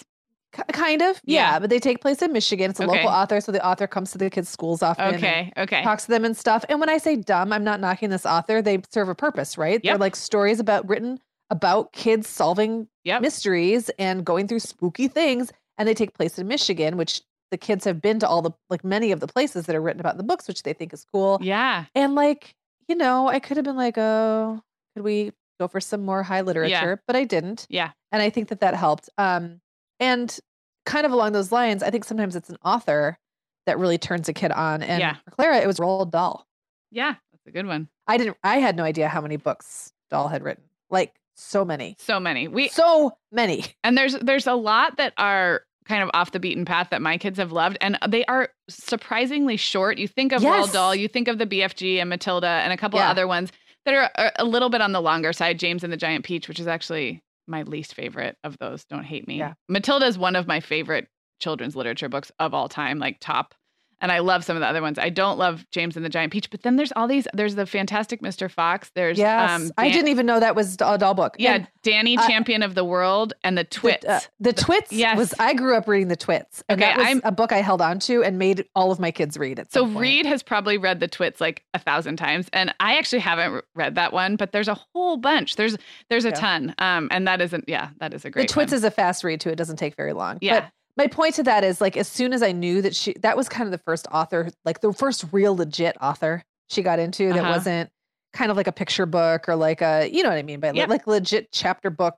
kind 0.74 1.02
of 1.04 1.22
yeah, 1.26 1.54
Yeah. 1.54 1.60
but 1.60 1.70
they 1.70 1.80
take 1.80 2.02
place 2.02 2.22
in 2.22 2.34
Michigan. 2.34 2.72
It's 2.72 2.80
a 2.80 2.84
Okay. 2.84 2.94
local 2.98 3.10
author, 3.10 3.40
so 3.40 3.52
the 3.52 3.64
author 3.66 3.86
comes 3.88 4.12
to 4.14 4.18
the 4.18 4.30
kids' 4.30 4.50
schools 4.50 4.82
often. 4.82 5.16
Okay. 5.16 5.54
Okay. 5.58 5.84
Talks 5.84 6.06
to 6.06 6.12
them 6.12 6.26
and 6.26 6.36
stuff. 6.36 6.66
And 6.70 6.80
when 6.80 6.90
I 6.90 6.98
say 6.98 7.16
dumb, 7.16 7.54
I'm 7.54 7.64
not 7.64 7.80
knocking 7.80 8.10
this 8.10 8.26
author. 8.26 8.62
They 8.62 8.82
serve 8.92 9.10
a 9.10 9.16
purpose, 9.16 9.58
right? 9.58 9.80
They're 9.84 9.98
like 9.98 10.16
stories 10.16 10.60
about 10.60 10.88
written 10.90 11.20
about 11.52 11.94
kids 11.94 12.28
solving 12.28 12.88
Yep. 13.04 13.22
mysteries 13.22 13.90
and 14.00 14.26
going 14.26 14.48
through 14.48 14.60
spooky 14.60 15.08
things. 15.08 15.52
And 15.78 15.88
they 15.88 15.94
take 15.94 16.14
place 16.14 16.38
in 16.40 16.48
Michigan, 16.48 16.98
which 16.98 17.22
the 17.52 17.58
kids 17.58 17.86
have 17.86 18.02
been 18.02 18.20
to 18.20 18.28
all 18.28 18.42
the 18.42 18.52
like 18.70 18.84
many 18.84 19.12
of 19.12 19.20
the 19.20 19.28
places 19.28 19.66
that 19.66 19.76
are 19.76 19.82
written 19.82 20.00
about 20.00 20.14
in 20.14 20.18
the 20.18 20.24
books, 20.24 20.48
which 20.48 20.64
they 20.64 20.74
think 20.74 20.94
is 20.94 21.06
cool. 21.12 21.40
Yeah. 21.42 21.86
And 21.96 22.14
like, 22.16 22.56
you 22.90 22.96
know, 22.96 23.28
I 23.30 23.40
could 23.40 23.56
have 23.58 23.64
been 23.64 23.78
like, 23.78 23.98
oh, 23.98 24.62
could 24.96 25.04
we 25.04 25.32
go 25.60 25.68
for 25.68 25.80
some 25.80 26.04
more 26.04 26.24
high 26.24 26.42
literature? 26.42 27.02
But 27.08 27.16
I 27.16 27.24
didn't. 27.24 27.66
Yeah. 27.70 27.92
And 28.12 28.22
I 28.22 28.30
think 28.30 28.50
that 28.50 28.60
that 28.62 28.76
helped. 28.76 29.10
Um, 29.18 29.62
and 30.00 30.38
kind 30.86 31.06
of 31.06 31.12
along 31.12 31.32
those 31.34 31.52
lines, 31.52 31.84
I 31.84 31.90
think 31.92 32.04
sometimes 32.04 32.36
it's 32.36 32.50
an 32.50 32.58
author 32.66 33.18
that 33.66 33.78
really 33.78 33.98
turns 33.98 34.28
a 34.28 34.34
kid 34.34 34.52
on. 34.52 34.82
And 34.82 35.00
Yeah. 35.00 35.16
for 35.24 35.32
Clara, 35.32 35.58
it 35.60 35.68
was 35.68 35.78
Roald 35.78 36.12
Dahl. 36.12 36.48
Yeah. 36.92 37.16
That's 37.32 37.46
a 37.48 37.52
good 37.52 37.68
one. 37.68 37.88
I 38.08 38.18
didn't. 38.18 38.38
I 38.44 38.58
had 38.58 38.76
no 38.76 38.84
idea 38.84 39.08
how 39.08 39.22
many 39.22 39.38
books 39.38 39.94
Dahl 40.10 40.28
had 40.28 40.44
written. 40.44 40.64
Like 40.90 41.14
so 41.36 41.64
many, 41.64 41.96
So 42.00 42.20
many. 42.20 42.48
We 42.48 42.70
so 42.70 43.12
many. 43.32 43.66
and 43.84 43.96
there's 43.98 44.14
there's 44.16 44.48
a 44.48 44.56
lot 44.56 44.98
that 44.98 45.14
are 45.18 45.62
kind 45.90 46.04
of 46.04 46.10
off 46.14 46.32
the 46.32 46.40
beaten 46.40 46.64
path 46.64 46.88
that 46.92 47.02
my 47.02 47.18
kids 47.18 47.38
have 47.40 47.52
loved 47.52 47.78
and 47.82 47.98
they 48.08 48.24
are 48.26 48.50
surprisingly 48.70 49.58
short. 49.58 49.98
You 49.98 50.08
think 50.08 50.32
of 50.32 50.42
Yes. 50.42 50.68
Roald 50.70 50.74
Dahl, 50.74 50.96
you 50.96 51.08
think 51.08 51.28
of 51.28 51.38
the 51.40 51.46
BFG 51.48 52.00
and 52.00 52.10
Matilda 52.10 52.48
and 52.48 52.72
a 52.72 52.78
couple 52.78 53.00
Yeah. 53.00 53.10
other 53.10 53.28
ones 53.28 53.52
that 53.86 53.94
are 53.96 54.10
a, 54.16 54.32
a 54.38 54.46
little 54.46 54.70
bit 54.70 54.82
on 54.82 54.92
the 54.92 55.02
longer 55.02 55.34
side. 55.34 55.58
James 55.60 55.84
and 55.84 55.92
the 55.92 55.98
Giant 55.98 56.24
Peach, 56.24 56.48
which 56.48 56.60
is 56.60 56.68
actually 56.68 57.22
my 57.48 57.64
least 57.64 57.96
favorite 57.96 58.38
of 58.44 58.58
those. 58.60 58.86
Don't 58.86 59.04
hate 59.04 59.28
me. 59.28 59.40
Yeah. 59.40 59.54
Matilda 59.68 60.06
is 60.06 60.18
one 60.18 60.36
of 60.36 60.46
my 60.48 60.60
favorite 60.60 61.08
children's 61.40 61.76
literature 61.76 62.08
books 62.10 62.32
of 62.40 62.54
all 62.54 62.70
time, 62.70 63.00
like 63.00 63.18
top. 63.20 63.56
And 64.02 64.12
I 64.12 64.20
love 64.20 64.46
some 64.46 64.56
of 64.56 64.62
the 64.62 64.68
other 64.68 64.82
ones. 64.82 64.98
I 64.98 65.10
don't 65.10 65.38
love 65.38 65.66
James 65.72 65.96
and 65.98 66.06
the 66.06 66.10
Giant 66.10 66.32
Peach, 66.32 66.50
but 66.50 66.62
then 66.64 66.78
there's 66.78 66.94
all 66.96 67.08
these. 67.08 67.28
There's 67.34 67.56
the 67.56 67.66
Fantastic 67.66 68.22
Mr. 68.22 68.50
Fox. 68.50 68.92
There's 68.96 69.18
Yes, 69.18 69.50
um, 69.52 69.72
I 69.78 69.90
didn't 69.92 70.08
even 70.08 70.26
know 70.26 70.40
that 70.40 70.56
was 70.56 70.76
a 70.80 70.98
Dahl 70.98 71.14
book. 71.14 71.36
Yeah, 71.38 71.56
And 71.56 71.68
Danny, 71.84 72.18
uh, 72.18 72.26
Champion 72.28 72.64
of 72.64 72.76
the 72.76 72.84
World, 72.86 73.34
and 73.44 73.58
the 73.58 73.64
Twits. 73.66 74.06
The, 74.06 74.12
uh, 74.14 74.20
the 74.40 74.54
Twits 74.54 74.92
yes. 74.94 75.18
was 75.18 75.34
I 75.40 75.54
grew 75.54 75.76
up 75.76 75.88
reading 75.88 76.08
the 76.08 76.16
Twits, 76.16 76.64
and 76.70 76.82
Okay, 76.82 76.90
that 76.92 76.98
was 76.98 77.08
I'm- 77.08 77.22
a 77.24 77.32
book 77.32 77.52
I 77.52 77.58
held 77.62 77.82
on 77.82 78.00
to 78.00 78.24
and 78.24 78.38
made 78.40 78.66
all 78.76 78.92
of 78.92 79.00
my 79.00 79.12
kids 79.12 79.38
read 79.38 79.60
it. 79.60 79.72
So 79.74 79.86
Reed 79.86 80.26
has 80.26 80.44
probably 80.44 80.78
read 80.78 81.00
the 81.02 81.08
Twits 81.08 81.42
like 81.42 81.64
a 81.74 81.80
thousand 81.80 82.16
times, 82.18 82.48
and 82.54 82.74
I 82.80 82.98
actually 82.98 83.20
haven't 83.20 83.66
read 83.76 83.96
that 83.96 84.14
one, 84.14 84.36
but 84.38 84.52
there's 84.54 84.68
a 84.70 84.80
whole 84.94 85.18
bunch. 85.18 85.56
There's 85.58 85.78
there's 86.10 86.26
a 86.26 86.30
Yeah. 86.30 86.36
ton, 86.36 86.76
um, 86.80 87.10
and 87.12 87.28
that 87.28 87.42
isn't 87.42 87.66
yeah, 87.68 87.90
that 88.00 88.14
is 88.14 88.24
a 88.26 88.30
great. 88.30 88.48
the. 88.48 88.54
Twits 88.54 88.72
one. 88.72 88.78
is 88.78 88.84
a 88.86 88.92
fast 88.92 89.24
read 89.26 89.42
too. 89.42 89.50
It 89.50 89.56
doesn't 89.58 89.78
take 89.78 89.96
very 89.96 90.14
long. 90.14 90.38
Yeah. 90.42 90.62
But 90.62 90.70
my 90.98 91.08
point 91.08 91.36
to 91.36 91.44
that 91.44 91.64
is 91.64 91.80
like 91.82 91.96
as 91.98 92.08
soon 92.08 92.34
as 92.34 92.42
I 92.44 92.52
knew 92.52 92.82
that 92.82 92.96
she 92.96 93.14
that 93.22 93.38
was 93.38 93.48
kind 93.50 93.66
of 93.68 93.72
the 93.72 93.84
first 93.86 94.08
author, 94.12 94.50
like 94.66 94.82
the 94.82 94.92
first 94.94 95.26
real 95.32 95.56
legit 95.56 95.96
author 96.02 96.44
she 96.70 96.82
got 96.82 97.00
into 97.00 97.30
that 97.34 97.40
Uh-huh. 97.40 97.52
wasn't 97.52 97.90
kind 98.34 98.52
of 98.52 98.58
like 98.58 98.68
a 98.68 98.72
picture 98.72 99.06
book 99.06 99.48
or 99.50 99.56
like 99.56 99.82
a 99.82 100.10
you 100.12 100.22
know 100.24 100.30
what 100.30 100.38
I 100.38 100.44
mean 100.44 100.60
by 100.60 100.72
Yep. 100.72 100.90
like 100.90 101.08
legit 101.08 101.52
chapter 101.52 101.90
book 101.90 102.16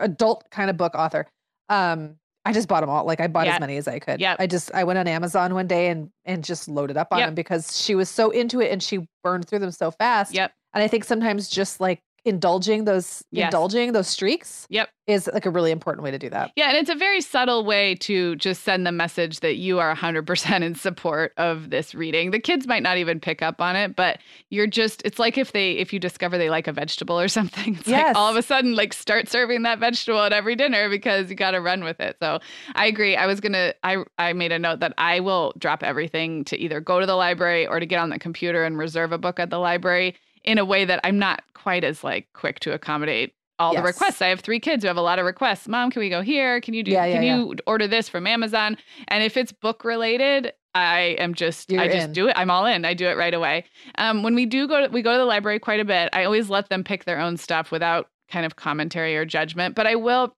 adult 0.00 0.44
kind 0.50 0.70
of 0.70 0.76
book 0.76 0.94
author. 0.94 1.26
Um 1.68 2.16
I 2.44 2.54
just 2.54 2.68
bought 2.68 2.80
them 2.80 2.88
all. 2.88 3.04
Like 3.04 3.20
I 3.20 3.26
bought 3.26 3.44
Yep. 3.46 3.54
as 3.56 3.60
many 3.60 3.76
as 3.76 3.86
I 3.86 3.98
could. 3.98 4.18
Yeah. 4.20 4.34
I 4.38 4.46
just 4.46 4.74
I 4.74 4.84
went 4.84 4.98
on 4.98 5.06
Amazon 5.06 5.54
one 5.54 5.66
day 5.66 5.88
and 5.88 6.10
and 6.24 6.42
just 6.42 6.68
loaded 6.68 6.96
up 6.96 7.08
on 7.10 7.18
Yep. 7.18 7.28
them 7.28 7.34
because 7.34 7.78
she 7.80 7.94
was 7.94 8.08
so 8.08 8.30
into 8.30 8.60
it 8.60 8.72
and 8.72 8.82
she 8.82 9.06
burned 9.22 9.46
through 9.46 9.58
them 9.60 9.70
so 9.70 9.90
fast. 9.90 10.34
Yep. 10.34 10.52
And 10.72 10.82
I 10.82 10.88
think 10.88 11.04
sometimes 11.04 11.48
just 11.48 11.80
like 11.80 12.00
indulging 12.24 12.84
those 12.84 13.24
Yes. 13.30 13.46
indulging 13.46 13.92
those 13.92 14.08
streaks 14.08 14.66
Yep. 14.70 14.88
is 15.06 15.28
like 15.32 15.46
a 15.46 15.50
really 15.50 15.70
important 15.70 16.02
way 16.04 16.10
to 16.10 16.18
do 16.18 16.28
that. 16.30 16.50
Yeah, 16.56 16.68
and 16.68 16.76
it's 16.76 16.90
a 16.90 16.94
very 16.94 17.20
subtle 17.20 17.64
way 17.64 17.94
to 17.96 18.36
just 18.36 18.62
send 18.64 18.86
the 18.86 18.92
message 18.92 19.40
that 19.40 19.56
you 19.56 19.78
are 19.78 19.94
100% 19.94 20.62
in 20.64 20.74
support 20.74 21.32
of 21.36 21.70
this 21.70 21.94
reading. 21.94 22.30
The 22.30 22.40
kids 22.40 22.66
might 22.66 22.82
not 22.82 22.96
even 22.98 23.20
pick 23.20 23.42
up 23.42 23.60
on 23.60 23.76
it, 23.76 23.96
but 23.96 24.18
you're 24.50 24.66
just 24.66 25.02
it's 25.04 25.18
like 25.18 25.38
if 25.38 25.52
they 25.52 25.72
if 25.72 25.92
you 25.92 25.98
discover 25.98 26.36
they 26.38 26.50
like 26.50 26.66
a 26.66 26.72
vegetable 26.72 27.18
or 27.18 27.28
something, 27.38 27.76
it's 27.76 27.88
Yes. 27.88 28.08
like 28.08 28.16
all 28.16 28.30
of 28.30 28.36
a 28.36 28.42
sudden 28.42 28.74
like 28.74 28.92
start 28.92 29.28
serving 29.28 29.62
that 29.62 29.78
vegetable 29.78 30.20
at 30.20 30.32
every 30.32 30.56
dinner 30.56 30.88
because 30.88 31.30
you 31.30 31.36
got 31.36 31.52
to 31.52 31.60
run 31.60 31.84
with 31.84 32.00
it. 32.00 32.16
So, 32.20 32.38
I 32.74 32.86
agree. 32.86 33.16
I 33.16 33.26
was 33.26 33.40
going 33.40 33.52
to 33.52 33.74
I 33.82 34.04
I 34.18 34.32
made 34.32 34.52
a 34.52 34.58
note 34.58 34.80
that 34.80 34.94
I 34.98 35.20
will 35.20 35.52
drop 35.58 35.82
everything 35.82 36.44
to 36.44 36.58
either 36.58 36.80
go 36.80 37.00
to 37.00 37.06
the 37.06 37.14
library 37.16 37.66
or 37.66 37.80
to 37.80 37.86
get 37.86 37.98
on 37.98 38.10
the 38.10 38.18
computer 38.18 38.64
and 38.64 38.76
reserve 38.78 39.12
a 39.12 39.18
book 39.18 39.38
at 39.40 39.50
the 39.50 39.58
library 39.58 40.16
in 40.44 40.58
a 40.58 40.64
way 40.64 40.84
that 40.84 41.00
I'm 41.04 41.18
not 41.18 41.42
quite 41.54 41.84
as 41.84 42.02
like 42.04 42.28
quick 42.32 42.60
to 42.60 42.72
accommodate 42.72 43.34
all 43.58 43.74
the 43.74 43.82
requests. 43.82 44.22
I 44.22 44.28
have 44.28 44.40
three 44.40 44.58
kids 44.58 44.82
who 44.84 44.88
have 44.88 44.96
a 44.96 45.02
lot 45.02 45.18
of 45.18 45.26
requests. 45.26 45.68
Mom, 45.68 45.90
can 45.90 46.00
we 46.00 46.08
go 46.08 46.22
here? 46.22 46.60
Can 46.62 46.72
you 46.72 46.82
do 46.82 46.90
Yeah, 46.92 47.04
yeah, 47.04 47.14
can 47.14 47.22
yeah. 47.22 47.36
you 47.36 47.54
order 47.66 47.86
this 47.86 48.08
from 48.08 48.26
Amazon? 48.26 48.78
And 49.08 49.22
if 49.22 49.36
it's 49.36 49.52
book 49.52 49.84
related, 49.84 50.52
I 50.74 51.16
am 51.18 51.34
just 51.34 51.70
I 51.70 51.74
You're 51.74 51.92
just 51.92 52.06
in. 52.06 52.12
do 52.14 52.28
it. 52.28 52.32
I'm 52.38 52.50
all 52.50 52.64
in. 52.64 52.86
I 52.86 52.94
do 52.94 53.06
it 53.06 53.18
right 53.18 53.34
away. 53.34 53.64
Um, 53.98 54.22
when 54.22 54.34
we 54.34 54.46
do 54.46 54.66
go 54.66 54.86
to, 54.86 54.88
we 54.90 55.02
go 55.02 55.12
to 55.12 55.18
the 55.18 55.24
library 55.26 55.58
quite 55.58 55.80
a 55.80 55.84
bit. 55.84 56.08
I 56.14 56.24
always 56.24 56.48
let 56.48 56.70
them 56.70 56.84
pick 56.84 57.04
their 57.04 57.20
own 57.20 57.36
stuff 57.36 57.70
without 57.70 58.08
kind 58.30 58.46
of 58.46 58.56
commentary 58.56 59.14
or 59.16 59.26
judgment, 59.26 59.74
but 59.74 59.86
I 59.86 59.96
will 59.96 60.34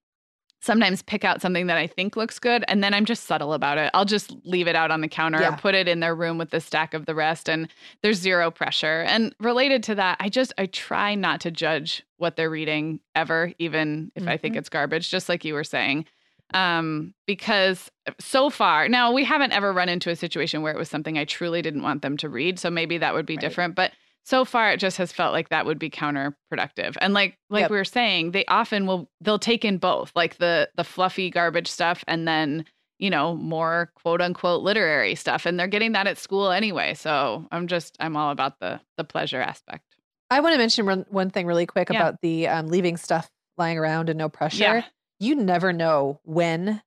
sometimes 0.65 1.03
pick 1.03 1.25
out 1.25 1.43
something 1.43 1.67
that 1.67 1.77
I 1.77 1.89
think 1.89 2.17
looks 2.17 2.39
good 2.39 2.65
and 2.69 2.85
then 2.85 2.95
I'm 2.95 3.05
just 3.05 3.25
subtle 3.25 3.53
about 3.53 3.79
it. 3.79 3.91
I'll 3.95 4.05
just 4.05 4.33
leave 4.45 4.69
it 4.69 4.77
out 4.77 4.93
on 4.93 5.01
the 5.01 5.09
counter 5.09 5.41
Yeah. 5.41 5.55
or 5.55 5.57
put 5.57 5.75
it 5.75 5.89
in 5.89 5.99
their 5.99 6.15
room 6.15 6.39
with 6.39 6.51
the 6.51 6.61
stack 6.61 6.95
of 6.95 7.05
the 7.07 7.15
rest 7.17 7.49
and 7.49 7.69
there's 8.03 8.19
zero 8.21 8.49
pressure. 8.51 9.03
And 9.09 9.35
related 9.41 9.83
to 9.85 9.95
that, 9.97 10.19
I 10.21 10.29
just 10.29 10.53
I 10.57 10.67
try 10.67 11.17
not 11.17 11.41
to 11.41 11.51
judge 11.51 12.05
what 12.17 12.37
they're 12.37 12.49
reading 12.49 13.01
ever 13.17 13.53
even 13.59 14.13
if 14.15 14.29
I 14.29 14.37
think 14.37 14.55
Mhm. 14.55 14.59
it's 14.59 14.69
garbage 14.69 15.11
just 15.11 15.29
like 15.29 15.45
you 15.45 15.55
were 15.55 15.65
saying. 15.65 16.07
Um 16.55 17.15
because 17.27 17.91
so 18.21 18.51
far, 18.51 18.89
now 18.89 19.13
we 19.13 19.25
haven't 19.25 19.53
ever 19.53 19.73
run 19.73 19.89
into 19.89 20.11
a 20.11 20.17
situation 20.17 20.63
where 20.63 20.73
it 20.73 20.79
was 20.79 20.89
something 20.89 21.19
I 21.19 21.25
truly 21.25 21.61
didn't 21.63 21.83
want 21.83 22.03
them 22.03 22.17
to 22.19 22.29
read, 22.29 22.59
so 22.59 22.71
maybe 22.71 22.99
that 22.99 23.15
would 23.15 23.27
be 23.27 23.35
Right. 23.35 23.41
different, 23.41 23.75
but 23.75 23.93
so 24.25 24.45
far 24.45 24.71
it 24.73 24.79
just 24.81 24.97
has 24.99 25.13
felt 25.13 25.33
like 25.33 25.49
that 25.49 25.67
would 25.67 25.79
be 25.79 25.91
counterproductive 25.91 26.97
and 27.01 27.13
like 27.15 27.39
like 27.51 27.63
Yep. 27.63 27.71
we 27.71 27.77
were 27.77 27.85
saying 27.85 28.31
they 28.33 28.45
often 28.47 28.87
will 28.87 29.11
they'll 29.21 29.39
take 29.39 29.65
in 29.65 29.79
both 29.79 30.13
like 30.15 30.37
the 30.39 30.69
the 30.77 30.85
fluffy 30.85 31.31
garbage 31.31 31.69
stuff 31.69 32.05
and 32.07 32.27
then 32.29 32.65
you 32.99 33.11
know 33.11 33.35
more 33.37 33.91
quote 33.97 34.21
unquote 34.21 34.63
literary 34.63 35.15
stuff 35.15 35.45
and 35.47 35.59
they're 35.59 35.67
getting 35.67 35.93
that 35.93 36.07
at 36.07 36.19
school 36.19 36.51
anyway 36.51 36.95
so 36.95 37.47
i'm 37.51 37.67
just 37.67 37.97
i'm 38.01 38.17
all 38.17 38.31
about 38.31 38.59
the 38.61 38.81
the 38.97 39.05
pleasure 39.05 39.41
aspect 39.41 39.85
I 40.31 40.41
want 40.41 40.55
to 40.55 40.59
mention 40.59 40.87
one, 40.87 41.05
one 41.11 41.29
thing 41.29 41.45
really 41.47 41.67
quick 41.67 41.91
Yeah. 41.91 41.99
about 41.99 42.21
the 42.23 42.49
um, 42.49 42.69
leaving 42.69 42.97
stuff 42.97 43.29
lying 43.59 43.77
around 43.77 44.09
and 44.09 44.17
no 44.19 44.31
pressure. 44.31 44.63
Yeah. 44.63 44.85
You 45.21 45.35
never 45.35 45.75
know 45.75 46.21
when 46.25 46.81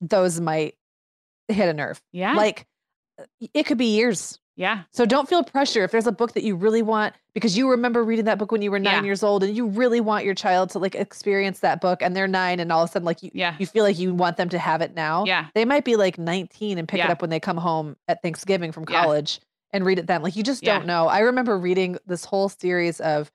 those 0.00 0.40
might 0.40 0.74
hit 1.46 1.68
a 1.68 1.72
nerve. 1.72 2.02
yeah 2.10 2.32
Like 2.32 2.66
uh, 3.16 3.24
it 3.54 3.66
could 3.66 3.78
be 3.78 3.94
years. 3.94 4.40
Yeah 4.58 4.82
So 4.92 5.06
don't 5.06 5.28
feel 5.28 5.42
pressure 5.44 5.84
if 5.84 5.90
there's 5.90 6.06
a 6.06 6.12
book 6.12 6.32
that 6.34 6.42
you 6.42 6.54
really 6.56 6.82
want 6.82 7.14
because 7.32 7.56
you 7.56 7.70
remember 7.70 8.02
reading 8.04 8.24
that 8.26 8.36
book 8.38 8.50
when 8.52 8.60
you 8.60 8.70
were 8.70 8.78
nine 8.80 9.02
Yeah. 9.02 9.04
years 9.04 9.22
old 9.22 9.42
and 9.44 9.56
you 9.56 9.66
really 9.66 10.00
want 10.00 10.24
your 10.24 10.34
child 10.34 10.70
to 10.70 10.78
like 10.80 10.94
experience 10.94 11.60
that 11.60 11.80
book 11.80 12.02
and 12.02 12.14
they're 12.16 12.26
nine 12.28 12.58
and 12.60 12.70
all 12.72 12.82
of 12.82 12.90
a 12.90 12.92
sudden 12.92 13.06
like 13.06 13.22
you 13.22 13.30
yeah 13.32 13.54
you 13.58 13.66
feel 13.66 13.84
like 13.84 13.98
you 13.98 14.12
want 14.14 14.36
them 14.36 14.48
to 14.50 14.58
have 14.58 14.80
it 14.82 14.94
now. 14.94 15.24
yeah 15.24 15.46
They 15.54 15.64
might 15.64 15.84
be 15.84 15.96
like 15.96 16.18
19 16.18 16.76
and 16.78 16.86
pick 16.88 16.98
it 17.00 17.10
up 17.10 17.20
when 17.22 17.30
they 17.30 17.40
come 17.40 17.56
home 17.56 17.96
at 18.08 18.20
Thanksgiving 18.22 18.72
from 18.72 18.84
Yeah. 18.88 19.00
college 19.02 19.40
and 19.72 19.84
read 19.86 19.98
it 19.98 20.06
then. 20.06 20.22
Like 20.22 20.34
you 20.34 20.42
just 20.42 20.62
Yeah. 20.62 20.76
don't 20.78 20.86
know. 20.86 21.06
I 21.08 21.20
remember 21.20 21.56
reading 21.58 21.98
this 22.06 22.24
whole 22.24 22.48
series 22.48 23.00
of 23.00 23.30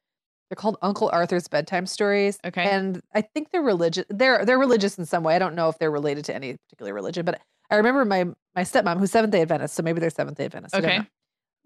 they're 0.53 0.61
called 0.61 0.77
Uncle 0.83 1.09
Arthur's 1.11 1.47
bedtime 1.47 1.87
stories. 1.87 2.37
Okay. 2.45 2.63
And 2.69 3.01
I 3.15 3.21
think 3.21 3.49
they're 3.51 3.63
religious. 3.63 4.05
They're 4.09 4.45
they're 4.45 4.59
religious 4.59 4.99
in 4.99 5.05
some 5.07 5.23
way. 5.23 5.35
I 5.35 5.39
don't 5.39 5.55
know 5.55 5.67
if 5.67 5.79
they're 5.79 5.89
related 5.89 6.25
to 6.25 6.35
any 6.35 6.57
particular 6.67 6.93
religion, 6.93 7.25
but 7.25 7.41
I 7.71 7.75
remember 7.77 8.05
my 8.05 8.25
my 8.55 8.61
stepmom, 8.61 8.99
who's 8.99 9.09
Seventh 9.09 9.31
Day 9.31 9.41
Adventist, 9.41 9.73
so 9.73 9.81
maybe 9.81 9.99
they're 9.99 10.11
Seventh 10.11 10.37
Day 10.37 10.45
Adventist. 10.45 10.75
Okay. 10.75 11.01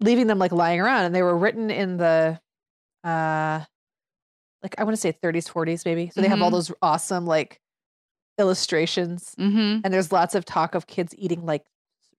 leaving 0.00 0.26
them 0.26 0.38
like 0.38 0.52
lying 0.52 0.80
around 0.80 1.04
and 1.04 1.14
they 1.14 1.22
were 1.22 1.36
written 1.36 1.70
in 1.70 1.98
the 1.98 2.40
uh 3.04 3.60
like 4.62 4.74
I 4.78 4.84
want 4.84 4.94
to 4.96 5.00
say 5.00 5.12
30s 5.12 5.52
40s 5.52 5.84
maybe. 5.84 6.08
So 6.14 6.22
they 6.22 6.28
have 6.28 6.40
all 6.40 6.48
Mhm. 6.48 6.52
those 6.52 6.72
awesome 6.80 7.26
like 7.26 7.60
illustrations 8.38 9.34
Mm-hmm. 9.38 9.80
and 9.84 9.92
there's 9.92 10.12
lots 10.12 10.34
of 10.34 10.46
talk 10.46 10.74
of 10.74 10.86
kids 10.86 11.14
eating 11.18 11.44
like 11.44 11.64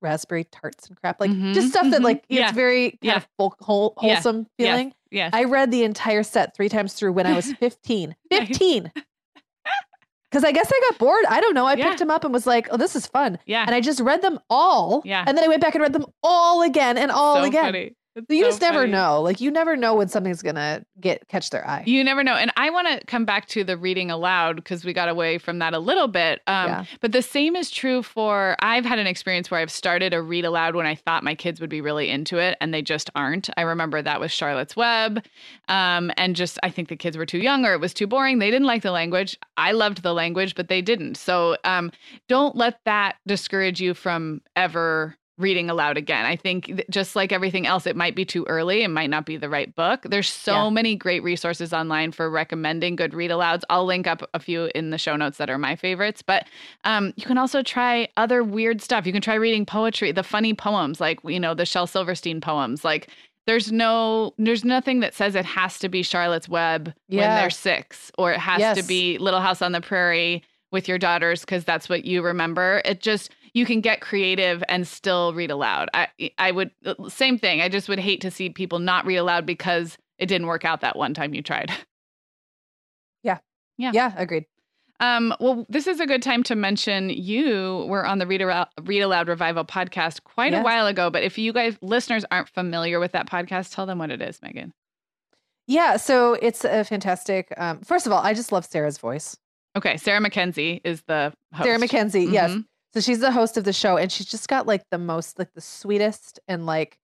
raspberry 0.01 0.43
tarts 0.43 0.87
and 0.87 0.99
crap 1.01 1.19
like 1.19 1.31
Mhm, 1.31 1.53
just 1.55 1.69
stuff 1.69 1.89
that 1.89 2.01
mhm. 2.01 2.03
like 2.03 2.25
Yeah. 2.29 2.43
it's 2.49 2.51
very 2.55 2.91
kind 2.91 2.99
Yeah. 3.01 3.15
of 3.17 3.27
whole, 3.39 3.55
whole, 3.59 3.93
Yeah. 4.03 4.13
wholesome 4.15 4.45
Yes. 4.57 4.67
feeling. 4.69 4.93
Yes. 5.11 5.31
I 5.33 5.43
read 5.45 5.71
the 5.71 5.83
entire 5.83 6.23
set 6.23 6.55
3 6.55 6.69
times 6.69 6.93
through 6.93 7.13
when 7.13 7.25
I 7.25 7.35
was 7.35 7.51
15. 7.59 8.15
15. 8.31 8.91
Cuz 10.31 10.43
I 10.43 10.51
guess 10.51 10.71
I 10.71 10.79
got 10.91 10.99
bored. 10.99 11.25
I 11.27 11.41
don't 11.41 11.55
know. 11.55 11.65
I 11.65 11.73
Yeah. 11.73 11.87
picked 11.87 11.99
them 11.99 12.11
up 12.11 12.23
and 12.23 12.31
was 12.31 12.45
like, 12.45 12.67
"Oh, 12.71 12.77
this 12.77 12.95
is 12.95 13.07
fun." 13.07 13.39
yeah. 13.47 13.63
And 13.65 13.73
I 13.73 13.81
just 13.81 13.99
read 13.99 14.21
them 14.21 14.39
all. 14.49 15.01
Yeah. 15.03 15.23
And 15.25 15.35
then 15.35 15.43
I 15.43 15.47
went 15.47 15.59
back 15.61 15.73
and 15.73 15.81
read 15.81 15.93
them 15.93 16.05
all 16.21 16.61
again 16.61 16.97
and 16.99 17.09
all 17.11 17.37
so 17.37 17.43
again. 17.43 17.65
funny. 17.65 17.95
It's 18.15 18.25
you 18.29 18.43
so 18.43 18.49
just 18.49 18.61
never 18.61 18.79
funny. 18.79 18.91
know. 18.91 19.21
Like 19.21 19.39
you 19.39 19.51
never 19.51 19.75
know 19.75 19.95
when 19.95 20.07
something's 20.07 20.41
gonna 20.41 20.83
get 20.99 21.27
catch 21.27 21.51
their 21.51 21.65
eye. 21.67 21.83
You 21.85 22.03
never 22.03 22.23
know. 22.23 22.33
And 22.33 22.51
I 22.57 22.69
want 22.69 22.87
to 22.87 23.05
come 23.05 23.23
back 23.23 23.47
to 23.49 23.63
the 23.63 23.77
reading 23.77 24.09
aloud 24.11 24.55
because 24.57 24.83
we 24.83 24.93
got 24.93 25.09
away 25.09 25.37
from 25.37 25.59
that 25.59 25.73
a 25.73 25.79
little 25.79 26.07
bit. 26.07 26.41
Um, 26.47 26.67
Yeah. 26.67 26.85
But 27.01 27.11
the 27.11 27.21
same 27.21 27.55
is 27.55 27.69
true 27.69 28.01
for 28.03 28.55
I've 28.61 28.83
had 28.85 28.99
an 28.99 29.07
experience 29.07 29.51
where 29.51 29.59
I've 29.59 29.71
started 29.71 30.13
a 30.13 30.21
read 30.21 30.43
aloud 30.43 30.75
when 30.75 30.85
I 30.85 30.95
thought 30.95 31.23
my 31.23 31.35
kids 31.35 31.61
would 31.61 31.69
be 31.69 31.81
really 31.81 32.09
into 32.09 32.37
it 32.39 32.57
and 32.59 32.73
they 32.73 32.81
just 32.81 33.09
aren't. 33.15 33.49
I 33.57 33.61
remember 33.61 34.01
that 34.01 34.19
with 34.19 34.31
Charlotte's 34.31 34.75
Web. 34.75 35.23
Um, 35.67 36.11
and 36.17 36.35
just, 36.35 36.57
I 36.63 36.69
think 36.71 36.89
the 36.89 36.95
kids 36.95 37.15
were 37.15 37.25
too 37.25 37.37
young 37.39 37.65
or 37.65 37.73
it 37.73 37.79
was 37.79 37.93
too 37.93 38.07
boring. 38.07 38.39
They 38.39 38.51
didn't 38.51 38.67
like 38.67 38.81
the 38.81 38.91
language. 38.91 39.37
I 39.55 39.71
loved 39.71 40.01
the 40.01 40.13
language, 40.13 40.55
but 40.55 40.67
they 40.67 40.81
didn't. 40.81 41.15
So 41.15 41.57
um, 41.63 41.91
don't 42.27 42.55
let 42.55 42.79
that 42.85 43.17
discourage 43.27 43.79
you 43.79 43.93
from 43.93 44.41
ever 44.55 45.15
reading 45.39 45.69
aloud 45.69 45.97
again. 45.97 46.25
I 46.25 46.35
think 46.35 46.83
just 46.89 47.15
like 47.15 47.31
everything 47.31 47.65
else, 47.65 47.87
it 47.87 47.95
might 47.95 48.15
be 48.15 48.25
too 48.25 48.45
early. 48.47 48.83
It 48.83 48.89
might 48.89 49.09
not 49.09 49.25
be 49.25 49.37
the 49.37 49.49
right 49.49 49.73
book. 49.73 50.03
There's 50.03 50.29
so 50.29 50.65
Yeah. 50.65 50.69
many 50.69 50.95
great 50.95 51.23
resources 51.23 51.73
online 51.73 52.11
for 52.11 52.29
recommending 52.29 52.95
good 52.97 53.13
read 53.13 53.31
alouds. 53.31 53.63
I'll 53.69 53.85
link 53.85 54.05
up 54.05 54.29
a 54.33 54.39
few 54.39 54.69
in 54.75 54.89
the 54.91 54.97
show 54.97 55.15
notes 55.15 55.37
that 55.37 55.49
are 55.49 55.57
my 55.57 55.75
favorites. 55.75 56.21
But 56.21 56.45
um, 56.83 57.13
you 57.15 57.25
can 57.25 57.37
also 57.37 57.63
try 57.63 58.09
other 58.17 58.43
weird 58.43 58.81
stuff. 58.81 59.07
You 59.07 59.13
can 59.13 59.21
try 59.21 59.35
reading 59.35 59.65
poetry, 59.65 60.11
the 60.11 60.23
funny 60.23 60.53
poems, 60.53 60.99
like 60.99 61.19
you 61.23 61.39
know 61.39 61.53
the 61.53 61.65
Shel 61.65 61.87
Silverstein 61.87 62.41
poems. 62.41 62.83
Like 62.83 63.07
there's 63.47 63.71
no, 63.71 64.33
there's 64.37 64.63
nothing 64.65 64.99
that 64.99 65.15
says 65.15 65.33
it 65.33 65.45
has 65.45 65.79
to 65.79 65.89
be 65.89 66.03
Charlotte's 66.03 66.47
Web 66.49 66.93
when 67.07 67.29
they're 67.29 67.49
six, 67.49 68.11
or 68.17 68.31
it 68.33 68.39
has 68.39 68.77
to 68.77 68.83
be 68.83 69.17
Little 69.17 69.39
House 69.41 69.61
on 69.61 69.71
the 69.71 69.81
Prairie 69.81 70.43
with 70.71 70.87
your 70.87 70.99
daughters 70.99 71.41
because 71.41 71.63
that's 71.63 71.89
what 71.89 72.05
you 72.05 72.21
remember. 72.21 72.81
It 72.85 72.99
just 72.99 73.31
you 73.53 73.65
can 73.65 73.81
get 73.81 74.01
creative 74.01 74.63
and 74.69 74.87
still 74.87 75.33
read 75.33 75.51
aloud. 75.51 75.89
I 75.93 76.07
I 76.37 76.51
would 76.51 76.71
same 77.07 77.37
thing. 77.37 77.61
I 77.61 77.69
just 77.69 77.89
would 77.89 77.99
hate 77.99 78.21
to 78.21 78.31
see 78.31 78.49
people 78.49 78.79
not 78.79 79.05
read 79.05 79.17
aloud 79.17 79.45
because 79.45 79.97
it 80.17 80.27
didn't 80.27 80.47
work 80.47 80.65
out 80.65 80.81
that 80.81 80.95
one 80.95 81.13
time 81.13 81.33
you 81.33 81.41
tried. 81.41 81.71
Yeah. 83.21 83.39
Yeah, 83.77 83.91
Yeah, 83.93 84.13
agreed. 84.15 84.45
Um, 85.01 85.33
well, 85.39 85.65
this 85.69 85.87
is 85.87 85.99
a 85.99 86.05
good 86.05 86.21
time 86.21 86.43
to 86.43 86.55
mention 86.55 87.09
you 87.09 87.85
were 87.89 88.05
on 88.05 88.19
the 88.19 88.27
Read 88.27 88.41
Aloud, 88.41 88.67
Read 88.83 89.01
Aloud 89.01 89.27
Revival 89.29 89.63
podcast 89.63 90.23
quite 90.23 90.53
a 90.53 90.61
while 90.61 90.87
ago. 90.87 91.09
But 91.09 91.23
if 91.23 91.37
you 91.37 91.53
guys 91.53 91.77
listeners 91.81 92.25
aren't 92.31 92.49
familiar 92.49 92.99
with 92.99 93.13
that 93.13 93.29
podcast, 93.29 93.73
tell 93.73 93.85
them 93.85 93.97
what 93.97 94.11
it 94.11 94.21
is, 94.21 94.41
Meagan. 94.41 94.73
Yeah, 95.67 95.97
so 95.97 96.33
it's 96.33 96.65
a 96.65 96.83
fantastic. 96.83 97.53
Um, 97.57 97.81
first 97.81 98.07
of 98.07 98.11
all, 98.11 98.21
I 98.21 98.33
just 98.33 98.51
love 98.51 98.65
Sarah's 98.65 98.97
voice. 98.97 99.37
Okay, 99.77 99.97
Sarah 99.97 100.19
Mackenzie 100.19 100.81
is 100.83 101.03
the 101.03 101.31
host. 101.53 101.63
Sarah 101.63 101.79
Mackenzie, 101.79 102.23
yes. 102.25 102.57
So 102.93 102.99
she's 103.01 103.19
the 103.19 103.31
host 103.31 103.55
of 103.57 103.63
the 103.65 103.73
show, 103.73 103.97
and 103.97 104.11
she's 104.11 104.25
just 104.27 104.47
got 104.47 104.65
like 104.67 104.83
the 104.91 104.97
most, 104.97 105.37
like 105.37 105.53
the 105.53 105.61
sweetest 105.61 106.39
and 106.47 106.65
like 106.65 106.97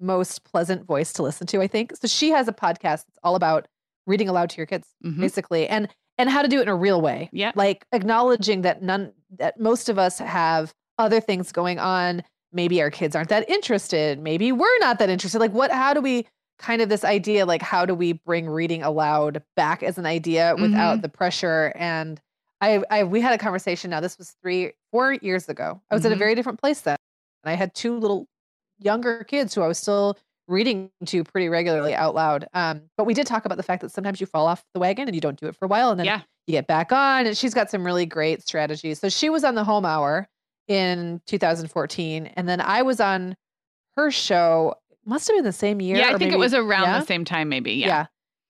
most 0.00 0.44
pleasant 0.44 0.84
voice 0.86 1.12
to 1.14 1.22
listen 1.22 1.46
to. 1.48 1.60
I 1.60 1.66
think 1.66 1.94
so. 1.96 2.06
She 2.08 2.30
has 2.30 2.48
a 2.48 2.52
podcast 2.52 3.04
that's 3.06 3.18
all 3.22 3.34
about 3.34 3.66
reading 4.06 4.28
aloud 4.28 4.50
to 4.50 4.56
your 4.58 4.66
kids, 4.66 4.86
Mhm. 5.04 5.20
basically, 5.20 5.68
and 5.68 5.88
and 6.18 6.30
how 6.30 6.40
to 6.40 6.48
do 6.48 6.58
it 6.60 6.62
in 6.62 6.68
a 6.68 6.74
real 6.76 7.02
way. 7.02 7.28
Yeah. 7.32 7.52
like 7.54 7.84
acknowledging 7.92 8.62
that 8.62 8.80
none 8.82 9.12
that 9.38 9.60
most 9.60 9.90
of 9.90 9.98
us 9.98 10.18
have 10.18 10.72
other 10.98 11.20
things 11.20 11.52
going 11.52 11.78
on. 11.78 12.22
Maybe 12.52 12.80
our 12.80 12.90
kids 12.90 13.14
aren't 13.14 13.28
that 13.28 13.48
interested. 13.50 14.18
Maybe 14.18 14.50
we're 14.52 14.78
not 14.78 14.98
that 15.00 15.10
interested. 15.10 15.38
Like, 15.40 15.52
what? 15.52 15.70
How 15.70 15.92
do 15.92 16.00
we? 16.00 16.26
Kind 16.58 16.80
of 16.80 16.88
this 16.88 17.04
idea, 17.04 17.44
like 17.44 17.60
how 17.60 17.84
do 17.84 17.94
we 17.94 18.14
bring 18.14 18.48
reading 18.48 18.82
aloud 18.82 19.42
back 19.56 19.82
as 19.82 19.98
an 19.98 20.06
idea 20.06 20.54
without 20.58 21.02
the 21.02 21.08
pressure 21.10 21.70
and 21.76 22.18
I, 22.60 22.82
I 22.90 23.04
we 23.04 23.20
had 23.20 23.32
a 23.34 23.38
conversation 23.38 23.90
now. 23.90 24.00
This 24.00 24.16
was 24.18 24.34
three, 24.42 24.72
four 24.90 25.12
years 25.14 25.48
ago. 25.48 25.80
I 25.90 25.94
was 25.94 26.04
at 26.06 26.12
a 26.12 26.14
Mhm. 26.14 26.18
very 26.18 26.34
different 26.34 26.60
place 26.60 26.80
then. 26.80 26.96
And 27.44 27.50
I 27.50 27.54
had 27.54 27.74
two 27.74 27.98
little 27.98 28.26
younger 28.78 29.24
kids 29.24 29.54
who 29.54 29.62
I 29.62 29.68
was 29.68 29.78
still 29.78 30.16
reading 30.48 30.90
to 31.06 31.24
pretty 31.24 31.48
regularly 31.48 31.94
out 31.94 32.14
loud. 32.14 32.46
Um, 32.54 32.82
but 32.96 33.04
we 33.04 33.14
did 33.14 33.26
talk 33.26 33.44
about 33.44 33.56
the 33.56 33.62
fact 33.64 33.82
that 33.82 33.90
sometimes 33.90 34.20
you 34.20 34.26
fall 34.26 34.46
off 34.46 34.64
the 34.74 34.80
wagon 34.80 35.08
and 35.08 35.14
you 35.14 35.20
don't 35.20 35.38
do 35.38 35.46
it 35.48 35.56
for 35.56 35.64
a 35.64 35.68
while 35.68 35.90
and 35.90 35.98
then 35.98 36.06
Yeah. 36.06 36.20
you 36.46 36.52
get 36.52 36.66
back 36.66 36.92
on. 36.92 37.26
And 37.26 37.36
she's 37.36 37.52
got 37.52 37.70
some 37.70 37.84
really 37.84 38.06
great 38.06 38.42
strategies. 38.46 39.00
So 39.00 39.08
she 39.08 39.28
was 39.28 39.42
on 39.44 39.54
the 39.56 39.64
home 39.64 39.84
hour 39.84 40.28
in 40.68 41.20
2014. 41.26 42.26
And 42.36 42.48
then 42.48 42.60
I 42.60 42.82
was 42.82 43.00
on 43.00 43.36
her 43.96 44.10
show, 44.10 44.76
must 45.04 45.26
have 45.28 45.36
been 45.36 45.44
the 45.44 45.52
same 45.52 45.80
year. 45.80 45.96
Yeah, 45.96 46.10
I 46.14 46.18
think 46.18 46.32
it 46.32 46.38
was 46.38 46.54
around 46.54 46.84
yeah? 46.84 47.00
the 47.00 47.06
same 47.06 47.24
time, 47.24 47.48
maybe. 47.48 47.72
Yeah. 47.74 47.86
Yeah. 47.86 48.06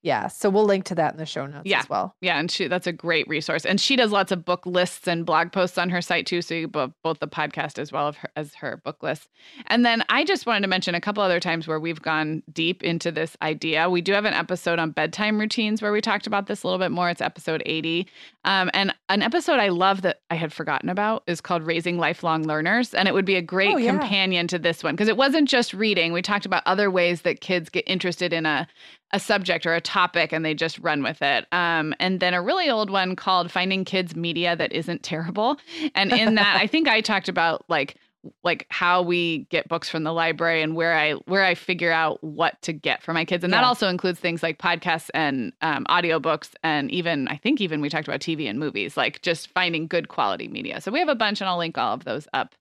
Yeah. 0.07 0.29
So 0.29 0.49
we'll 0.49 0.65
link 0.65 0.85
to 0.85 0.95
that 0.95 1.13
in 1.15 1.19
the 1.19 1.27
show 1.27 1.47
notes 1.47 1.63
Yeah. 1.65 1.81
as 1.81 1.89
well. 1.91 2.15
Yeah, 2.21 2.39
and 2.39 2.49
she 2.51 2.69
that's 2.69 2.87
a 2.87 2.93
great 2.93 3.27
resource. 3.29 3.67
And 3.67 3.81
she 3.81 3.97
does 3.97 4.13
lots 4.13 4.31
of 4.31 4.45
book 4.45 4.65
lists 4.65 5.09
and 5.09 5.27
blog 5.27 5.51
posts 5.53 5.77
on 5.77 5.91
her 5.91 6.01
site 6.01 6.27
too. 6.27 6.41
So 6.43 6.55
you 6.55 6.69
both 6.69 6.93
both 7.03 7.19
the 7.19 7.27
podcast 7.29 7.79
as 7.79 7.91
well 7.91 8.13
her, 8.13 8.31
as 8.37 8.55
her 8.55 8.77
book 8.85 9.03
list. 9.03 9.29
And 9.67 9.85
then 9.85 10.05
I 10.09 10.25
just 10.25 10.47
wanted 10.47 10.61
to 10.63 10.69
mention 10.69 10.95
a 10.95 11.01
couple 11.01 11.23
other 11.23 11.41
times 11.41 11.67
where 11.67 11.81
we've 11.81 12.01
gone 12.01 12.43
deep 12.53 12.83
into 12.85 13.11
this 13.11 13.37
idea. 13.43 13.91
We 13.91 14.01
do 14.01 14.13
have 14.13 14.25
an 14.25 14.35
episode 14.35 14.79
on 14.79 14.93
bedtime 14.93 15.39
routines 15.41 15.83
where 15.83 15.91
we 15.93 16.01
talked 16.01 16.27
about 16.29 16.47
this 16.47 16.63
a 16.63 16.67
little 16.69 16.79
bit 16.79 16.93
more. 16.93 17.11
It's 17.11 17.21
episode 17.21 17.63
80. 17.67 18.07
Um, 18.45 18.71
and 18.75 18.95
an 19.09 19.23
episode 19.23 19.59
I 19.59 19.69
love 19.69 20.03
that 20.03 20.21
I 20.31 20.37
had 20.37 20.53
forgotten 20.53 20.89
about 20.89 21.25
is 21.27 21.41
called 21.41 21.65
Raising 21.65 21.99
Lifelong 21.99 22.45
Learners. 22.45 22.95
And 22.95 23.09
it 23.09 23.15
would 23.15 23.25
be 23.25 23.35
a 23.35 23.43
great 23.43 23.75
Oh, 23.75 23.79
yeah. 23.79 23.91
companion 23.91 24.47
to 24.49 24.59
this 24.59 24.85
one 24.85 24.95
because 24.95 25.09
it 25.09 25.17
wasn't 25.17 25.49
just 25.49 25.75
reading. 25.75 26.13
We 26.13 26.23
talked 26.23 26.47
about 26.47 26.63
other 26.65 26.91
ways 26.93 27.23
that 27.23 27.41
kids 27.41 27.69
get 27.69 27.83
interested 27.89 28.33
in 28.33 28.47
a 28.47 28.69
a 29.13 29.21
subject 29.21 29.67
or 29.67 29.75
a 29.75 29.81
topic 29.81 30.33
and 30.33 30.45
they 30.45 30.55
just 30.55 30.79
run 30.81 31.03
with 31.03 31.23
it. 31.23 31.47
Um, 31.53 31.95
and 32.01 32.21
then 32.21 32.35
a 32.35 32.43
really 32.43 32.69
old 32.69 32.91
one 32.91 33.17
called 33.17 33.51
Finding 33.51 33.85
Kids 33.85 34.17
Media 34.17 34.57
That 34.57 34.73
Isn't 34.73 35.03
Terrible. 35.03 35.57
And 35.95 36.13
in 36.13 36.35
that, 36.35 36.57
I 36.61 36.67
think 36.67 36.89
I 36.89 37.01
talked 37.01 37.29
about 37.29 37.65
like 37.69 37.97
like 38.43 38.67
how 38.71 39.03
we 39.03 39.47
get 39.51 39.69
books 39.69 39.89
from 39.89 40.03
the 40.03 40.13
library 40.13 40.61
and 40.61 40.75
where 40.75 40.95
I 40.95 41.13
where 41.13 41.45
I 41.45 41.55
figure 41.55 41.93
out 41.93 42.23
what 42.25 42.61
to 42.63 42.73
get 42.73 43.03
for 43.03 43.13
my 43.13 43.25
kids. 43.25 43.45
And 43.45 43.53
that 43.53 43.63
also 43.63 43.89
includes 43.89 44.19
things 44.19 44.43
like 44.43 44.59
podcasts 44.59 45.11
and 45.15 45.53
um, 45.61 45.85
audiobooks 45.89 46.51
and 46.65 46.91
even 46.91 47.29
I 47.29 47.37
think 47.37 47.61
even 47.61 47.81
we 47.81 47.89
talked 47.89 48.09
about 48.09 48.21
TV 48.21 48.49
and 48.49 48.59
movies, 48.59 48.97
like 48.97 49.23
just 49.23 49.49
finding 49.51 49.87
good 49.87 50.09
quality 50.09 50.49
media. 50.49 50.81
So 50.81 50.91
we 50.91 50.99
have 50.99 51.09
a 51.09 51.15
bunch 51.15 51.41
and 51.41 51.49
I'll 51.49 51.59
link 51.59 51.79
all 51.79 51.95
of 51.95 52.05
those 52.05 52.27
up 52.33 52.55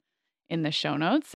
in 0.50 0.62
the 0.62 0.72
show 0.72 0.96
notes. 0.96 1.36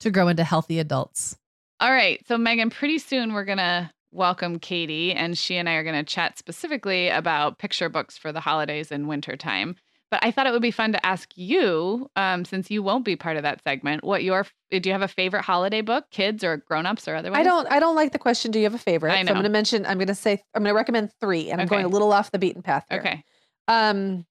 to 0.00 0.10
grow 0.10 0.28
into 0.28 0.44
healthy 0.44 0.78
adults. 0.78 1.36
All 1.80 1.92
right. 1.92 2.24
So, 2.26 2.38
Meagan, 2.38 2.70
pretty 2.70 2.98
soon 2.98 3.32
we're 3.32 3.44
going 3.44 3.58
to 3.58 3.90
welcome 4.12 4.58
Katie, 4.58 5.12
and 5.12 5.36
she 5.36 5.56
and 5.56 5.68
I 5.68 5.74
are 5.74 5.84
going 5.84 5.94
to 5.94 6.02
chat 6.02 6.38
specifically 6.38 7.08
about 7.08 7.58
picture 7.58 7.88
books 7.88 8.16
for 8.16 8.32
the 8.32 8.40
holidays 8.40 8.90
and 8.90 9.08
wintertime. 9.08 9.76
But 10.10 10.24
I 10.24 10.30
thought 10.30 10.46
it 10.46 10.52
would 10.52 10.62
be 10.62 10.70
fun 10.70 10.92
to 10.92 11.04
ask 11.04 11.30
you, 11.34 12.08
um, 12.14 12.44
since 12.44 12.70
you 12.70 12.80
won't 12.80 13.04
be 13.04 13.16
part 13.16 13.36
of 13.36 13.42
that 13.42 13.62
segment, 13.64 14.04
what 14.04 14.22
your 14.22 14.46
do 14.70 14.80
you 14.88 14.92
have 14.92 15.02
a 15.02 15.08
favorite 15.08 15.42
holiday 15.42 15.80
book, 15.80 16.04
kids 16.12 16.44
or 16.44 16.58
grown-ups 16.58 17.08
or 17.08 17.16
otherwise? 17.16 17.40
I 17.40 17.42
don't. 17.42 17.70
I 17.70 17.80
don't 17.80 17.96
like 17.96 18.12
the 18.12 18.18
question. 18.18 18.52
Do 18.52 18.60
you 18.60 18.64
have 18.64 18.74
a 18.74 18.78
favorite? 18.78 19.10
I 19.10 19.22
know. 19.22 19.26
So 19.26 19.30
I'm 19.32 19.34
going 19.34 19.44
to 19.44 19.50
mention. 19.50 19.84
I'm 19.84 19.98
going 19.98 20.06
to 20.06 20.14
say. 20.14 20.40
I'm 20.54 20.62
going 20.62 20.72
to 20.72 20.76
recommend 20.76 21.10
three, 21.20 21.50
and 21.50 21.60
I'm 21.60 21.66
going 21.66 21.84
a 21.84 21.88
little 21.88 22.12
off 22.12 22.30
the 22.30 22.38
beaten 22.38 22.62
path 22.62 22.86
here. 22.88 23.00
Okay. 23.00 23.24
Um, 23.66 24.24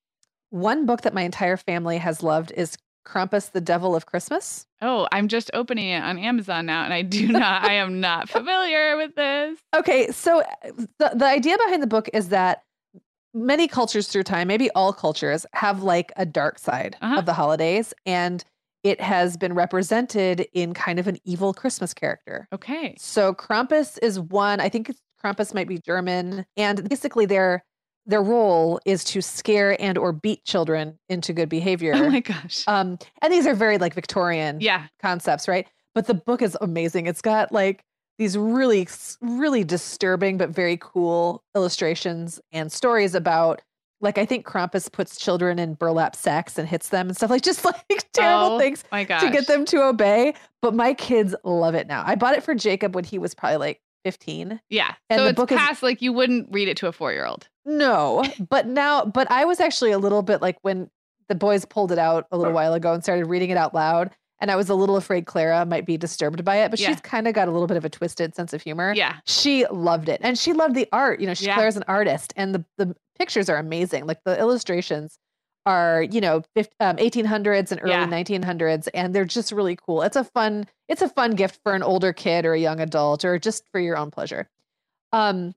one 0.50 0.86
book 0.86 1.02
that 1.02 1.14
my 1.14 1.24
entire 1.24 1.58
family 1.58 1.98
has 1.98 2.24
loved 2.24 2.54
is 2.56 2.78
Krampus, 3.06 3.52
the 3.52 3.62
Devil 3.62 3.96
of 3.96 4.06
Christmas. 4.06 4.66
Oh, 4.82 5.08
I'm 5.12 5.28
just 5.28 5.50
opening 5.54 5.90
it 5.90 6.02
on 6.04 6.18
Amazon 6.18 6.66
now, 6.66 6.84
and 6.84 6.94
I 6.94 7.02
do 7.02 7.28
not. 7.32 7.64
I 7.64 7.74
am 7.74 8.00
not 8.02 8.30
familiar 8.30 8.98
with 8.98 9.16
this. 9.16 9.60
Okay, 9.76 10.12
so 10.12 10.42
uh, 10.42 10.46
the 11.00 11.12
the 11.16 11.26
idea 11.26 11.58
behind 11.66 11.82
the 11.84 11.88
book 11.88 12.10
is 12.14 12.30
that 12.30 12.64
many 13.34 13.68
cultures 13.68 14.08
through 14.08 14.24
time, 14.24 14.48
maybe 14.48 14.70
all 14.72 14.94
cultures, 14.94 15.46
have 15.54 15.84
like 15.84 16.12
a 16.18 16.26
dark 16.26 16.58
side 16.60 16.96
Uh-huh. 17.02 17.20
of 17.20 17.26
the 17.26 17.34
holidays, 17.34 17.94
and 18.06 18.44
it 18.84 19.02
has 19.02 19.36
been 19.36 19.54
represented 19.54 20.48
in 20.54 20.74
kind 20.74 21.00
of 21.00 21.08
an 21.08 21.18
evil 21.26 21.54
Christmas 21.54 21.94
character. 21.94 22.48
Okay. 22.54 22.96
So 23.00 23.34
Krampus 23.34 23.98
is 24.02 24.20
one. 24.20 24.60
I 24.60 24.70
think 24.70 24.90
it's, 24.90 25.00
Krampus 25.24 25.54
might 25.56 25.68
be 25.68 25.80
German, 25.80 26.46
and 26.56 26.88
basically 26.88 27.26
their 27.26 27.64
their 28.06 28.22
role 28.22 28.80
is 28.86 29.04
to 29.06 29.22
scare 29.22 29.80
and 29.82 29.98
or 29.98 30.12
beat 30.12 30.44
children 30.46 30.98
into 31.10 31.34
good 31.34 31.50
behavior. 31.58 31.94
Oh 31.96 32.10
my 32.10 32.20
gosh. 32.20 32.64
um, 32.68 32.98
and 33.22 33.34
these 33.34 33.46
are 33.48 33.56
very 33.56 33.78
like 33.78 33.94
Victorian 33.94 34.60
Yeah. 34.62 34.88
concepts, 35.02 35.48
right? 35.48 35.68
But 35.94 36.08
the 36.08 36.14
book 36.14 36.42
is 36.42 36.58
amazing. 36.62 37.08
It's 37.08 37.22
got 37.22 37.52
like 37.52 37.84
these 38.18 38.38
really, 38.38 38.88
really 39.22 39.64
disturbing 39.64 40.38
but 40.38 40.50
very 40.50 40.78
cool 40.82 41.44
illustrations 41.56 42.40
and 42.52 42.72
stories 42.72 43.16
about, 43.16 43.62
like, 44.02 44.18
I 44.18 44.26
think 44.26 44.46
Krampus 44.46 44.92
puts 44.92 45.18
children 45.18 45.58
in 45.58 45.74
burlap 45.74 46.16
sacks 46.16 46.58
and 46.58 46.68
hits 46.68 46.90
them 46.90 47.08
and 47.08 47.16
stuff 47.18 47.30
like 47.30 47.42
just 47.44 47.66
like 47.66 48.12
terrible 48.14 48.56
Oh 48.56 48.60
things 48.60 48.84
to 48.92 49.06
get 49.32 49.48
them 49.48 49.66
to 49.66 49.84
obey. 49.84 50.34
But 50.62 50.74
my 50.76 50.94
kids 50.94 51.34
love 51.44 51.76
it 51.76 51.88
now. 51.88 52.04
I 52.06 52.16
bought 52.16 52.36
it 52.36 52.44
for 52.44 52.56
Jacob 52.56 52.94
when 52.96 53.04
he 53.04 53.18
was 53.18 53.34
probably 53.34 53.58
like 53.58 53.82
15. 54.04 54.60
Yeah. 54.70 54.94
And 55.10 55.20
so 55.20 55.24
the 55.24 55.30
it's 55.32 55.36
book 55.36 55.52
is- 55.52 55.58
past 55.58 55.82
like 55.84 56.02
you 56.02 56.14
wouldn't 56.14 56.50
read 56.52 56.68
it 56.68 56.78
to 56.78 56.88
a 56.88 56.92
four 56.92 57.12
year 57.12 57.26
old. 57.26 57.48
No, 57.66 58.24
but 58.50 58.68
now, 58.68 59.06
but 59.06 59.30
I 59.32 59.46
was 59.46 59.60
actually 59.60 59.92
a 59.92 59.98
little 59.98 60.22
bit 60.22 60.42
like 60.42 60.58
when 60.62 60.90
the 61.30 61.36
boys 61.36 61.66
pulled 61.66 61.92
it 61.92 61.98
out 61.98 62.28
a 62.32 62.38
little 62.38 62.54
while 62.54 62.74
ago 62.74 62.94
and 62.94 63.02
started 63.04 63.26
reading 63.26 63.50
it 63.50 63.58
out 63.58 63.74
loud. 63.74 64.12
And 64.40 64.52
I 64.52 64.56
was 64.58 64.70
a 64.70 64.76
little 64.76 64.98
afraid 64.98 65.26
Clara 65.26 65.66
might 65.66 65.86
be 65.86 65.98
disturbed 65.98 66.44
by 66.44 66.58
it, 66.58 66.70
but 66.70 66.80
Yeah. 66.80 66.90
she's 66.90 67.00
kind 67.02 67.28
of 67.28 67.34
got 67.34 67.48
a 67.48 67.52
little 67.52 67.68
bit 67.68 67.78
of 67.78 67.86
a 67.86 67.90
twisted 67.90 68.36
sense 68.36 68.54
of 68.54 68.62
humor. 68.62 68.94
Yeah. 68.96 69.16
She 69.26 69.66
loved 69.68 70.10
it. 70.10 70.20
And 70.24 70.38
she 70.38 70.52
loved 70.54 70.76
the 70.76 70.88
art. 70.92 71.20
You 71.22 71.28
know, 71.28 71.34
she, 71.34 71.46
Yeah. 71.46 71.56
Claire's 71.56 71.78
an 71.78 71.86
artist 71.88 72.34
and 72.36 72.54
the, 72.54 72.66
the 72.78 72.96
pictures 73.18 73.50
are 73.50 73.56
amazing. 73.58 74.06
Like 74.06 74.20
the 74.26 74.38
illustrations 74.38 75.18
are, 75.66 76.04
you 76.04 76.20
know, 76.22 76.44
50, 76.54 76.76
um, 76.82 76.98
1800s 76.98 77.72
and 77.72 77.80
early 77.82 77.94
Yeah. 77.94 78.06
1900s. 78.08 78.88
And 78.94 79.16
they're 79.16 79.26
just 79.26 79.52
really 79.54 79.78
cool. 79.78 80.02
It's 80.04 80.18
a 80.18 80.26
fun, 80.26 80.68
it's 80.90 81.02
a 81.02 81.10
fun 81.10 81.32
gift 81.32 81.60
for 81.64 81.74
an 81.74 81.82
older 81.82 82.12
kid 82.14 82.46
or 82.46 82.54
a 82.54 82.60
young 82.60 82.82
adult 82.82 83.24
or 83.26 83.40
just 83.40 83.64
for 83.72 83.80
your 83.80 83.96
own 83.98 84.12
pleasure. 84.12 84.50
Um, 85.14 85.56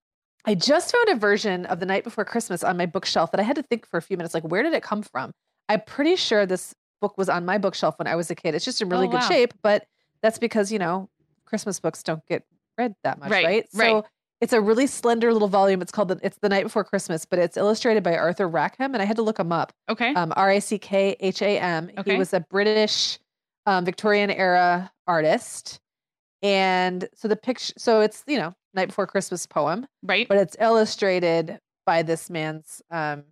I 0.49 0.55
just 0.55 0.91
found 0.93 1.11
a 1.11 1.15
version 1.15 1.67
of 1.67 1.79
The 1.79 1.85
Night 1.85 2.05
Before 2.05 2.25
Christmas 2.25 2.65
on 2.65 2.79
my 2.79 2.87
bookshelf 2.87 3.33
that 3.33 3.39
I 3.41 3.43
had 3.43 3.57
to 3.57 3.63
think 3.63 3.87
for 3.87 3.99
a 3.99 4.03
few 4.03 4.17
minutes 4.17 4.33
like, 4.33 4.45
where 4.45 4.63
did 4.63 4.73
it 4.73 4.83
come 4.83 5.03
from? 5.03 5.33
I'm 5.69 5.83
pretty 5.83 6.17
sure 6.17 6.47
this 6.47 6.75
book 7.03 7.19
was 7.19 7.29
on 7.29 7.45
my 7.45 7.59
bookshelf 7.59 7.99
when 7.99 8.07
I 8.07 8.17
was 8.17 8.31
a 8.31 8.35
kid. 8.35 8.55
It's 8.55 8.65
just 8.65 8.81
in 8.81 8.89
really 8.89 9.09
Oh, 9.09 9.11
good 9.11 9.21
wow. 9.21 9.29
shape, 9.29 9.53
but 9.63 9.85
that's 10.23 10.39
because, 10.39 10.73
you 10.73 10.79
know, 10.79 11.11
Christmas 11.45 11.79
books 11.81 12.03
don't 12.03 12.25
get 12.25 12.45
read 12.79 12.95
that 13.05 13.19
much, 13.19 13.31
Right, 13.31 13.45
right? 13.45 13.69
right. 13.75 13.91
So 13.91 14.07
it's 14.41 14.55
a 14.55 14.61
really 14.63 14.87
slender 14.87 15.35
little 15.35 15.49
volume. 15.49 15.83
It's 15.83 15.93
called 15.93 16.09
the, 16.09 16.19
it's 16.23 16.39
The 16.41 16.49
Night 16.49 16.63
Before 16.63 16.83
Christmas, 16.83 17.27
but 17.27 17.39
it's 17.39 17.59
illustrated 17.59 18.03
by 18.03 18.17
Arthur 18.17 18.49
Rackham, 18.49 18.95
and 18.95 19.03
I 19.03 19.05
had 19.05 19.17
to 19.17 19.23
look 19.23 19.39
him 19.39 19.53
up. 19.53 19.75
Okay. 19.91 20.15
Um, 20.15 20.33
R 20.35 20.51
A 20.53 20.61
C 20.61 20.79
K 20.79 21.15
H 21.21 21.43
A 21.43 21.59
M. 21.59 21.91
Okay. 21.99 22.13
He 22.13 22.19
was 22.19 22.33
a 22.33 22.41
British 22.41 23.19
um, 23.67 23.85
Victorian 23.85 24.31
era 24.31 24.91
artist, 25.07 25.79
and 26.43 27.07
so 27.15 27.29
the 27.29 27.37
picture, 27.37 27.75
so 27.77 28.01
it's 28.01 28.25
you 28.27 28.39
know 28.39 28.55
Night 28.75 28.89
Before 28.89 29.07
Christmas 29.07 29.47
poem, 29.47 29.87
right. 30.03 30.29
but 30.29 30.37
it's 30.39 30.57
illustrated 30.61 31.59
by 31.87 32.03
this 32.03 32.29
man's 32.31 32.83
um 32.91 33.25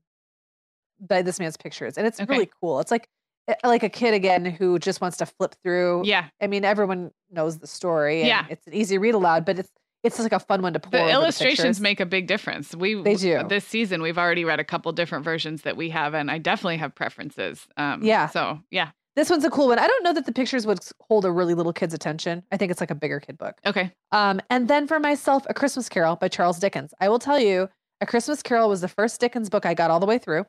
by 0.98 1.20
this 1.22 1.38
man's 1.38 1.56
pictures 1.58 1.98
and 1.98 2.06
it's 2.06 2.18
Okay. 2.18 2.32
really 2.32 2.50
cool 2.60 2.80
it's 2.80 2.90
like 2.90 3.06
eh, 3.48 3.54
like 3.64 3.82
a 3.82 3.88
kid 3.90 4.14
again 4.14 4.46
who 4.46 4.78
just 4.78 5.00
wants 5.02 5.18
to 5.18 5.26
flip 5.26 5.54
through 5.62 6.00
yeah. 6.06 6.28
i 6.40 6.46
mean 6.46 6.64
everyone 6.64 7.10
knows 7.30 7.58
the 7.58 7.66
story 7.66 8.20
and 8.20 8.28
Yeah. 8.28 8.46
it's 8.48 8.66
an 8.66 8.72
easy 8.72 8.96
read 8.96 9.14
aloud 9.14 9.44
but 9.44 9.58
it's 9.58 9.70
it's 10.02 10.16
just 10.16 10.24
like 10.24 10.32
a 10.32 10.42
fun 10.42 10.62
one 10.62 10.72
to 10.72 10.78
over 10.78 10.90
The 10.90 11.04
the 11.04 11.10
illustrations 11.10 11.58
pictures. 11.58 11.80
make 11.80 12.00
a 12.00 12.06
big 12.06 12.28
difference. 12.28 12.74
We 12.76 12.94
They 13.02 13.16
do. 13.16 13.42
this 13.48 13.64
season. 13.66 14.00
We've 14.02 14.18
already 14.18 14.44
read 14.44 14.60
a 14.60 14.64
couple 14.64 14.92
different 14.92 15.24
versions 15.24 15.62
that 15.62 15.76
we 15.76 15.90
have, 15.90 16.14
and 16.14 16.30
I 16.30 16.38
definitely 16.38 16.76
have 16.76 16.94
preferences. 16.94 17.66
Um, 17.76 18.04
Yeah. 18.04 18.28
So 18.28 18.60
yeah. 18.70 18.90
This 19.16 19.28
one's 19.30 19.44
a 19.44 19.50
cool 19.50 19.68
one 19.68 19.78
i 19.78 19.86
don't 19.86 20.04
know 20.04 20.12
that 20.12 20.26
the 20.26 20.32
pictures 20.32 20.66
would 20.66 20.78
hold 21.00 21.24
a 21.24 21.30
really 21.32 21.54
little 21.54 21.72
kid's 21.72 21.94
attention 21.94 22.42
i 22.52 22.56
think 22.56 22.70
it's 22.70 22.80
like 22.80 22.90
a 22.90 22.94
bigger 22.94 23.18
kid 23.20 23.36
book 23.38 23.56
Okay. 23.66 23.90
um 24.12 24.40
and 24.50 24.68
then 24.68 24.86
for 24.86 25.00
myself 25.00 25.44
a 25.48 25.54
christmas 25.54 25.88
carol 25.88 26.16
by 26.16 26.28
charles 26.28 26.58
dickens 26.58 26.92
i 27.00 27.08
will 27.08 27.18
tell 27.18 27.38
you 27.40 27.68
a 28.00 28.06
christmas 28.06 28.42
carol 28.42 28.68
was 28.68 28.80
the 28.80 28.88
first 28.88 29.20
dickens 29.20 29.48
book 29.50 29.64
i 29.66 29.74
got 29.74 29.90
all 29.90 30.00
the 30.00 30.06
way 30.06 30.18
through 30.18 30.44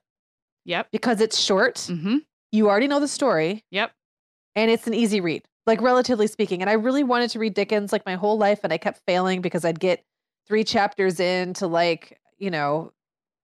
Yep. 0.66 0.88
because 0.92 1.22
it's 1.22 1.40
short 1.40 1.76
Mm-hmm. 1.76 2.18
you 2.52 2.70
already 2.70 2.88
know 2.88 3.00
the 3.00 3.08
story 3.08 3.64
Yep. 3.72 3.92
and 4.56 4.70
it's 4.72 4.86
an 4.88 4.94
easy 4.94 5.22
read, 5.22 5.44
like 5.66 5.82
relatively 5.82 6.28
speaking. 6.28 6.62
And 6.62 6.70
I 6.70 6.74
really 6.74 7.04
wanted 7.04 7.30
to 7.32 7.40
read 7.40 7.54
Dickens 7.54 7.92
like 7.92 8.06
my 8.06 8.16
whole 8.16 8.38
life, 8.38 8.62
and 8.64 8.74
I 8.74 8.78
kept 8.78 9.02
failing 9.06 9.42
because 9.42 9.64
I'd 9.66 9.80
get 9.80 10.04
three 10.48 10.64
chapters 10.64 11.20
into 11.20 11.68
like, 11.68 12.20
you 12.38 12.50
know, 12.50 12.92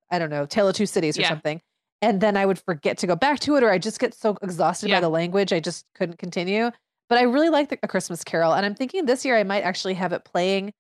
I 0.10 0.20
don't 0.20 0.30
know, 0.30 0.46
Tale 0.46 0.68
of 0.70 0.76
Two 0.76 0.86
Cities 0.86 1.18
or 1.18 1.22
Yeah. 1.22 1.30
something. 1.30 1.62
And 2.04 2.22
then 2.22 2.38
I 2.38 2.46
would 2.46 2.60
forget 2.60 2.98
to 3.00 3.08
go 3.08 3.16
back 3.16 3.40
to 3.42 3.56
it, 3.56 3.64
or 3.64 3.72
I 3.72 3.78
just 3.80 4.00
get 4.00 4.14
so 4.14 4.38
exhausted 4.44 4.90
Yeah. 4.90 4.98
by 4.98 5.02
the 5.02 5.10
language, 5.10 5.52
I 5.54 5.60
just 5.60 5.86
couldn't 5.96 6.18
continue. 6.20 6.70
But 7.10 7.18
I 7.18 7.24
really 7.24 7.50
like 7.50 7.70
the, 7.70 7.80
A 7.84 7.88
Christmas 7.88 8.24
Carol, 8.24 8.54
and 8.54 8.66
I'm 8.66 8.76
thinking 8.76 9.06
this 9.06 9.24
year 9.26 9.38
I 9.38 9.44
might 9.44 9.62
actually 9.64 9.94
have 9.96 10.14
it 10.14 10.24
playing, 10.26 10.74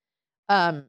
um, 0.50 0.86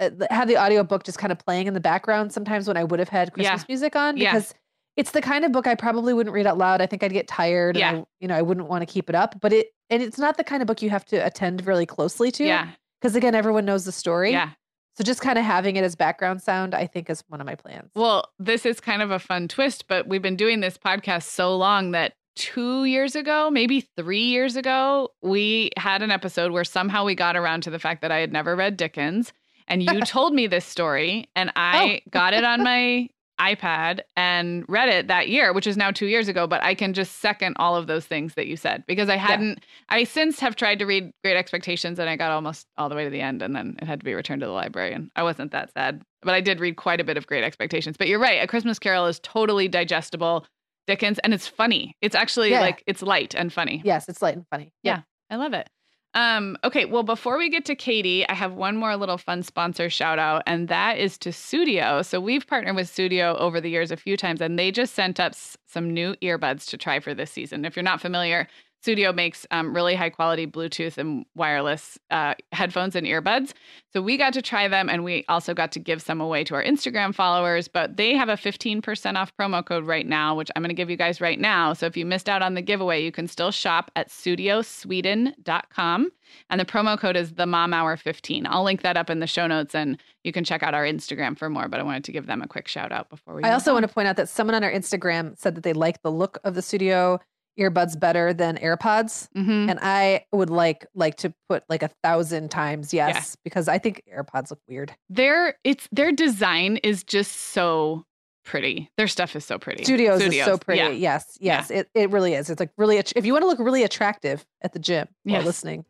uh, 0.00 0.10
have 0.30 0.46
the 0.48 0.56
audiobook 0.56 1.02
just 1.04 1.18
kind 1.18 1.32
of 1.32 1.38
playing 1.38 1.66
in 1.66 1.74
the 1.74 1.80
background 1.80 2.32
sometimes 2.32 2.68
when 2.68 2.76
I 2.76 2.84
would 2.84 3.00
have 3.00 3.08
had 3.08 3.28
Yeah. 3.28 3.50
Christmas 3.50 3.68
music 3.68 3.96
on 3.96 4.16
Yeah. 4.16 4.32
because 4.32 4.54
it's 4.96 5.10
the 5.12 5.20
kind 5.20 5.44
of 5.44 5.52
book 5.52 5.66
I 5.66 5.74
probably 5.74 6.12
wouldn't 6.14 6.32
read 6.34 6.46
out 6.46 6.58
loud. 6.58 6.80
I 6.80 6.86
think 6.86 7.02
I'd 7.02 7.12
get 7.12 7.26
tired 7.28 7.76
Yeah. 7.76 7.88
and 7.90 7.98
I, 8.00 8.04
you 8.20 8.28
know, 8.28 8.36
I 8.36 8.42
wouldn't 8.42 8.68
want 8.68 8.82
to 8.82 8.86
keep 8.86 9.08
it 9.08 9.14
up. 9.14 9.40
But 9.40 9.52
it 9.52 9.68
and 9.90 10.02
it's 10.02 10.18
not 10.18 10.36
the 10.36 10.44
kind 10.44 10.60
of 10.62 10.66
book 10.66 10.82
you 10.82 10.90
have 10.90 11.04
to 11.06 11.16
attend 11.16 11.66
really 11.66 11.86
closely 11.86 12.30
to. 12.32 12.44
Yeah. 12.44 12.68
Because 13.00 13.16
again, 13.16 13.34
everyone 13.34 13.64
knows 13.64 13.84
the 13.84 13.92
story. 13.92 14.32
Yeah. 14.32 14.50
So 14.98 15.04
just 15.04 15.20
kind 15.20 15.38
of 15.38 15.44
having 15.44 15.76
it 15.76 15.84
as 15.84 15.94
background 15.94 16.42
sound, 16.42 16.74
I 16.74 16.88
think, 16.88 17.08
is 17.08 17.22
one 17.28 17.40
of 17.40 17.46
my 17.46 17.54
plans. 17.54 17.88
Well, 17.94 18.24
this 18.40 18.66
is 18.66 18.80
kind 18.80 19.00
of 19.00 19.12
a 19.12 19.20
fun 19.20 19.46
twist, 19.46 19.86
but 19.86 20.08
we've 20.08 20.20
been 20.20 20.34
doing 20.34 20.58
this 20.58 20.76
podcast 20.76 21.22
so 21.22 21.56
long 21.56 21.92
that 21.92 22.14
two 22.34 22.84
years 22.84 23.14
ago, 23.14 23.48
maybe 23.48 23.80
three 23.96 24.24
years 24.24 24.56
ago, 24.56 25.10
we 25.22 25.70
had 25.76 26.02
an 26.02 26.10
episode 26.10 26.50
where 26.50 26.64
somehow 26.64 27.04
we 27.04 27.14
got 27.14 27.36
around 27.36 27.60
to 27.62 27.70
the 27.70 27.78
fact 27.78 28.02
that 28.02 28.10
I 28.10 28.18
had 28.18 28.32
never 28.32 28.56
read 28.56 28.76
Dickens. 28.76 29.32
And 29.68 29.84
you 29.84 30.00
told 30.04 30.34
me 30.34 30.48
this 30.48 30.64
story, 30.64 31.28
and 31.36 31.52
I 31.54 32.00
Oh. 32.04 32.10
got 32.10 32.34
it 32.34 32.42
on 32.42 32.64
my 32.64 33.08
iPad 33.40 34.00
and 34.16 34.64
read 34.68 34.88
it 34.88 35.08
that 35.08 35.28
year, 35.28 35.52
which 35.52 35.66
is 35.66 35.76
now 35.76 35.90
two 35.90 36.06
years 36.06 36.28
ago. 36.28 36.46
But 36.46 36.62
I 36.62 36.74
can 36.74 36.92
just 36.92 37.20
second 37.20 37.56
all 37.58 37.76
of 37.76 37.86
those 37.86 38.04
things 38.06 38.34
that 38.34 38.46
you 38.46 38.56
said 38.56 38.84
because 38.86 39.08
I 39.08 39.16
hadn't, 39.16 39.64
I 39.88 40.04
since 40.04 40.40
have 40.40 40.56
tried 40.56 40.78
to 40.80 40.86
read 40.86 41.12
Great 41.22 41.36
Expectations 41.36 41.98
and 41.98 42.08
I 42.10 42.16
got 42.16 42.30
almost 42.30 42.66
all 42.76 42.88
the 42.88 42.94
way 42.94 43.04
to 43.04 43.10
the 43.10 43.20
end 43.20 43.42
and 43.42 43.54
then 43.54 43.76
it 43.80 43.86
had 43.86 44.00
to 44.00 44.04
be 44.04 44.14
returned 44.14 44.40
to 44.40 44.46
the 44.46 44.52
library. 44.52 44.92
And 44.92 45.10
I 45.16 45.22
wasn't 45.22 45.52
that 45.52 45.72
sad, 45.72 46.02
but 46.22 46.34
I 46.34 46.40
did 46.40 46.60
read 46.60 46.76
quite 46.76 47.00
a 47.00 47.04
bit 47.04 47.16
of 47.16 47.26
Great 47.26 47.44
Expectations. 47.44 47.96
But 47.96 48.08
you're 48.08 48.18
right. 48.18 48.42
A 48.42 48.46
Christmas 48.46 48.78
Carol 48.78 49.06
is 49.06 49.20
totally 49.20 49.68
digestible. 49.68 50.46
Dickens, 50.86 51.18
and 51.18 51.34
it's 51.34 51.46
funny. 51.46 51.94
It's 52.00 52.14
actually 52.14 52.50
Yeah. 52.50 52.60
like 52.62 52.82
it's 52.86 53.02
light 53.02 53.34
and 53.34 53.52
funny. 53.52 53.82
Yes, 53.84 54.08
it's 54.08 54.22
light 54.22 54.36
and 54.36 54.46
funny. 54.50 54.72
Yeah. 54.82 55.02
I 55.30 55.36
love 55.36 55.52
it. 55.52 55.68
Um, 56.14 56.56
okay, 56.64 56.84
well, 56.86 57.02
before 57.02 57.38
we 57.38 57.50
get 57.50 57.64
to 57.66 57.74
Katie, 57.74 58.28
I 58.28 58.34
have 58.34 58.54
one 58.54 58.76
more 58.76 58.96
little 58.96 59.18
fun 59.18 59.42
sponsor 59.42 59.90
shout 59.90 60.18
out, 60.18 60.42
and 60.46 60.66
that 60.68 60.98
is 60.98 61.18
to 61.18 61.28
Sudio. 61.30 62.04
So 62.04 62.18
we've 62.18 62.46
partnered 62.46 62.76
with 62.76 62.88
Sudio 62.88 63.38
over 63.38 63.60
the 63.60 63.70
years 63.70 63.90
a 63.90 63.96
few 63.96 64.16
times, 64.16 64.40
and 64.40 64.58
they 64.58 64.72
just 64.72 64.94
sent 64.94 65.20
us 65.20 65.56
some 65.66 65.92
new 65.92 66.14
earbuds 66.16 66.66
to 66.70 66.78
try 66.78 66.98
for 66.98 67.14
this 67.14 67.30
season. 67.30 67.64
If 67.64 67.76
you're 67.76 67.82
not 67.82 68.00
familiar, 68.00 68.48
Sudio 68.84 69.14
makes 69.14 69.46
um, 69.50 69.74
really 69.74 69.94
high 69.94 70.10
quality 70.10 70.46
Bluetooth 70.46 70.98
and 70.98 71.24
wireless 71.34 71.98
uh, 72.10 72.34
headphones 72.52 72.94
and 72.94 73.06
earbuds. 73.06 73.52
So 73.92 74.00
we 74.00 74.16
got 74.16 74.32
to 74.34 74.42
try 74.42 74.68
them, 74.68 74.88
and 74.88 75.04
we 75.04 75.24
also 75.28 75.54
got 75.54 75.72
to 75.72 75.80
give 75.80 76.00
some 76.00 76.20
away 76.20 76.44
to 76.44 76.54
our 76.54 76.62
Instagram 76.62 77.14
followers. 77.14 77.68
But 77.68 77.96
they 77.96 78.14
have 78.14 78.28
a 78.28 78.36
15% 78.36 79.16
off 79.16 79.32
promo 79.36 79.64
code 79.64 79.86
right 79.86 80.06
now, 80.06 80.34
which 80.34 80.50
I'm 80.54 80.62
going 80.62 80.70
to 80.70 80.74
give 80.74 80.90
you 80.90 80.96
guys 80.96 81.20
right 81.20 81.40
now. 81.40 81.72
So 81.72 81.86
if 81.86 81.96
you 81.96 82.06
missed 82.06 82.28
out 82.28 82.42
on 82.42 82.54
the 82.54 82.62
giveaway, 82.62 83.02
you 83.02 83.10
can 83.10 83.26
still 83.26 83.50
shop 83.50 83.90
at 83.96 84.10
sudiosweden.com. 84.10 86.10
And 86.50 86.60
the 86.60 86.64
promo 86.64 86.98
code 86.98 87.16
is 87.16 87.34
the 87.34 87.46
mom 87.46 87.72
hour 87.72 87.96
15. 87.96 88.46
I'll 88.46 88.62
link 88.62 88.82
that 88.82 88.96
up 88.96 89.10
in 89.10 89.20
the 89.20 89.26
show 89.26 89.46
notes 89.46 89.74
and 89.74 89.98
you 90.24 90.32
can 90.32 90.44
check 90.44 90.62
out 90.62 90.74
our 90.74 90.84
Instagram 90.84 91.38
for 91.38 91.48
more. 91.48 91.68
But 91.68 91.80
I 91.80 91.82
wanted 91.82 92.04
to 92.04 92.12
give 92.12 92.26
them 92.26 92.42
a 92.42 92.48
quick 92.48 92.68
shout 92.68 92.92
out 92.92 93.08
before 93.08 93.34
we 93.34 93.44
I 93.44 93.52
also 93.52 93.70
on. 93.70 93.76
want 93.76 93.88
to 93.88 93.94
point 93.94 94.08
out 94.08 94.16
that 94.16 94.28
someone 94.28 94.54
on 94.54 94.62
our 94.62 94.72
Instagram 94.72 95.38
said 95.38 95.54
that 95.54 95.64
they 95.64 95.72
like 95.72 96.02
the 96.02 96.12
look 96.12 96.38
of 96.44 96.54
the 96.54 96.60
Sudio 96.60 97.18
earbuds 97.58 97.98
better 97.98 98.32
than 98.32 98.56
AirPods. 98.58 99.28
Mhm. 99.36 99.70
And 99.70 99.78
I 99.82 100.24
would 100.32 100.50
like 100.50 100.86
like 100.94 101.16
to 101.16 101.32
put 101.48 101.64
like 101.68 101.82
a 101.82 101.90
thousand 102.04 102.50
times 102.50 102.92
yes, 102.94 103.14
Yeah. 103.14 103.40
because 103.44 103.68
I 103.68 103.78
think 103.78 104.02
AirPods 104.14 104.50
look 104.50 104.60
weird. 104.68 104.94
their 105.10 105.56
it's 105.64 105.88
their 105.92 106.12
design 106.12 106.76
is 106.78 107.02
just 107.04 107.32
so 107.32 108.04
pretty. 108.44 108.88
Their 108.96 109.08
stuff 109.08 109.36
is 109.36 109.44
so 109.44 109.58
pretty. 109.58 109.84
Sudios, 109.84 110.20
is 110.20 110.44
so 110.44 110.56
pretty. 110.56 110.78
Yeah. 110.80 110.88
Yes, 110.90 111.36
yes, 111.40 111.70
it, 111.70 111.88
it 111.94 112.10
really 112.10 112.32
is. 112.34 112.48
It's 112.48 112.60
like 112.60 112.70
really, 112.78 112.96
if 112.96 113.26
you 113.26 113.32
want 113.34 113.42
to 113.42 113.46
look 113.46 113.58
really 113.58 113.82
attractive 113.82 114.46
at 114.62 114.72
the 114.72 114.78
gym 114.78 115.06
while 115.24 115.36
Yes. 115.36 115.44
listening, 115.44 115.84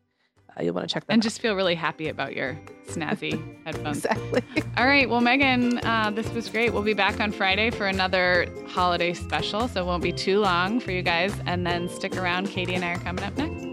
you'll 0.61 0.73
want 0.73 0.87
to 0.89 0.93
check 0.93 1.05
that 1.05 1.13
And 1.13 1.21
out. 1.21 1.23
just 1.23 1.41
feel 1.41 1.55
really 1.55 1.75
happy 1.75 2.07
about 2.09 2.35
your 2.35 2.57
snazzy 2.87 3.41
headphones. 3.65 3.97
exactly. 4.05 4.43
All 4.77 4.85
right. 4.85 5.09
Well, 5.09 5.21
Meagan, 5.21 5.77
uh, 5.79 6.11
this 6.11 6.29
was 6.33 6.49
great. 6.49 6.73
We'll 6.73 6.81
be 6.83 6.93
back 6.93 7.19
on 7.19 7.31
Friday 7.31 7.69
for 7.69 7.85
another 7.87 8.47
holiday 8.67 9.13
special. 9.13 9.67
So 9.67 9.81
it 9.81 9.85
won't 9.85 10.03
be 10.03 10.11
too 10.11 10.39
long 10.39 10.79
for 10.79 10.91
you 10.91 11.01
guys. 11.01 11.33
And 11.45 11.65
then 11.65 11.87
stick 11.89 12.17
around. 12.17 12.47
Katie 12.49 12.75
and 12.75 12.83
I 12.83 12.93
are 12.93 12.99
coming 12.99 13.23
up 13.23 13.37
next. 13.37 13.65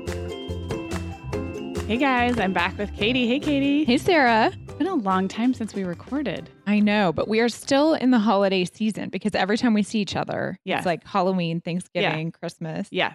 Hey 1.87 1.99
guys, 1.99 2.37
I'm 2.39 2.53
back 2.53 2.77
with 2.79 2.93
Katie. 2.97 3.29
Hey, 3.29 3.39
Katie. 3.39 3.85
Hey, 3.85 3.97
Sarah. 3.97 4.51
It's 4.65 4.75
been 4.75 4.89
a 4.89 4.95
long 4.97 5.29
time 5.29 5.55
since 5.55 5.73
we 5.73 5.85
recorded. 5.85 6.51
I 6.67 6.81
know, 6.81 7.13
but 7.13 7.29
we 7.29 7.39
are 7.39 7.49
still 7.49 7.95
in 7.95 8.11
the 8.11 8.19
holiday 8.19 8.65
season 8.65 9.09
because 9.09 9.37
every 9.37 9.57
time 9.57 9.73
we 9.73 9.85
see 9.85 10.01
each 10.01 10.17
other, 10.17 10.59
Yes. 10.65 10.81
it's 10.81 10.87
like 10.87 11.07
Halloween, 11.07 11.61
Thanksgiving, 11.61 12.33
Christmas. 12.33 12.89
Yes. 12.91 13.15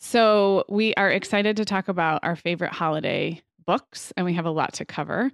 So 0.00 0.64
we 0.68 0.94
are 0.94 1.10
excited 1.10 1.56
to 1.58 1.64
talk 1.64 1.88
about 1.88 2.20
our 2.24 2.34
favorite 2.34 2.72
holiday 2.72 3.42
books, 3.66 4.12
and 4.16 4.24
we 4.24 4.32
have 4.34 4.46
a 4.46 4.50
lot 4.50 4.72
to 4.74 4.86
cover. 4.86 5.30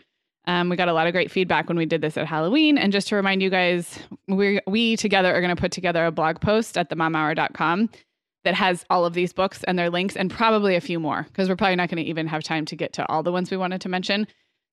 Um, 0.48 0.68
we 0.68 0.76
got 0.76 0.88
a 0.88 0.92
lot 0.92 1.06
of 1.06 1.12
great 1.12 1.30
feedback 1.30 1.68
when 1.68 1.78
we 1.78 1.86
did 1.86 2.00
this 2.00 2.16
at 2.16 2.26
Halloween. 2.26 2.76
And 2.76 2.92
just 2.92 3.08
to 3.08 3.16
remind 3.16 3.42
you 3.42 3.50
guys, 3.50 3.98
we 4.28 4.60
we 4.66 4.96
together 4.96 5.32
are 5.34 5.40
going 5.40 5.54
to 5.54 5.60
put 5.60 5.72
together 5.72 6.04
a 6.04 6.12
blog 6.12 6.40
post 6.40 6.76
at 6.76 6.90
themomhour.com 6.90 7.90
that 8.44 8.54
has 8.54 8.84
all 8.90 9.04
of 9.04 9.14
these 9.14 9.32
books 9.32 9.64
and 9.64 9.78
their 9.78 9.90
links 9.90 10.16
and 10.16 10.30
probably 10.30 10.76
a 10.76 10.80
few 10.80 11.00
more 11.00 11.24
because 11.24 11.48
we're 11.48 11.56
probably 11.56 11.76
not 11.76 11.88
going 11.88 12.02
to 12.02 12.08
even 12.08 12.28
have 12.28 12.44
time 12.44 12.64
to 12.66 12.76
get 12.76 12.92
to 12.92 13.08
all 13.08 13.22
the 13.22 13.32
ones 13.32 13.50
we 13.50 13.56
wanted 13.56 13.80
to 13.80 13.88
mention. 13.88 14.26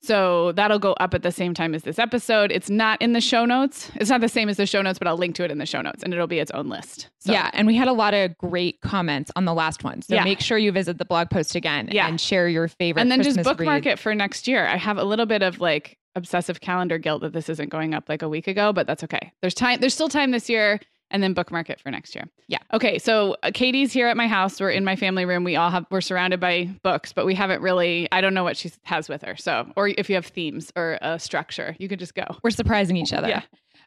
So 0.04 0.51
that'll 0.51 0.80
go 0.80 0.93
up 0.93 1.14
at 1.14 1.24
the 1.24 1.32
same 1.32 1.54
time 1.54 1.74
as 1.74 1.84
this 1.84 1.97
episode. 1.97 2.51
It's 2.51 2.70
not 2.70 3.01
in 3.01 3.14
the 3.14 3.22
show 3.22 3.45
notes. 3.45 3.89
It's 3.95 4.10
not 4.10 4.20
the 4.22 4.28
same 4.28 4.49
as 4.49 4.58
the 4.58 4.66
show 4.66 4.82
notes, 4.82 4.99
but 4.99 5.08
I'll 5.08 5.16
link 5.18 5.36
to 5.36 5.43
it 5.45 5.51
in 5.51 5.60
the 5.60 5.66
show 5.66 5.82
notes 5.82 6.04
and 6.04 6.14
it'll 6.14 6.28
be 6.28 6.39
its 6.39 6.51
own 6.51 6.68
list. 6.68 7.10
So, 7.20 7.32
Yeah, 7.32 7.49
and 7.54 7.66
we 7.66 7.76
had 7.76 7.88
a 7.88 7.93
lot 7.93 8.14
of 8.14 8.38
great 8.38 8.82
comments 8.82 9.32
on 9.38 9.45
the 9.45 9.54
last 9.54 9.84
one. 9.86 10.01
So 10.01 10.16
Yeah. 10.16 10.24
make 10.26 10.41
sure 10.41 10.58
you 10.58 10.72
visit 10.74 10.97
the 10.97 11.06
blog 11.06 11.30
post 11.30 11.56
again 11.56 11.88
Yeah. 11.91 12.08
and 12.08 12.20
share 12.20 12.49
your 12.49 12.68
favorite. 12.68 13.01
and 13.01 13.10
then 13.12 13.20
Christmas 13.20 13.45
just 13.45 13.58
bookmark 13.58 13.86
read. 13.86 13.93
it 13.93 13.99
for 13.99 14.14
next 14.14 14.47
year. 14.47 14.68
I 14.68 14.76
have 14.76 14.97
a 14.97 15.04
little 15.06 15.26
bit 15.26 15.41
of 15.41 15.62
like 15.62 15.97
obsessive 16.16 16.60
calendar 16.62 16.97
guilt 16.97 17.22
that 17.22 17.34
this 17.34 17.47
isn't 17.49 17.70
going 17.70 17.93
up 17.93 18.08
like 18.10 18.22
a 18.22 18.30
week 18.30 18.47
ago, 18.47 18.72
but 18.74 18.86
that's 18.86 19.04
okay. 19.06 19.32
There's 19.41 19.54
time. 19.56 19.80
There's 19.80 19.93
still 19.95 20.10
time 20.10 20.32
this 20.32 20.47
year, 20.49 20.80
and 21.14 21.24
then 21.24 21.34
bookmark 21.34 21.70
it 21.70 21.80
for 21.80 21.91
next 21.91 22.16
year. 22.16 22.26
Yeah. 22.47 22.57
Okay. 22.74 22.99
So 22.99 23.38
uh, 23.43 23.51
Katie's 23.53 23.93
here 23.93 24.07
at 24.07 24.18
my 24.18 24.28
house. 24.28 24.59
We're 24.59 24.72
in 24.72 24.84
my 24.84 24.97
family 24.97 25.24
room. 25.24 25.45
We 25.45 25.55
all 25.55 25.70
have. 25.70 25.86
We're 25.89 26.01
surrounded 26.01 26.41
by 26.41 26.70
books, 26.82 27.14
but 27.14 27.26
we 27.26 27.36
haven't 27.36 27.61
really. 27.61 28.09
I 28.11 28.20
don't 28.20 28.34
know 28.34 28.43
what 28.43 28.57
she 28.57 28.72
has 28.84 29.07
with 29.07 29.22
her. 29.22 29.38
So, 29.38 29.72
or 29.78 29.88
if 29.88 30.09
you 30.09 30.16
have 30.16 30.26
themes 30.26 30.72
or 30.76 30.97
a 31.01 31.18
structure, 31.20 31.76
you 31.80 31.88
could 31.88 31.99
just 31.99 32.16
go. 32.16 32.26
We're 32.43 32.49
surprising 32.49 32.97
each 32.97 33.14
other. 33.14 33.30
Yeah. 33.30 33.43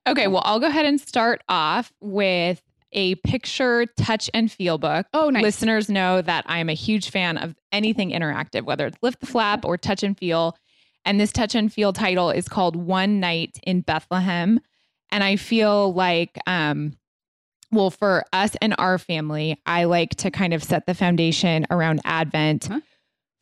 Okay, 0.09 0.29
well, 0.29 0.43
I'll 0.45 0.61
go 0.61 0.69
ahead 0.69 0.87
and 0.87 1.01
start 1.01 1.43
off 1.49 1.93
with 2.01 2.63
a 2.93 3.17
picture, 3.17 3.87
touch, 3.99 4.31
and 4.33 4.51
feel 4.51 4.79
book. 4.79 5.07
Oh, 5.13 5.31
nice. 5.31 5.43
Listeners 5.43 5.89
know 5.89 6.23
that 6.23 6.45
I 6.47 6.59
am 6.59 6.69
a 6.69 6.75
huge 6.75 7.11
fan 7.11 7.37
of 7.37 7.57
anything 7.73 8.11
interactive, 8.11 8.63
whether 8.63 8.87
it's 8.87 8.99
lift 9.03 9.19
the 9.21 9.27
flap 9.27 9.65
or 9.65 9.77
touch 9.77 10.05
and 10.05 10.17
feel. 10.17 10.57
And 11.05 11.21
this 11.21 11.33
touch 11.33 11.57
and 11.57 11.73
feel 11.73 11.93
title 11.93 12.31
is 12.31 12.49
called 12.49 12.77
One 12.77 13.19
Night 13.19 13.59
in 13.65 13.81
Bethlehem. 13.81 14.61
And 15.11 15.25
I 15.25 15.37
feel 15.37 15.93
like, 15.93 16.39
um, 16.47 16.97
well, 17.77 17.91
for 17.91 18.25
us 18.33 18.57
and 18.61 18.75
our 18.79 18.99
family, 18.99 19.61
I 19.67 19.85
like 19.85 20.17
to 20.17 20.31
kind 20.31 20.53
of 20.53 20.65
set 20.65 20.87
the 20.87 20.95
foundation 20.95 21.67
around 21.71 22.01
Advent 22.05 22.67
Huh? 22.67 22.81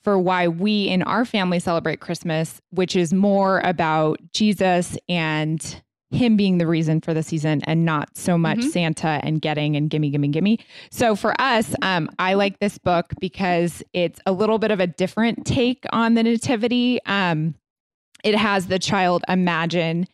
for 0.03 0.19
why 0.19 0.49
we 0.49 0.89
in 0.89 1.03
our 1.03 1.25
family 1.25 1.59
celebrate 1.61 2.01
Christmas, 2.01 2.61
which 2.71 2.95
is 2.97 3.15
more 3.15 3.61
about 3.61 4.19
Jesus 4.33 4.99
and 5.09 5.81
him 6.11 6.37
being 6.37 6.59
the 6.59 6.67
reason 6.67 7.01
for 7.01 7.15
the 7.15 7.23
season 7.23 7.61
and 7.65 7.85
not 7.85 8.09
so 8.17 8.37
much 8.39 8.59
Mhm. 8.59 8.71
Santa 8.71 9.21
and 9.25 9.41
getting 9.41 9.75
and 9.77 9.89
gimme, 9.91 10.11
gimme, 10.11 10.29
gimme. 10.29 10.61
So 10.91 11.17
for 11.17 11.35
us, 11.41 11.75
um, 11.83 12.09
I 12.19 12.35
like 12.35 12.59
this 12.61 12.77
book 12.79 13.07
because 13.21 13.83
it's 13.95 14.21
a 14.27 14.31
little 14.33 14.59
bit 14.59 14.71
of 14.71 14.79
a 14.79 14.87
different 14.87 15.45
take 15.47 15.85
on 15.93 16.15
the 16.15 16.23
nativity. 16.23 17.01
Um, 17.07 17.55
it 18.23 18.37
has 18.37 18.67
the 18.67 18.79
child 18.79 19.25
imagine 19.29 20.07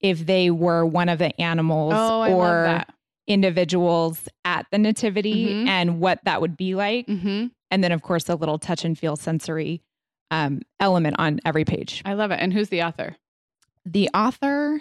if 0.00 0.26
they 0.26 0.50
were 0.50 0.84
one 0.86 1.08
of 1.08 1.18
the 1.18 1.38
animals 1.40 1.94
Oh, 1.96 2.30
or. 2.32 2.84
Individuals 3.28 4.28
at 4.44 4.66
the 4.72 4.78
nativity 4.78 5.54
Mhm. 5.54 5.68
and 5.68 6.00
what 6.00 6.18
that 6.24 6.40
would 6.40 6.56
be 6.56 6.74
like. 6.74 7.06
hmm 7.06 7.46
And 7.70 7.84
then, 7.84 7.92
of 7.92 8.02
course, 8.02 8.28
a 8.28 8.34
little 8.34 8.58
touch 8.58 8.84
and 8.84 8.98
feel 8.98 9.14
sensory 9.14 9.82
um, 10.30 10.60
element 10.80 11.16
on 11.18 11.38
every 11.44 11.64
page. 11.64 12.02
I 12.04 12.14
love 12.14 12.30
it. 12.30 12.40
And 12.40 12.52
who's 12.52 12.68
the 12.70 12.82
author? 12.82 13.16
The 13.86 14.10
author 14.14 14.80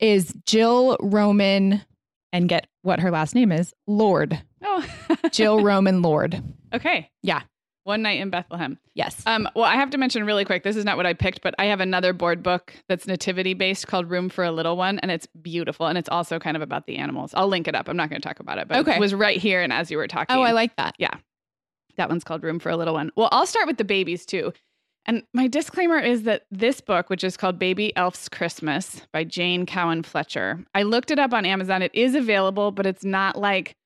is 0.00 0.34
Jill 0.46 0.96
Roman, 1.00 1.82
and 2.32 2.48
get 2.48 2.66
what 2.82 3.00
her 3.00 3.10
last 3.10 3.34
name 3.34 3.52
is 3.52 3.72
Lord. 3.86 4.40
Oh, 4.62 4.84
Jill 5.32 5.62
Roman 5.62 6.02
Lord. 6.02 6.42
okay. 6.72 7.10
Yeah. 7.22 7.42
One 7.84 8.00
night 8.02 8.18
in 8.20 8.30
Bethlehem. 8.30 8.78
Yes. 8.94 9.22
Um, 9.26 9.46
well, 9.54 9.64
I 9.66 9.74
have 9.74 9.90
to 9.90 9.98
mention 9.98 10.24
really 10.24 10.44
quick. 10.46 10.62
This 10.62 10.74
is 10.76 10.84
not 10.86 10.96
what 10.96 11.04
I 11.04 11.12
picked, 11.12 11.42
but 11.42 11.54
I 11.58 11.66
have 11.66 11.80
another 11.80 12.12
board 12.14 12.42
book 12.42 12.74
that's 12.88 13.06
nativity 13.06 13.52
based 13.52 13.86
called 13.86 14.10
Room 14.10 14.30
for 14.30 14.42
a 14.42 14.50
Little 14.50 14.76
One, 14.76 14.98
and 15.00 15.10
it's 15.10 15.26
beautiful, 15.26 15.86
and 15.86 15.98
it's 15.98 16.08
also 16.08 16.38
kind 16.38 16.56
of 16.56 16.62
about 16.62 16.86
the 16.86 16.96
animals. 16.96 17.32
I'll 17.34 17.46
link 17.48 17.68
it 17.68 17.74
up. 17.74 17.88
I'm 17.88 17.96
not 17.96 18.08
going 18.08 18.20
to 18.20 18.26
talk 18.26 18.40
about 18.40 18.56
it, 18.58 18.68
but 18.68 18.78
Okay. 18.78 18.96
it 18.96 19.00
was 19.00 19.12
right 19.14 19.36
here, 19.38 19.60
and 19.60 19.72
as 19.72 19.90
you 19.90 19.98
were 19.98 20.08
talking, 20.08 20.34
oh, 20.34 20.40
I 20.40 20.52
like 20.52 20.74
that. 20.76 20.94
Yeah. 20.98 21.14
That 21.96 22.08
one's 22.08 22.24
called 22.24 22.42
Room 22.42 22.58
for 22.58 22.70
a 22.70 22.76
Little 22.76 22.94
One. 22.94 23.10
Well, 23.16 23.28
I'll 23.32 23.46
start 23.46 23.66
with 23.66 23.76
the 23.76 23.84
babies 23.84 24.24
too. 24.24 24.52
And 25.06 25.22
my 25.34 25.46
disclaimer 25.48 25.98
is 25.98 26.22
that 26.22 26.46
this 26.50 26.80
book, 26.80 27.10
which 27.10 27.22
is 27.22 27.36
called 27.36 27.58
Baby 27.58 27.94
Elf's 27.94 28.30
Christmas 28.30 29.02
by 29.12 29.22
Jane 29.24 29.66
Cowen 29.66 30.02
Fletcher, 30.02 30.64
I 30.74 30.82
looked 30.84 31.10
it 31.10 31.18
up 31.18 31.34
on 31.34 31.44
Amazon. 31.44 31.82
It 31.82 31.94
is 31.94 32.14
available, 32.14 32.70
but 32.70 32.86
it's 32.86 33.04
not 33.04 33.38
like 33.38 33.76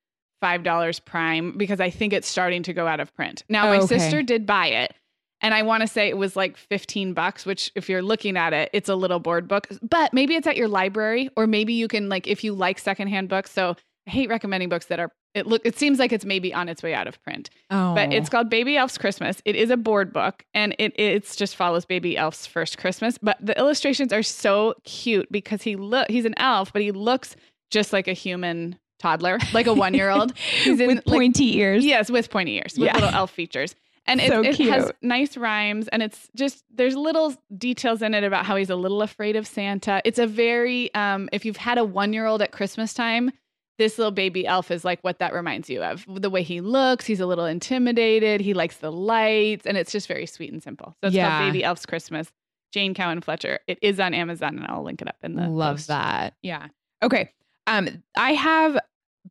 $5 0.42 1.04
prime 1.04 1.56
because 1.56 1.80
I 1.80 1.90
think 1.90 2.12
it's 2.12 2.28
starting 2.28 2.62
to 2.64 2.72
go 2.72 2.86
out 2.86 3.00
of 3.00 3.14
print. 3.14 3.44
Now, 3.48 3.66
my 3.66 3.76
Oh, 3.78 3.82
okay. 3.82 3.98
sister 3.98 4.22
did 4.22 4.46
buy 4.46 4.68
it. 4.68 4.94
And 5.40 5.54
I 5.54 5.62
want 5.62 5.82
to 5.82 5.86
say 5.86 6.08
it 6.08 6.16
was 6.18 6.34
like 6.34 6.56
15 6.56 7.12
bucks, 7.12 7.46
which 7.46 7.70
if 7.76 7.88
you're 7.88 8.02
looking 8.02 8.36
at 8.36 8.52
it, 8.52 8.70
it's 8.72 8.88
a 8.88 8.96
little 8.96 9.20
board 9.20 9.46
book, 9.46 9.68
but 9.82 10.12
maybe 10.12 10.34
it's 10.34 10.48
at 10.48 10.56
your 10.56 10.66
library 10.66 11.30
or 11.36 11.46
maybe 11.46 11.72
you 11.74 11.86
can 11.86 12.08
like, 12.08 12.26
if 12.26 12.42
you 12.42 12.52
like 12.54 12.78
secondhand 12.80 13.28
books. 13.28 13.52
So 13.52 13.76
I 14.06 14.10
hate 14.10 14.28
recommending 14.28 14.68
books 14.68 14.86
that 14.86 14.98
are 14.98 15.12
it 15.34 15.46
look 15.46 15.60
it 15.64 15.78
seems 15.78 15.98
like 15.98 16.10
it's 16.10 16.24
maybe 16.24 16.54
on 16.54 16.68
its 16.70 16.82
way 16.82 16.94
out 16.94 17.06
of 17.06 17.22
print. 17.22 17.50
Oh, 17.70 17.94
But 17.94 18.12
it's 18.14 18.30
called 18.30 18.48
Baby 18.48 18.78
Elf's 18.78 18.96
Christmas. 18.96 19.40
It 19.44 19.54
is 19.54 19.68
a 19.70 19.76
board 19.76 20.10
book 20.12 20.44
and 20.54 20.74
it 20.78 20.94
it's 20.98 21.36
just 21.36 21.54
follows 21.54 21.84
Baby 21.84 22.16
Elf's 22.16 22.46
first 22.46 22.78
Christmas. 22.78 23.18
But 23.18 23.36
the 23.40 23.56
illustrations 23.58 24.12
are 24.12 24.22
so 24.22 24.74
cute 24.84 25.30
because 25.30 25.62
he 25.62 25.76
look 25.76 26.08
he's 26.10 26.24
an 26.24 26.34
elf, 26.38 26.72
but 26.72 26.80
he 26.82 26.90
looks 26.90 27.36
just 27.70 27.92
like 27.92 28.08
a 28.08 28.14
human 28.14 28.78
toddler, 28.98 29.38
like 29.52 29.66
a 29.66 29.74
one 29.74 29.94
year 29.94 30.10
old. 30.10 30.32
With 30.66 30.80
like- 30.80 31.04
pointy 31.04 31.56
ears. 31.58 31.84
Yes, 31.84 32.10
with 32.10 32.30
pointy 32.30 32.56
ears, 32.56 32.74
with 32.76 32.86
Yeah. 32.86 32.94
little 32.94 33.10
elf 33.10 33.30
features. 33.30 33.74
And 34.06 34.20
it, 34.22 34.28
So 34.30 34.40
it 34.42 34.56
has 34.70 34.90
nice 35.02 35.36
rhymes, 35.36 35.86
and 35.88 36.02
it's 36.02 36.30
just 36.34 36.64
there's 36.74 36.96
little 36.96 37.34
details 37.58 38.00
in 38.00 38.14
it 38.14 38.24
about 38.24 38.46
how 38.46 38.56
he's 38.56 38.70
a 38.70 38.76
little 38.76 39.02
afraid 39.02 39.36
of 39.36 39.46
Santa. 39.46 40.00
It's 40.04 40.18
a 40.18 40.26
very 40.26 40.92
um, 40.94 41.28
if 41.30 41.44
you've 41.44 41.58
had 41.58 41.76
a 41.76 41.84
one 41.84 42.14
year 42.14 42.24
old 42.24 42.40
at 42.40 42.50
Christmas 42.50 42.94
time, 42.94 43.30
this 43.76 43.98
little 43.98 44.10
baby 44.10 44.46
elf 44.46 44.70
is 44.70 44.82
like 44.82 44.98
what 45.02 45.18
that 45.18 45.34
reminds 45.34 45.68
you 45.68 45.82
of. 45.82 46.06
The 46.08 46.30
way 46.30 46.42
he 46.42 46.62
looks, 46.62 47.04
he's 47.04 47.20
a 47.20 47.26
little 47.26 47.44
intimidated. 47.44 48.40
He 48.40 48.54
likes 48.54 48.78
the 48.78 48.90
lights, 48.90 49.66
and 49.66 49.76
it's 49.76 49.92
just 49.92 50.08
very 50.08 50.24
sweet 50.24 50.52
and 50.52 50.62
simple. 50.62 50.96
So 51.02 51.08
it's 51.08 51.14
Yeah. 51.16 51.28
called 51.38 51.52
Baby 51.52 51.62
Elf's 51.64 51.84
Christmas. 51.84 52.32
Jane 52.72 52.94
Cowen 52.94 53.20
Fletcher. 53.20 53.60
It 53.66 53.78
is 53.82 54.00
on 54.00 54.14
Amazon, 54.14 54.56
and 54.58 54.66
I'll 54.66 54.82
link 54.82 55.02
it 55.02 55.08
up 55.08 55.16
in 55.22 55.34
the 55.36 55.48
Love 55.48 55.76
post. 55.76 55.88
that. 55.88 56.32
Yeah. 56.42 56.68
Okay. 57.02 57.30
Um, 57.68 58.02
I 58.16 58.32
have 58.32 58.78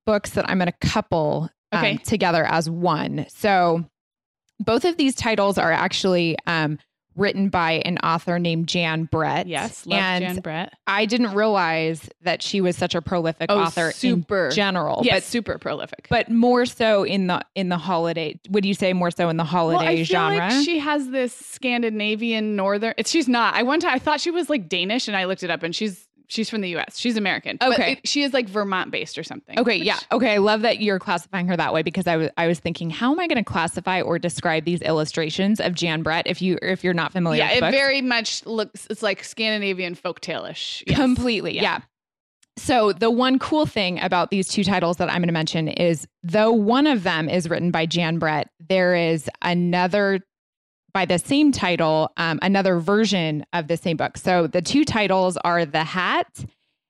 books 0.06 0.32
that 0.32 0.50
I'm 0.50 0.60
going 0.60 0.72
to 0.72 0.88
couple 0.88 1.50
um, 1.72 1.80
Okay. 1.80 1.98
together 1.98 2.46
as 2.46 2.70
one. 2.70 3.26
So 3.30 3.84
both 4.60 4.86
of 4.86 4.96
these 4.98 5.16
titles 5.16 5.58
are 5.58 5.72
actually 5.72 6.38
um, 6.48 6.80
written 7.16 7.50
by 7.50 7.74
an 7.84 7.98
author 8.04 8.40
named 8.40 8.68
Jan 8.68 9.06
Brett. 9.06 9.48
Yes, 9.48 9.86
love 9.86 10.00
and 10.00 10.24
Jan 10.24 10.36
Brett. 10.38 10.74
I 10.88 11.06
didn't 11.06 11.34
realize 11.34 12.10
that 12.22 12.42
she 12.42 12.62
was 12.62 12.78
such 12.78 12.96
a 12.96 13.02
prolific 13.02 13.48
Oh, 13.52 13.60
author 13.60 13.92
super. 13.92 14.46
in 14.48 14.52
general. 14.52 15.02
Yes, 15.04 15.16
But 15.16 15.24
super 15.24 15.58
prolific. 15.58 16.08
but 16.10 16.30
more 16.32 16.66
so 16.66 17.04
in 17.04 17.28
the 17.28 17.42
in 17.56 17.70
the 17.70 17.78
holiday. 17.78 18.40
Would 18.50 18.66
you 18.66 18.74
say 18.76 18.94
more 18.94 19.12
so 19.12 19.30
in 19.30 19.38
the 19.38 19.44
holiday 19.44 19.78
well, 19.78 19.88
I 20.00 20.04
genre? 20.04 20.38
Like 20.38 20.64
she 20.64 20.80
has 20.80 21.10
this 21.10 21.34
Scandinavian 21.34 22.56
northern. 22.56 22.94
She's 23.06 23.28
not. 23.28 23.56
I 23.56 23.64
went 23.64 23.82
to. 23.84 23.90
I 23.92 24.00
thought 24.00 24.22
she 24.22 24.32
was 24.32 24.50
like 24.50 24.70
Danish, 24.70 25.08
and 25.08 25.18
I 25.18 25.26
looked 25.26 25.44
it 25.44 25.50
up, 25.50 25.64
and 25.64 25.76
she's 25.76 26.07
she's 26.28 26.50
from 26.50 26.62
the 26.62 26.70
U.S. 26.70 26.98
She's 26.98 27.18
American. 27.18 27.58
Okay. 27.62 27.94
it- 27.94 28.08
she 28.08 28.24
is 28.24 28.34
like 28.34 28.48
Vermont 28.48 28.92
based 28.92 29.18
or 29.18 29.24
something. 29.24 29.58
Okay, 29.60 29.76
yeah. 29.78 29.98
Okay, 30.12 30.34
I 30.34 30.38
love 30.38 30.62
that 30.62 30.82
you're 30.82 31.00
classifying 31.00 31.48
her 31.48 31.58
that 31.58 31.74
way 31.74 31.84
because 31.84 32.08
I 32.08 32.18
was 32.18 32.30
I 32.38 32.48
was 32.48 32.60
thinking, 32.60 32.90
how 32.90 33.12
am 33.12 33.20
I 33.20 33.28
going 33.28 33.38
to 33.38 33.44
classify 33.44 34.02
or 34.02 34.20
describe 34.20 34.66
these 34.66 34.82
illustrations 34.82 35.60
of 35.60 35.74
Jan 35.74 36.04
Brett 36.04 36.28
if 36.28 36.42
you 36.42 36.58
if 36.62 36.84
you're 36.84 36.94
not 36.94 37.12
familiar 37.12 37.40
Yeah, 37.40 37.56
with 37.56 37.64
it 37.66 37.72
very 37.72 38.02
much 38.02 38.46
looks. 38.46 38.88
It's 38.90 39.02
like 39.04 39.24
Scandinavian 39.24 39.96
folktale-ish. 39.96 40.84
Yes. 40.88 40.98
completely, 40.98 41.56
Yeah. 41.56 41.62
yeah. 41.62 41.80
So 42.60 42.92
the 42.92 43.12
one 43.12 43.38
cool 43.38 43.68
thing 43.68 44.00
about 44.00 44.32
these 44.32 44.48
two 44.48 44.64
titles 44.64 44.98
that 44.98 45.10
I'm 45.10 45.18
going 45.18 45.28
to 45.28 45.32
mention 45.34 45.68
is 45.68 46.08
though 46.24 46.52
one 46.52 46.88
of 46.88 47.04
them 47.04 47.30
is 47.30 47.48
written 47.48 47.70
by 47.70 47.86
Jan 47.86 48.18
Brett, 48.18 48.50
there 48.68 48.96
is 48.96 49.30
another 49.44 50.22
by 50.94 51.06
the 51.06 51.20
same 51.20 51.52
title, 51.52 52.12
um, 52.18 52.40
another 52.42 52.80
version 52.80 53.46
of 53.54 53.68
the 53.68 53.78
same 53.78 53.98
book. 53.98 54.18
So 54.18 54.48
the 54.48 54.62
two 54.62 54.84
titles 54.86 55.38
are 55.44 55.66
The 55.66 55.84
Hat 55.84 56.46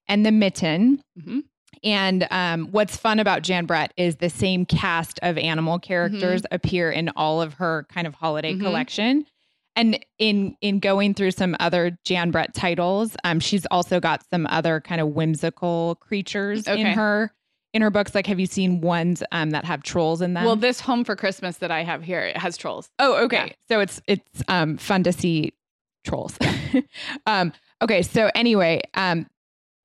and 0.07 0.25
The 0.25 0.31
Mitten. 0.31 1.01
Mhm. 1.19 1.43
And 1.83 2.27
um, 2.31 2.67
what's 2.71 2.97
fun 2.97 3.19
about 3.19 3.43
Jan 3.43 3.65
Brett 3.65 3.93
is 3.97 4.15
the 4.15 4.29
same 4.29 4.65
cast 4.65 5.19
of 5.21 5.37
animal 5.37 5.77
characters 5.77 6.41
appear 6.51 6.89
in 6.91 7.09
all 7.15 7.41
of 7.41 7.55
her 7.55 7.85
kind 7.93 8.07
of 8.07 8.15
holiday 8.15 8.53
Mhm. 8.55 8.61
collection. 8.61 9.25
And 9.75 9.99
in 10.17 10.55
in 10.61 10.79
going 10.79 11.13
through 11.13 11.31
some 11.31 11.55
other 11.59 11.99
Jan 12.03 12.31
Brett 12.31 12.55
titles, 12.55 13.15
um, 13.23 13.39
she's 13.39 13.67
also 13.67 13.99
got 13.99 14.23
some 14.31 14.47
other 14.49 14.81
kind 14.81 14.99
of 14.99 15.09
whimsical 15.09 15.95
creatures 16.01 16.67
in 16.67 16.87
her 16.87 17.31
in 17.77 17.81
her 17.83 17.89
books. 17.89 18.13
Like, 18.13 18.27
have 18.27 18.39
you 18.39 18.45
seen 18.47 18.81
ones 18.81 19.23
um, 19.31 19.51
that 19.51 19.63
have 19.63 19.83
trolls 19.83 20.21
in 20.21 20.33
them? 20.33 20.43
Well, 20.43 20.57
this 20.57 20.81
Home 20.81 21.05
for 21.05 21.15
Christmas 21.15 21.57
that 21.59 21.71
I 21.71 21.83
have 21.83 22.03
here 22.03 22.19
it 22.19 22.35
has 22.35 22.57
trolls. 22.57 22.89
Oh, 22.99 23.23
okay. 23.23 23.47
Yeah. 23.47 23.53
So 23.69 23.79
it's 23.79 24.01
it's 24.07 24.43
um 24.49 24.77
fun 24.77 25.03
to 25.03 25.13
see 25.13 25.53
trolls. 26.05 26.37
um 27.25 27.53
okay, 27.81 28.01
so 28.01 28.29
anyway, 28.35 28.81
um 28.95 29.27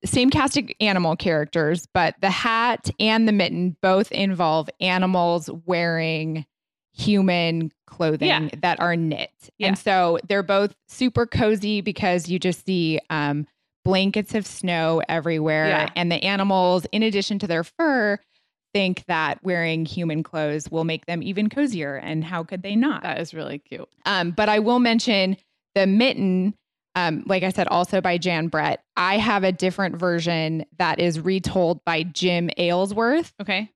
same 0.04 0.30
cast 0.30 0.56
of 0.56 0.68
animal 0.80 1.14
characters, 1.14 1.86
but 1.94 2.16
the 2.20 2.30
hat 2.30 2.90
and 2.98 3.28
the 3.28 3.32
mitten 3.32 3.76
both 3.82 4.10
involve 4.10 4.68
animals 4.80 5.48
wearing 5.64 6.44
human 6.92 7.70
clothing 7.86 8.28
Yeah. 8.28 8.48
that 8.62 8.80
are 8.80 8.96
knit. 8.96 9.30
Yeah. 9.58 9.68
And 9.68 9.78
so 9.78 10.18
they're 10.28 10.42
both 10.42 10.74
super 10.88 11.24
cozy 11.26 11.80
because 11.82 12.28
you 12.28 12.38
just 12.38 12.66
see 12.66 12.98
um 13.10 13.46
blankets 13.84 14.34
of 14.34 14.46
snow 14.46 15.02
everywhere. 15.08 15.68
Yeah. 15.68 15.90
and 15.96 16.10
the 16.10 16.22
animals 16.24 16.86
in 16.92 17.02
addition 17.02 17.38
to 17.40 17.46
their 17.46 17.64
fur 17.64 18.18
think 18.74 19.04
that 19.06 19.42
wearing 19.44 19.84
human 19.84 20.22
clothes 20.22 20.70
will 20.70 20.84
make 20.84 21.04
them 21.06 21.22
even 21.22 21.48
cozier 21.50 21.96
and 21.96 22.24
how 22.24 22.42
could 22.42 22.62
they 22.62 22.74
not? 22.76 23.02
That 23.02 23.20
is 23.20 23.34
really 23.34 23.58
cute. 23.58 23.88
um, 24.06 24.30
but 24.30 24.48
i 24.48 24.60
will 24.60 24.78
mention 24.78 25.36
the 25.74 25.86
mitten 25.86 26.54
um, 26.94 27.22
like 27.26 27.42
i 27.42 27.50
said 27.50 27.68
also 27.68 28.00
by 28.00 28.16
jan 28.18 28.48
brett. 28.48 28.82
I 28.96 29.18
have 29.18 29.44
a 29.44 29.52
different 29.52 29.96
version 29.96 30.64
that 30.78 31.00
is 31.00 31.20
retold 31.20 31.84
by 31.84 32.02
jim 32.04 32.48
aylesworth. 32.58 33.32
Okay. 33.42 33.70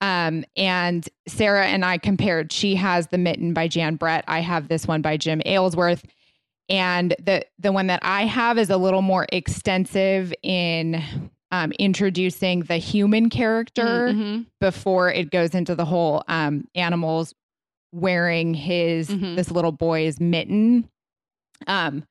um, 0.00 0.44
and 0.56 1.08
sarah 1.26 1.66
and 1.66 1.84
i 1.84 1.96
compared. 1.98 2.52
She 2.52 2.74
has 2.74 3.06
the 3.08 3.18
mitten 3.18 3.54
by 3.54 3.68
jan 3.68 3.96
brett. 3.96 4.24
I 4.28 4.40
have 4.40 4.68
this 4.68 4.86
one 4.86 5.00
by 5.02 5.16
jim 5.16 5.40
aylesworth 5.46 6.04
and 6.68 7.14
the 7.24 7.44
the 7.58 7.72
one 7.72 7.86
that 7.88 8.00
i 8.02 8.22
have 8.26 8.58
is 8.58 8.70
a 8.70 8.76
little 8.76 9.02
more 9.02 9.26
extensive 9.32 10.32
in 10.42 11.02
um, 11.50 11.72
introducing 11.78 12.60
the 12.64 12.76
human 12.76 13.30
character 13.30 14.08
Mhm. 14.12 14.46
before 14.60 15.10
it 15.10 15.30
goes 15.30 15.54
into 15.54 15.74
the 15.74 15.86
whole 15.86 16.22
um, 16.28 16.68
animals 16.74 17.32
wearing 17.92 18.52
his 18.52 19.08
Mhm. 19.08 19.34
this 19.36 19.50
little 19.50 19.72
boy's 19.72 20.20
mitten. 20.20 20.90
Um, 21.66 22.04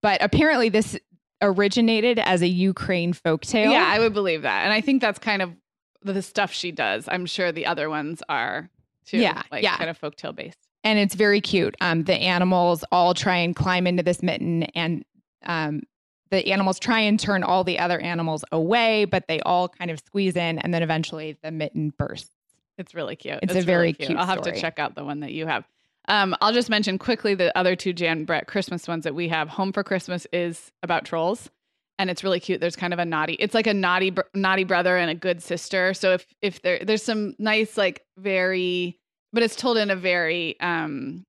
but 0.00 0.22
apparently 0.22 0.68
this 0.68 0.96
originated 1.42 2.20
as 2.20 2.40
a 2.40 2.46
Ukraine 2.46 3.12
folktale. 3.12 3.72
Yeah, 3.72 3.84
I 3.84 3.98
would 3.98 4.12
believe 4.14 4.42
that, 4.42 4.62
and 4.62 4.72
I 4.72 4.80
think 4.80 5.00
that's 5.02 5.18
kind 5.18 5.42
of 5.42 5.56
the 6.02 6.22
stuff 6.22 6.52
she 6.52 6.70
does. 6.70 7.08
I'm 7.08 7.26
sure 7.26 7.50
the 7.50 7.66
other 7.66 7.90
ones 7.90 8.22
are 8.28 8.70
too. 9.06 9.18
Yeah, 9.18 9.42
like 9.50 9.64
yeah. 9.64 9.76
kind 9.76 9.90
of 9.90 10.00
folktale 10.00 10.36
based. 10.36 10.67
And 10.84 10.98
it's 10.98 11.14
very 11.14 11.40
cute. 11.40 11.74
Um, 11.80 12.04
the 12.04 12.14
animals 12.14 12.84
all 12.92 13.14
try 13.14 13.36
and 13.36 13.54
climb 13.54 13.86
into 13.86 14.02
this 14.02 14.22
mitten, 14.22 14.64
and 14.74 15.04
um, 15.44 15.82
the 16.30 16.52
animals 16.52 16.78
try 16.78 17.00
and 17.00 17.18
turn 17.18 17.42
all 17.42 17.64
the 17.64 17.78
other 17.78 17.98
animals 18.00 18.44
away, 18.52 19.04
but 19.04 19.26
they 19.28 19.40
all 19.40 19.68
kind 19.68 19.90
of 19.90 19.98
squeeze 19.98 20.36
in, 20.36 20.58
and 20.58 20.72
then 20.72 20.82
eventually 20.82 21.36
the 21.42 21.50
mitten 21.50 21.92
bursts. 21.96 22.30
It's 22.76 22.94
really 22.94 23.16
cute. 23.16 23.40
It's 23.42 23.52
a 23.52 23.56
really 23.56 23.66
very 23.66 23.92
cute 23.92 24.16
I'll 24.16 24.26
have 24.26 24.38
story. 24.38 24.54
to 24.54 24.60
check 24.60 24.78
out 24.78 24.94
the 24.94 25.04
one 25.04 25.20
that 25.20 25.32
you 25.32 25.46
have. 25.46 25.64
Um, 26.06 26.34
I'll 26.40 26.52
just 26.52 26.70
mention 26.70 26.96
quickly 26.96 27.34
the 27.34 27.56
other 27.56 27.76
two 27.76 27.92
Jan 27.92 28.24
Brett 28.24 28.46
Christmas 28.46 28.88
ones 28.88 29.04
that 29.04 29.14
we 29.14 29.28
have. 29.28 29.48
Home 29.48 29.72
for 29.72 29.82
Christmas 29.82 30.26
is 30.32 30.72
about 30.82 31.04
trolls, 31.04 31.50
and 31.98 32.08
it's 32.08 32.24
really 32.24 32.40
cute. 32.40 32.60
There's 32.60 32.76
kind 32.76 32.92
of 32.92 32.98
a 32.98 33.04
naughty. 33.04 33.34
It's 33.34 33.54
like 33.54 33.66
a 33.66 33.74
naughty, 33.74 34.10
br- 34.10 34.22
naughty 34.34 34.64
brother 34.64 34.96
and 34.96 35.10
a 35.10 35.14
good 35.14 35.42
sister. 35.42 35.92
So 35.92 36.14
if 36.14 36.26
if 36.40 36.62
there 36.62 36.78
there's 36.82 37.02
some 37.02 37.34
nice 37.38 37.76
like 37.76 38.06
very, 38.16 38.97
but 39.32 39.42
it's 39.42 39.56
told 39.56 39.76
in 39.76 39.90
a 39.90 39.96
very 39.96 40.58
um 40.60 41.24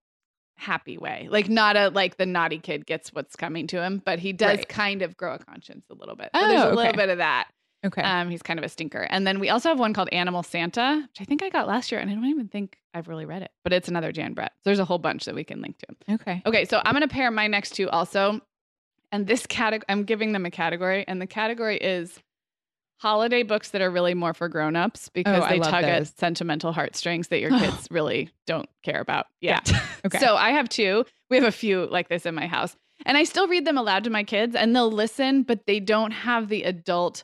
happy 0.58 0.98
way, 0.98 1.28
like 1.32 1.48
not 1.50 1.78
a 1.78 1.90
like 1.90 2.18
the 2.18 2.26
naughty 2.26 2.60
kid 2.60 2.86
gets 2.86 3.14
what's 3.14 3.36
coming 3.36 3.66
to 3.68 3.82
him, 3.82 4.02
but 4.06 4.20
he 4.20 4.34
does 4.34 4.58
Right. 4.58 4.68
kind 4.70 5.02
of 5.02 5.16
grow 5.16 5.36
a 5.36 5.40
conscience 5.40 5.86
a 5.90 5.94
little 5.94 6.16
bit. 6.16 6.30
So 6.36 6.42
Oh, 6.42 6.48
there's 6.48 6.62
a 6.62 6.68
okay. 6.68 6.76
little 6.76 6.94
bit 6.94 7.10
of 7.10 7.18
that. 7.20 7.48
Okay. 7.86 8.02
Um, 8.02 8.30
he's 8.30 8.42
kind 8.42 8.60
of 8.60 8.66
a 8.66 8.70
stinker. 8.70 9.08
And 9.10 9.26
then 9.26 9.40
we 9.40 9.48
also 9.50 9.70
have 9.70 9.80
one 9.80 9.94
called 9.94 10.10
Animal 10.12 10.44
Santa, 10.44 11.08
which 11.08 11.22
I 11.22 11.24
think 11.24 11.42
I 11.42 11.48
got 11.50 11.66
last 11.66 11.94
year, 11.94 12.02
and 12.02 12.12
I 12.12 12.14
don't 12.14 12.26
even 12.26 12.50
think 12.50 12.78
I've 12.94 13.08
really 13.08 13.24
read 13.26 13.42
it, 13.42 13.52
but 13.64 13.72
it's 13.72 13.88
another 13.88 14.12
Jan 14.12 14.34
Brett. 14.34 14.52
So 14.58 14.62
there's 14.66 14.80
a 14.80 14.86
whole 14.86 14.98
bunch 14.98 15.24
that 15.24 15.34
we 15.36 15.46
can 15.46 15.62
link 15.62 15.78
to. 15.78 16.14
okay. 16.16 16.42
Okay, 16.46 16.66
so 16.66 16.82
I'm 16.84 16.92
going 16.94 17.08
to 17.08 17.14
pair 17.14 17.32
my 17.32 17.48
next 17.48 17.70
two 17.76 17.90
also. 17.90 18.42
And 19.14 19.26
this 19.28 19.46
category, 19.46 19.86
I'm 19.88 20.04
giving 20.04 20.34
them 20.34 20.46
a 20.46 20.52
category, 20.52 21.06
and 21.08 21.22
the 21.22 21.26
category 21.28 21.78
is 21.78 22.20
holiday 23.00 23.44
books 23.44 23.70
that 23.72 23.82
are 23.82 23.90
really 23.90 24.14
more 24.14 24.34
for 24.34 24.48
grown-ups 24.50 25.10
because 25.10 25.44
Oh, 25.44 25.48
they 25.50 25.60
tug 25.60 25.84
those. 25.84 26.10
at 26.12 26.18
sentimental 26.20 26.72
heartstrings 26.74 27.30
that 27.30 27.40
your 27.40 27.50
kids 27.60 27.88
really 27.90 28.30
don't 28.46 28.70
care 28.84 29.00
about 29.02 29.26
Yeah, 29.42 29.62
Okay. 30.06 30.20
So 30.20 30.36
I 30.36 30.52
have 30.52 30.70
two. 30.70 31.06
We 31.30 31.38
have 31.38 31.46
a 31.46 31.52
few 31.52 31.86
like 31.88 32.10
this 32.10 32.26
in 32.26 32.36
my 32.36 32.48
house. 32.48 32.76
And 33.06 33.18
I 33.18 33.24
still 33.24 33.48
read 33.48 33.66
them 33.66 33.78
aloud 33.78 34.04
to 34.04 34.10
my 34.10 34.24
kids 34.24 34.56
and 34.56 34.76
they'll 34.76 34.92
listen, 34.92 35.44
but 35.44 35.66
they 35.66 35.80
don't 35.80 36.12
have 36.12 36.50
the 36.50 36.64
adult 36.64 37.24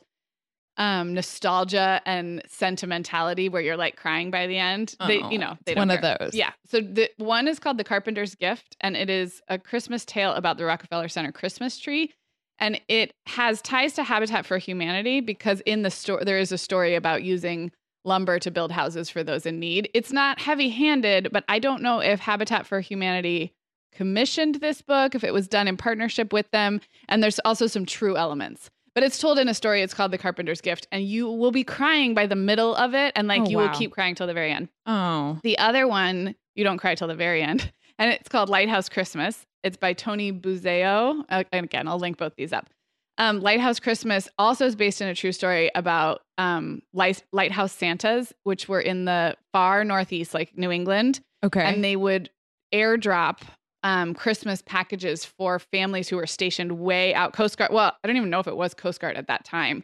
um 0.78 1.14
nostalgia 1.14 2.02
and 2.04 2.42
sentimentality 2.46 3.48
where 3.48 3.62
you're 3.62 3.78
like 3.78 3.96
crying 3.96 4.30
by 4.30 4.46
the 4.46 4.58
end. 4.58 4.94
they 5.06 5.22
you 5.30 5.38
know, 5.38 5.52
Oh, 5.52 5.58
they 5.64 5.72
it's 5.72 5.76
don't 5.78 5.88
one 5.88 5.98
care. 5.98 6.12
of 6.12 6.20
those. 6.20 6.34
Yeah. 6.34 6.52
So 6.66 6.80
the 6.80 7.10
one 7.16 7.48
is 7.48 7.58
called 7.58 7.78
The 7.78 7.84
Carpenter's 7.84 8.34
Gift 8.34 8.76
and 8.80 8.94
it 8.96 9.08
is 9.08 9.40
a 9.48 9.58
Christmas 9.58 10.04
tale 10.04 10.32
about 10.32 10.58
the 10.58 10.64
Rockefeller 10.66 11.08
Center 11.08 11.32
Christmas 11.32 11.78
tree 11.78 12.12
and 12.58 12.80
it 12.88 13.12
has 13.26 13.60
ties 13.62 13.92
to 13.94 14.02
Habitat 14.04 14.46
for 14.46 14.58
Humanity 14.58 15.20
because 15.20 15.60
in 15.62 15.82
the 15.82 15.90
story 15.90 16.24
there 16.24 16.38
is 16.38 16.52
a 16.52 16.58
story 16.58 16.94
about 16.94 17.22
using 17.22 17.70
lumber 18.04 18.38
to 18.38 18.50
build 18.50 18.70
houses 18.72 19.10
for 19.10 19.24
those 19.24 19.46
in 19.46 19.58
need. 19.58 19.90
It's 19.92 20.12
not 20.12 20.38
heavy-handed, 20.40 21.30
but 21.32 21.44
I 21.48 21.58
don't 21.58 21.82
know 21.82 21.98
if 22.00 22.20
Habitat 22.20 22.66
for 22.66 22.80
Humanity 22.80 23.52
commissioned 23.92 24.56
this 24.56 24.82
book, 24.82 25.14
if 25.14 25.24
it 25.24 25.32
was 25.32 25.48
done 25.48 25.66
in 25.68 25.76
partnership 25.76 26.32
with 26.32 26.50
them, 26.50 26.80
and 27.08 27.22
there's 27.22 27.38
also 27.40 27.66
some 27.66 27.86
true 27.86 28.16
elements. 28.16 28.70
but 28.94 29.02
it's 29.02 29.18
told 29.18 29.38
in 29.38 29.46
a 29.46 29.52
story. 29.52 29.82
It's 29.82 29.92
called 29.92 30.10
The 30.10 30.16
Carpenter's 30.18 30.62
Gift, 30.62 30.86
and 30.90 31.04
you 31.04 31.30
will 31.30 31.50
be 31.50 31.64
crying 31.64 32.14
by 32.14 32.26
the 32.26 32.34
middle 32.36 32.74
of 32.76 32.94
it, 32.94 33.12
and 33.14 33.28
like 33.28 33.42
Oh, 33.42 33.48
you 33.50 33.58
wow. 33.58 33.64
will 33.68 33.78
keep 33.78 33.90
crying 33.92 34.14
till 34.14 34.26
the 34.26 34.32
very 34.32 34.50
end. 34.50 34.68
Oh. 34.86 35.38
The 35.42 35.58
other 35.58 35.86
one, 35.86 36.34
you 36.54 36.64
don't 36.64 36.78
cry 36.78 36.94
till 36.94 37.06
the 37.08 37.14
very 37.14 37.42
end, 37.42 37.70
and 37.98 38.10
it's 38.10 38.28
called 38.30 38.48
Lighthouse 38.48 38.88
Christmas. 38.88 39.44
It's 39.66 39.76
by 39.76 39.92
Toni 39.92 40.32
Buzzeo. 40.32 41.24
Uh, 41.28 41.42
and 41.52 41.64
again, 41.64 41.88
I'll 41.88 41.98
link 41.98 42.18
both 42.18 42.34
these 42.36 42.52
up. 42.52 42.70
Um, 43.18 43.40
Lighthouse 43.40 43.80
Christmas 43.80 44.28
also 44.38 44.66
is 44.66 44.76
based 44.76 45.00
in 45.00 45.08
a 45.08 45.14
true 45.14 45.32
story 45.32 45.70
about 45.74 46.22
um, 46.38 46.82
light, 46.92 47.24
lighthouse 47.32 47.72
Santas, 47.72 48.32
which 48.44 48.68
were 48.68 48.80
in 48.80 49.06
the 49.06 49.36
far 49.52 49.82
northeast, 49.84 50.34
like 50.34 50.56
New 50.56 50.70
England, 50.70 51.20
Okay. 51.44 51.62
and 51.64 51.82
they 51.82 51.96
would 51.96 52.30
airdrop 52.74 53.38
um, 53.82 54.14
Christmas 54.14 54.62
packages 54.62 55.24
for 55.24 55.58
families 55.58 56.08
who 56.08 56.16
were 56.16 56.26
stationed 56.26 56.78
way 56.78 57.14
out 57.14 57.32
Coast 57.32 57.56
Guard. 57.58 57.72
Well, 57.72 57.96
I 58.02 58.06
don't 58.06 58.16
even 58.16 58.30
know 58.30 58.40
if 58.40 58.46
it 58.46 58.56
was 58.56 58.74
Coast 58.74 59.00
Guard 59.00 59.16
at 59.16 59.26
that 59.28 59.44
time, 59.44 59.82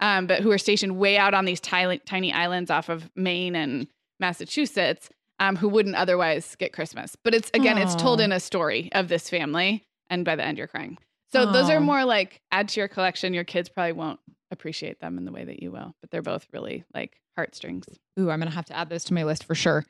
um, 0.00 0.26
but 0.26 0.40
who 0.42 0.48
were 0.48 0.58
stationed 0.58 0.98
way 0.98 1.16
out 1.16 1.34
on 1.34 1.44
these 1.44 1.60
tiny, 1.60 1.98
tiny 1.98 2.32
islands 2.32 2.70
off 2.70 2.88
of 2.88 3.10
Maine 3.14 3.54
and 3.54 3.86
Massachusetts, 4.20 5.08
um, 5.42 5.56
who 5.56 5.68
wouldn't 5.68 5.96
otherwise 5.96 6.54
get 6.56 6.72
Christmas. 6.72 7.16
But 7.16 7.34
it's 7.34 7.50
again, 7.52 7.76
it's 7.76 7.96
told 7.96 8.20
in 8.20 8.30
a 8.30 8.38
story 8.38 8.90
of 8.92 9.08
this 9.08 9.28
family, 9.28 9.84
and 10.08 10.24
by 10.24 10.36
the 10.36 10.44
end, 10.44 10.56
you're 10.56 10.68
crying. 10.68 10.96
So 11.32 11.50
those 11.50 11.68
are 11.68 11.80
more 11.80 12.04
like 12.04 12.40
add 12.52 12.68
to 12.70 12.80
your 12.80 12.88
collection. 12.88 13.34
Your 13.34 13.44
kids 13.44 13.68
probably 13.68 13.92
won't 13.92 14.20
appreciate 14.50 15.00
them 15.00 15.18
in 15.18 15.24
the 15.24 15.32
way 15.32 15.44
that 15.44 15.62
you 15.62 15.72
will, 15.72 15.94
but 16.00 16.10
they're 16.10 16.22
both 16.22 16.46
really 16.52 16.84
like 16.94 17.20
heartstrings. 17.36 17.86
Ooh, 18.20 18.30
I'm 18.30 18.38
gonna 18.38 18.50
have 18.52 18.66
to 18.66 18.76
add 18.76 18.88
those 18.88 19.04
to 19.04 19.14
my 19.14 19.24
list 19.24 19.44
for 19.44 19.54
sure. 19.54 19.84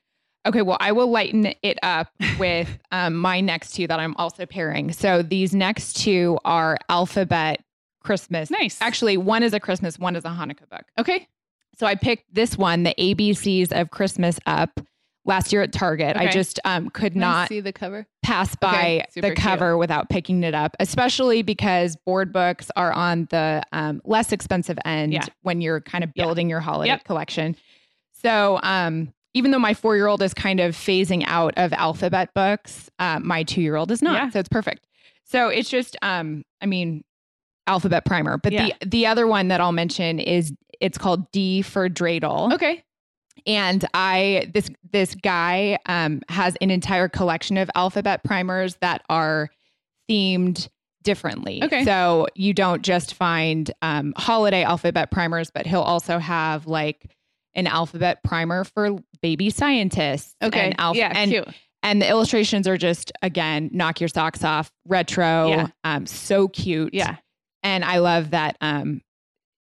Okay, 0.47 0.63
well, 0.63 0.79
I 0.81 0.93
will 0.93 1.11
lighten 1.11 1.53
it 1.63 1.79
up 1.83 2.09
with 2.39 2.69
um, 2.91 3.15
my 3.15 3.41
next 3.41 3.75
two 3.75 3.87
that 3.89 4.01
I'm 4.01 4.17
also 4.17 4.47
pairing. 4.47 4.93
So 4.93 5.23
these 5.23 5.55
next 5.55 5.95
two 5.95 6.39
are 6.47 6.79
alphabet 6.89 7.63
Christmas. 8.03 8.51
Nice. 8.51 8.79
Actually, 8.81 9.19
one 9.19 9.43
is 9.43 9.53
a 9.53 9.61
Christmas, 9.61 9.99
one 9.99 10.17
is 10.17 10.25
a 10.25 10.29
Hanukkah 10.29 10.69
book. 10.71 10.85
Okay. 10.99 11.29
So 11.79 11.87
I 11.87 11.95
picked 11.95 12.33
this 12.35 12.57
one, 12.57 12.83
the 12.85 12.95
ABCs 12.99 13.73
of 13.73 13.91
Christmas 13.91 14.39
Up, 14.47 14.81
last 15.25 15.53
year 15.53 15.63
at 15.63 15.73
Target. 15.73 16.17
I 16.17 16.29
just 16.29 16.59
um, 16.65 16.91
could 16.91 17.13
Can 17.13 17.21
not 17.21 17.49
see 17.49 17.61
the 17.61 17.73
cover. 17.73 18.07
pass 18.23 18.55
by 18.57 18.69
Okay, 18.69 19.05
the 19.15 19.21
cute. 19.29 19.37
cover 19.39 19.77
without 19.77 20.09
picking 20.09 20.43
it 20.43 20.55
up, 20.55 20.75
especially 20.81 21.43
because 21.43 21.97
board 22.05 22.33
books 22.33 22.71
are 22.77 22.93
on 22.93 23.27
the 23.31 23.63
um, 23.73 24.01
less 24.05 24.33
expensive 24.33 24.79
end 24.85 25.13
Yeah. 25.13 25.27
when 25.43 25.61
you're 25.61 25.81
kind 25.81 26.03
of 26.05 26.11
Yeah. 26.15 26.25
building 26.25 26.49
your 26.51 26.61
holiday 26.61 26.91
Yep. 26.93 27.05
collection. 27.05 27.57
So, 28.13 28.59
um, 28.63 29.13
even 29.35 29.51
though 29.51 29.59
my 29.59 29.75
four 29.75 29.97
year 29.97 30.07
old 30.09 30.23
is 30.23 30.35
kind 30.35 30.61
of 30.61 30.75
phasing 30.77 31.25
out 31.27 31.55
of 31.57 31.73
alphabet 31.73 32.35
books, 32.35 32.91
uh, 32.99 33.19
my 33.21 33.43
two 33.45 33.63
year 33.63 33.77
old 33.77 33.91
is 33.91 34.03
not. 34.03 34.15
Yeah. 34.15 34.31
So 34.31 34.39
it's 34.41 34.49
perfect. 34.49 34.87
So 35.25 35.49
it's 35.49 35.71
just, 35.71 35.97
um, 36.03 36.45
I 36.61 36.67
mean, 36.67 37.05
alphabet 37.67 38.05
primer. 38.05 38.37
But 38.39 38.53
Yeah. 38.53 38.69
the 38.81 38.87
the 38.89 39.07
other 39.07 39.27
one 39.27 39.49
that 39.49 39.61
I'll 39.61 39.73
mention 39.73 40.19
is 40.19 40.53
it's 40.81 40.99
called 40.99 41.31
D 41.33 41.63
for 41.63 41.89
Dreidel 41.89 42.53
Okay. 42.55 42.83
And 43.47 43.85
i 43.95 44.51
this 44.55 44.71
this 44.93 45.15
guy 45.15 45.79
um 45.87 46.21
has 46.29 46.57
an 46.61 46.71
entire 46.71 47.09
collection 47.09 47.57
of 47.57 47.71
alphabet 47.75 48.23
primers 48.25 48.77
that 48.77 49.03
are 49.09 49.51
themed 50.11 50.69
differently 51.03 51.63
Okay. 51.65 51.85
so 51.85 52.27
you 52.35 52.55
don't 52.55 52.83
just 52.83 53.15
find 53.15 53.71
um 53.83 54.15
holiday 54.17 54.63
alphabet 54.63 55.11
primers 55.11 55.51
but 55.51 55.67
he'll 55.67 55.81
also 55.83 56.19
have 56.19 56.67
like 56.67 57.11
an 57.55 57.67
alphabet 57.67 58.23
primer 58.23 58.65
for 58.65 58.99
baby 59.21 59.51
scientists 59.51 60.35
Okay. 60.43 60.61
and 60.61 60.81
alpha 60.81 60.99
yeah. 60.99 61.13
and 61.15 61.31
cute. 61.31 61.49
and 61.83 62.01
the 62.01 62.09
illustrations 62.09 62.69
are 62.69 62.77
just 62.77 63.11
again 63.23 63.69
knock 63.73 64.01
your 64.01 64.09
socks 64.09 64.45
off 64.45 64.71
retro 64.87 65.49
Yeah. 65.49 65.67
um 65.85 66.07
so 66.07 66.47
cute 66.49 66.95
Yeah. 66.95 67.17
and 67.65 67.85
i 67.85 67.99
love 67.99 68.31
that 68.31 68.57
um 68.61 69.01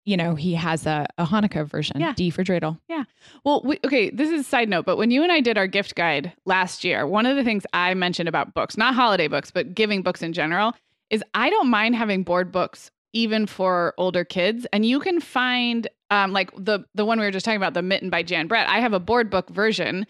you 0.06 0.18
know 0.18 0.36
he 0.36 0.54
has 0.54 0.86
a, 0.86 1.06
a 1.18 1.26
hanukkah 1.26 1.66
version 1.66 2.00
Yeah. 2.00 2.14
d 2.14 2.30
for 2.30 2.44
dreidel 2.44 2.80
Yeah. 2.90 3.04
Well, 3.44 3.62
we, 3.64 3.80
okay, 3.86 4.10
this 4.10 4.30
is 4.30 4.42
a 4.42 4.44
side 4.44 4.70
note, 4.70 4.86
but 4.86 4.98
when 4.98 5.12
you 5.12 5.24
and 5.24 5.32
I 5.32 5.40
did 5.42 5.58
our 5.58 5.68
gift 5.68 5.96
guide 5.96 6.34
last 6.46 6.84
year, 6.84 7.06
one 7.08 7.26
of 7.26 7.36
the 7.36 7.44
things 7.44 7.64
I 7.74 7.94
mentioned 7.94 8.30
about 8.30 8.54
books, 8.54 8.78
not 8.78 8.94
holiday 8.96 9.28
books, 9.28 9.52
but 9.52 9.74
giving 9.74 10.02
books 10.02 10.22
in 10.22 10.34
general, 10.34 10.74
is 11.10 11.24
I 11.34 11.50
don't 11.50 11.70
mind 11.70 11.96
having 11.96 12.24
board 12.24 12.52
books 12.52 12.92
even 13.14 13.46
for 13.46 13.94
older 13.98 14.24
kids. 14.26 14.66
And 14.74 14.86
you 14.86 15.00
can 15.00 15.20
find 15.22 15.88
um, 16.10 16.32
like 16.34 16.52
the 16.58 16.80
the 16.96 17.06
one 17.06 17.20
we 17.20 17.26
were 17.26 17.32
just 17.32 17.46
talking 17.46 17.58
about, 17.58 17.74
the 17.74 17.82
Mitten 17.82 18.10
by 18.10 18.24
Jan 18.24 18.48
Brett. 18.48 18.68
I 18.68 18.80
have 18.80 18.94
a 18.94 19.00
board 19.00 19.30
book 19.30 19.50
version, 19.50 20.06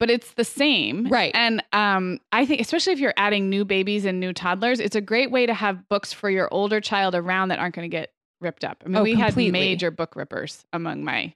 but 0.00 0.10
it's 0.10 0.34
the 0.34 0.44
same. 0.44 1.06
Right. 1.08 1.32
And 1.34 1.62
um, 1.72 2.18
I 2.32 2.44
think 2.46 2.60
especially 2.60 2.92
if 2.92 2.98
you're 3.00 3.14
adding 3.16 3.48
new 3.48 3.64
babies 3.64 4.04
and 4.04 4.20
new 4.20 4.32
toddlers, 4.32 4.80
it's 4.80 4.96
a 4.96 5.00
great 5.00 5.30
way 5.30 5.46
to 5.46 5.54
have 5.54 5.88
books 5.88 6.12
for 6.12 6.28
your 6.30 6.48
older 6.52 6.80
child 6.80 7.14
around 7.14 7.48
that 7.48 7.58
aren't 7.58 7.74
going 7.74 7.88
to 7.90 7.94
get 7.96 8.10
ripped 8.40 8.64
up. 8.64 8.82
I 8.84 8.88
mean, 8.88 8.96
Oh, 8.96 9.02
we 9.02 9.14
had 9.14 9.28
completely. 9.28 9.52
major 9.52 9.90
book 9.90 10.16
rippers 10.16 10.64
among 10.72 11.04
my 11.04 11.34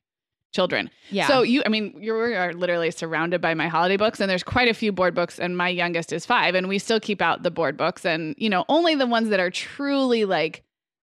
children. 0.54 0.90
yeah 1.10 1.26
So 1.28 1.42
you, 1.42 1.62
I 1.66 1.68
mean, 1.68 1.94
you 2.00 2.14
are 2.16 2.52
literally 2.54 2.90
surrounded 2.90 3.40
by 3.40 3.54
my 3.54 3.68
holiday 3.68 3.96
books, 3.96 4.18
and 4.20 4.30
there's 4.30 4.42
quite 4.42 4.68
a 4.68 4.74
few 4.74 4.92
board 4.92 5.14
books, 5.14 5.38
and 5.38 5.56
my 5.56 5.68
youngest 5.68 6.12
is 6.12 6.24
five, 6.26 6.54
and 6.54 6.68
we 6.68 6.78
still 6.78 7.00
keep 7.00 7.20
out 7.20 7.42
the 7.42 7.50
board 7.50 7.76
books, 7.76 8.04
and 8.06 8.34
you 8.38 8.48
know, 8.48 8.64
only 8.68 8.94
the 8.94 9.06
ones 9.06 9.28
that 9.28 9.40
are 9.40 9.50
truly 9.50 10.24
like 10.24 10.62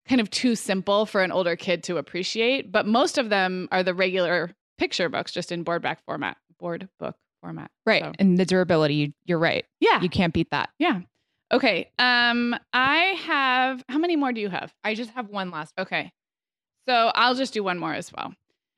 kind 0.09 0.21
of 0.21 0.31
too 0.31 0.55
simple 0.55 1.05
for 1.05 1.23
an 1.23 1.33
older 1.33 1.57
kid 1.57 1.83
to 1.85 1.97
appreciate. 1.99 2.71
But 2.73 2.87
most 2.87 3.19
of 3.19 3.29
them 3.29 3.69
are 3.73 3.83
the 3.83 3.93
regular 3.95 4.53
picture 4.79 5.09
books, 5.09 5.33
just 5.33 5.51
in 5.53 5.65
board 5.65 5.83
back 5.83 6.03
format, 6.07 6.37
board 6.59 6.89
book 6.99 7.17
format. 7.43 7.71
Right. 7.85 8.03
So, 8.05 8.13
And 8.19 8.39
the 8.39 8.45
durability, 8.47 9.15
you're 9.27 9.39
right. 9.39 9.65
yeah. 9.81 10.01
You 10.01 10.09
can't 10.09 10.33
beat 10.33 10.51
that. 10.51 10.71
yeah. 10.79 11.01
Okay. 11.53 11.91
Um, 11.99 12.57
I 12.73 12.97
have. 13.25 13.83
How 13.89 13.99
many 13.99 14.17
more 14.17 14.33
do 14.33 14.41
you 14.41 14.49
have? 14.49 14.73
I 14.83 14.95
just 14.95 15.11
have 15.11 15.29
one 15.29 15.51
last. 15.51 15.73
Okay. 15.79 16.13
So 16.89 17.11
I'll 17.15 17.35
just 17.35 17.53
do 17.53 17.63
one 17.63 17.79
more 17.79 17.95
as 17.95 18.13
well. 18.13 18.35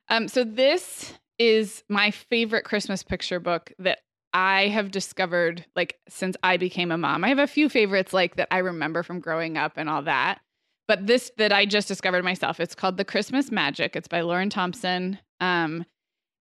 Um, 0.09 0.29
so 0.29 0.45
this 0.45 1.13
is 1.39 1.85
my 1.89 2.11
favorite 2.11 2.65
Christmas 2.65 3.03
picture 3.03 3.41
book 3.41 3.73
that 3.79 3.99
I 4.33 4.69
have 4.69 4.91
discovered 4.91 5.65
like 5.77 5.97
since 6.09 6.37
I 6.43 6.57
became 6.57 6.91
a 6.91 6.99
mom. 6.99 7.25
I 7.25 7.29
have 7.29 7.39
a 7.39 7.47
few 7.47 7.69
favorites 7.69 8.13
like 8.13 8.37
that 8.37 8.49
I 8.51 8.59
remember 8.59 9.03
from 9.03 9.21
growing 9.21 9.57
up 9.57 9.73
and 9.77 9.89
all 9.89 10.03
that. 10.03 10.41
But 10.87 11.07
this 11.07 11.31
that 11.37 11.53
I 11.53 11.67
just 11.67 11.89
discovered 11.89 12.25
myself, 12.25 12.61
it's 12.61 12.75
called 12.75 12.97
The 12.97 13.05
Christmas 13.05 13.51
Magic. 13.51 13.95
It's 13.95 14.09
by 14.09 14.23
Lauren 14.23 14.51
Thompson. 14.51 15.19
Um, 15.41 15.85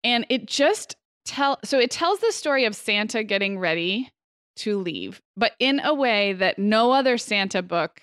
and 0.05 0.27
it 0.29 0.47
just 0.47 0.97
tell 1.25 1.59
so 1.65 1.79
it 1.79 1.91
tells 1.91 2.19
the 2.21 2.33
story 2.33 2.65
of 2.65 2.75
Santa 2.75 3.23
getting 3.23 3.59
ready 3.59 4.11
to 4.57 4.79
leave, 4.79 5.21
but 5.37 5.53
in 5.59 5.81
a 5.81 5.95
way 5.95 6.33
that 6.35 6.59
no 6.59 6.93
other 6.93 7.19
Santa 7.19 7.63
book 7.63 8.03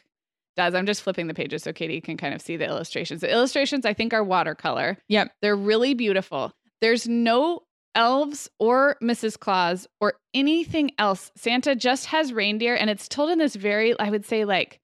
does. 0.59 0.75
I'm 0.75 0.85
just 0.85 1.03
flipping 1.03 1.27
the 1.27 1.33
pages 1.33 1.63
so 1.63 1.71
Katie 1.71 2.01
can 2.01 2.17
kind 2.17 2.33
of 2.33 2.41
see 2.41 2.57
the 2.57 2.65
illustrations. 2.65 3.21
The 3.21 3.31
illustrations 3.31 3.85
I 3.85 3.93
think 3.93 4.13
are 4.13 4.23
watercolor. 4.23 4.97
Yep. 5.07 5.31
They're 5.41 5.55
really 5.55 5.93
beautiful. 5.93 6.51
There's 6.81 7.07
no 7.07 7.61
elves 7.95 8.49
or 8.59 8.97
Mrs. 9.01 9.39
Claus 9.39 9.87
or 10.01 10.15
anything 10.33 10.91
else. 10.97 11.31
Santa 11.35 11.75
just 11.75 12.07
has 12.07 12.33
reindeer 12.33 12.75
and 12.75 12.89
it's 12.89 13.07
told 13.07 13.29
in 13.29 13.39
this 13.39 13.55
very 13.55 13.97
I 13.99 14.09
would 14.09 14.25
say 14.25 14.45
like 14.45 14.79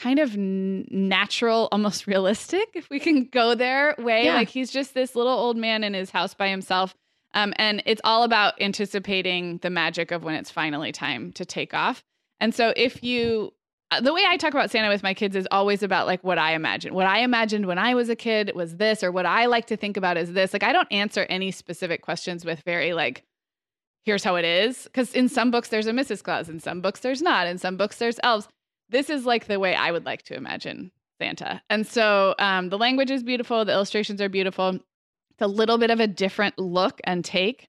kind 0.00 0.18
of 0.18 0.36
natural, 0.36 1.68
almost 1.70 2.06
realistic 2.06 2.70
if 2.74 2.88
we 2.90 2.98
can 2.98 3.24
go 3.26 3.54
there 3.54 3.94
way. 3.98 4.24
Yeah. 4.24 4.34
Like 4.34 4.48
he's 4.48 4.70
just 4.70 4.94
this 4.94 5.14
little 5.14 5.32
old 5.32 5.56
man 5.56 5.84
in 5.84 5.94
his 5.94 6.10
house 6.10 6.34
by 6.34 6.48
himself. 6.48 6.94
Um, 7.34 7.54
and 7.56 7.82
it's 7.86 8.00
all 8.04 8.24
about 8.24 8.60
anticipating 8.60 9.58
the 9.58 9.70
magic 9.70 10.10
of 10.10 10.22
when 10.22 10.34
it's 10.34 10.50
finally 10.50 10.92
time 10.92 11.32
to 11.32 11.44
take 11.44 11.72
off. 11.74 12.04
And 12.40 12.54
so 12.54 12.72
if 12.76 13.02
you 13.02 13.52
uh, 13.92 14.00
the 14.00 14.14
way 14.14 14.22
I 14.26 14.38
talk 14.38 14.54
about 14.54 14.70
Santa 14.70 14.88
with 14.88 15.02
my 15.02 15.12
kids 15.12 15.36
is 15.36 15.46
always 15.50 15.82
about 15.82 16.06
like 16.06 16.24
what 16.24 16.38
I 16.38 16.54
imagine. 16.54 16.94
What 16.94 17.06
I 17.06 17.18
imagined 17.18 17.66
when 17.66 17.78
I 17.78 17.94
was 17.94 18.08
a 18.08 18.16
kid 18.16 18.52
was 18.54 18.76
this, 18.76 19.04
or 19.04 19.12
what 19.12 19.26
I 19.26 19.44
like 19.46 19.66
to 19.66 19.76
think 19.76 19.98
about 19.98 20.16
is 20.16 20.32
this. 20.32 20.54
Like 20.54 20.62
I 20.62 20.72
don't 20.72 20.90
answer 20.90 21.26
any 21.28 21.50
specific 21.50 22.00
questions 22.00 22.42
with 22.42 22.62
very 22.62 22.94
like, 22.94 23.22
here's 24.04 24.24
how 24.24 24.36
it 24.36 24.46
is. 24.46 24.84
Because 24.84 25.12
in 25.12 25.28
some 25.28 25.50
books 25.50 25.68
there's 25.68 25.86
a 25.86 25.92
Mrs. 25.92 26.22
Claus, 26.22 26.48
in 26.48 26.58
some 26.58 26.80
books 26.80 27.00
there's 27.00 27.20
not, 27.20 27.46
in 27.46 27.58
some 27.58 27.76
books 27.76 27.96
there's 27.96 28.18
elves. 28.22 28.48
This 28.88 29.10
is 29.10 29.26
like 29.26 29.46
the 29.46 29.60
way 29.60 29.74
I 29.74 29.90
would 29.90 30.06
like 30.06 30.22
to 30.22 30.34
imagine 30.34 30.90
Santa. 31.20 31.60
And 31.68 31.86
so 31.86 32.34
um, 32.38 32.70
the 32.70 32.78
language 32.78 33.10
is 33.10 33.22
beautiful, 33.22 33.62
the 33.66 33.72
illustrations 33.72 34.22
are 34.22 34.30
beautiful. 34.30 34.80
It's 35.32 35.42
a 35.42 35.46
little 35.46 35.78
bit 35.78 35.90
of 35.90 36.00
a 36.00 36.06
different 36.06 36.58
look 36.58 37.00
and 37.04 37.24
take 37.24 37.68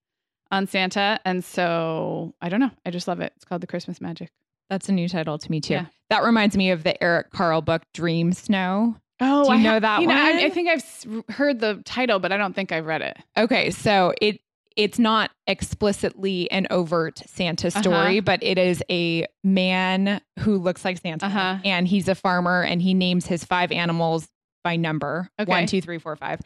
on 0.51 0.67
Santa. 0.67 1.19
And 1.25 1.43
so 1.43 2.33
I 2.41 2.49
don't 2.49 2.59
know. 2.59 2.71
I 2.85 2.91
just 2.91 3.07
love 3.07 3.19
it. 3.21 3.33
It's 3.35 3.45
called 3.45 3.61
The 3.61 3.67
Christmas 3.67 3.99
Magic. 4.01 4.29
That's 4.69 4.89
a 4.89 4.91
new 4.91 5.07
title 5.09 5.37
to 5.37 5.51
me 5.51 5.59
too. 5.61 5.73
Yeah. 5.73 5.85
That 6.09 6.23
reminds 6.23 6.55
me 6.57 6.71
of 6.71 6.83
the 6.83 7.01
Eric 7.03 7.31
Carle 7.31 7.61
book 7.61 7.83
Dream 7.93 8.33
Snow. 8.33 8.95
Oh, 9.19 9.43
Do 9.45 9.49
you 9.53 9.59
I 9.59 9.61
know 9.63 9.71
ha- 9.73 9.79
that 9.79 10.01
you 10.01 10.07
know, 10.07 10.13
I, 10.15 10.31
one? 10.33 10.43
I 10.43 10.49
think 10.49 10.69
I've 10.69 11.35
heard 11.35 11.59
the 11.59 11.81
title, 11.85 12.19
but 12.19 12.31
I 12.31 12.37
don't 12.37 12.53
think 12.53 12.71
I've 12.71 12.85
read 12.85 13.01
it. 13.01 13.17
Okay, 13.37 13.69
so 13.71 14.13
it 14.21 14.39
it's 14.75 14.97
not 14.97 15.29
explicitly 15.45 16.49
an 16.49 16.65
overt 16.71 17.21
Santa 17.27 17.67
Uh-huh. 17.67 17.81
story, 17.81 18.19
but 18.21 18.41
it 18.41 18.57
is 18.57 18.83
a 18.89 19.25
man 19.43 20.19
who 20.39 20.57
looks 20.57 20.83
like 20.83 20.97
Santa, 20.99 21.27
Uh-huh. 21.27 21.57
and 21.63 21.87
he's 21.87 22.07
a 22.07 22.15
farmer, 22.15 22.63
and 22.63 22.81
he 22.81 22.93
names 22.95 23.27
his 23.27 23.43
five 23.43 23.71
animals 23.71 24.27
by 24.63 24.75
number 24.75 25.29
Okay. 25.39 25.49
one, 25.49 25.67
two, 25.67 25.79
three, 25.81 25.99
four, 25.99 26.15
five. 26.15 26.39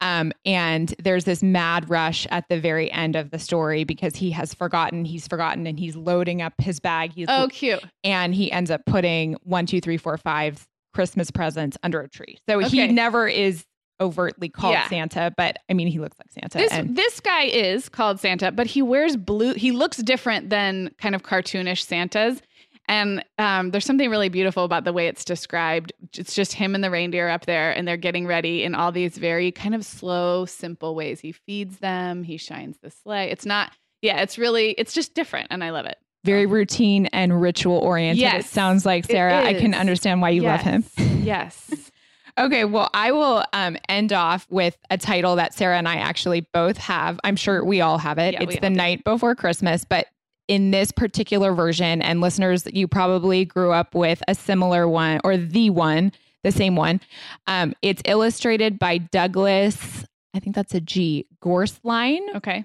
Um, 0.00 0.32
and 0.44 0.92
there's 0.98 1.24
this 1.24 1.42
mad 1.42 1.88
rush 1.88 2.26
at 2.30 2.48
the 2.48 2.58
very 2.58 2.90
end 2.90 3.14
of 3.14 3.30
the 3.30 3.38
story 3.38 3.84
because 3.84 4.16
he 4.16 4.32
has 4.32 4.52
forgotten, 4.52 5.04
he's 5.04 5.28
forgotten, 5.28 5.66
and 5.66 5.78
he's 5.78 5.94
loading 5.94 6.42
up 6.42 6.54
his 6.58 6.80
bag. 6.80 7.12
He's 7.12 7.28
Oh, 7.28 7.48
cute. 7.52 7.82
and 8.02 8.34
he 8.34 8.50
ends 8.50 8.70
up 8.70 8.84
putting 8.86 9.36
one, 9.44 9.66
two, 9.66 9.80
three, 9.80 9.96
four, 9.96 10.16
five 10.18 10.66
Christmas 10.92 11.30
presents 11.30 11.76
under 11.84 12.00
a 12.00 12.08
tree. 12.08 12.38
So 12.48 12.58
he 12.58 12.88
never 12.88 13.28
is 13.28 13.64
overtly 14.00 14.48
called 14.48 14.72
Yeah. 14.72 14.88
Santa, 14.88 15.32
but 15.36 15.58
I 15.70 15.74
mean, 15.74 15.86
he 15.86 16.00
looks 16.00 16.16
like 16.18 16.32
Santa. 16.32 16.58
This 16.58 16.72
and 16.72 16.96
this 16.96 17.20
guy 17.20 17.44
is 17.44 17.88
called 17.88 18.18
Santa, 18.18 18.50
but 18.50 18.66
he 18.66 18.82
wears 18.82 19.16
blue. 19.16 19.54
He 19.54 19.70
looks 19.70 19.98
different 19.98 20.50
than 20.50 20.90
kind 20.98 21.14
of 21.14 21.22
cartoonish 21.22 21.84
Santas. 21.86 22.42
And 22.88 23.24
um, 23.38 23.70
there's 23.70 23.84
something 23.84 24.10
really 24.10 24.28
beautiful 24.28 24.64
about 24.64 24.84
the 24.84 24.92
way 24.92 25.06
it's 25.06 25.24
described. 25.24 25.92
It's 26.16 26.34
just 26.34 26.52
him 26.52 26.74
and 26.74 26.82
the 26.82 26.90
reindeer 26.90 27.28
up 27.28 27.46
there, 27.46 27.70
and 27.70 27.86
they're 27.86 27.96
getting 27.96 28.26
ready 28.26 28.64
in 28.64 28.74
all 28.74 28.92
these 28.92 29.16
very 29.16 29.52
kind 29.52 29.74
of 29.74 29.84
slow, 29.84 30.44
simple 30.46 30.94
ways. 30.94 31.20
He 31.20 31.32
feeds 31.32 31.78
them, 31.78 32.22
he 32.24 32.36
shines 32.36 32.78
the 32.82 32.90
sleigh. 32.90 33.30
It's 33.30 33.46
not, 33.46 33.72
yeah, 34.02 34.20
it's 34.20 34.36
really, 34.36 34.72
it's 34.72 34.92
just 34.92 35.14
different, 35.14 35.48
and 35.50 35.62
I 35.64 35.70
love 35.70 35.86
it. 35.86 35.96
very 36.24 36.44
routine 36.46 37.06
and 37.06 37.40
ritual 37.40 37.78
oriented. 37.78 38.18
It 38.18 38.22
Yes, 38.22 38.50
sounds 38.50 38.84
like 38.84 39.04
Sarah. 39.06 39.44
I 39.44 39.54
can 39.54 39.74
understand 39.74 40.20
why 40.20 40.30
you 40.30 40.42
love 40.42 40.60
him. 40.60 40.84
Yes. 41.22 41.70
Okay, 42.38 42.64
well, 42.64 42.88
I 42.94 43.12
will 43.12 43.44
um, 43.52 43.76
end 43.90 44.10
off 44.10 44.46
with 44.48 44.78
a 44.88 44.96
title 44.96 45.36
that 45.36 45.52
Sarah 45.52 45.76
and 45.76 45.86
I 45.86 45.96
actually 45.96 46.40
both 46.54 46.78
have. 46.78 47.20
I'm 47.24 47.36
sure 47.36 47.62
we 47.62 47.82
all 47.82 47.98
have 47.98 48.16
it. 48.16 48.32
Yeah, 48.32 48.44
it's 48.44 48.58
the 48.58 48.70
night 48.70 49.04
before 49.04 49.34
Christmas, 49.34 49.84
but 49.84 50.06
in 50.48 50.70
this 50.70 50.92
particular 50.92 51.54
version, 51.54 52.02
and 52.02 52.20
listeners, 52.20 52.66
you 52.72 52.88
probably 52.88 53.44
grew 53.44 53.72
up 53.72 53.94
with 53.94 54.22
a 54.28 54.34
similar 54.34 54.88
one 54.88 55.20
or 55.24 55.36
the 55.36 55.70
one, 55.70 56.12
the 56.42 56.52
same 56.52 56.76
one. 56.76 57.00
Um, 57.46 57.74
it's 57.82 58.02
illustrated 58.04 58.78
by 58.78 58.98
Douglas. 58.98 60.04
I 60.34 60.40
think 60.40 60.56
that's 60.56 60.74
a 60.74 60.80
G 60.80 61.26
Gorsline. 61.42 62.20
okay. 62.36 62.64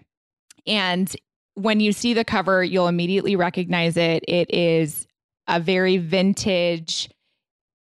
And 0.66 1.14
when 1.54 1.80
you 1.80 1.92
see 1.92 2.14
the 2.14 2.26
cover, 2.26 2.64
you'll 2.64 2.88
immediately 2.88 3.36
recognize 3.36 3.98
it. 3.98 4.24
It 4.28 4.54
is 4.54 5.08
a 5.48 5.60
very 5.60 5.98
vintage, 5.98 7.10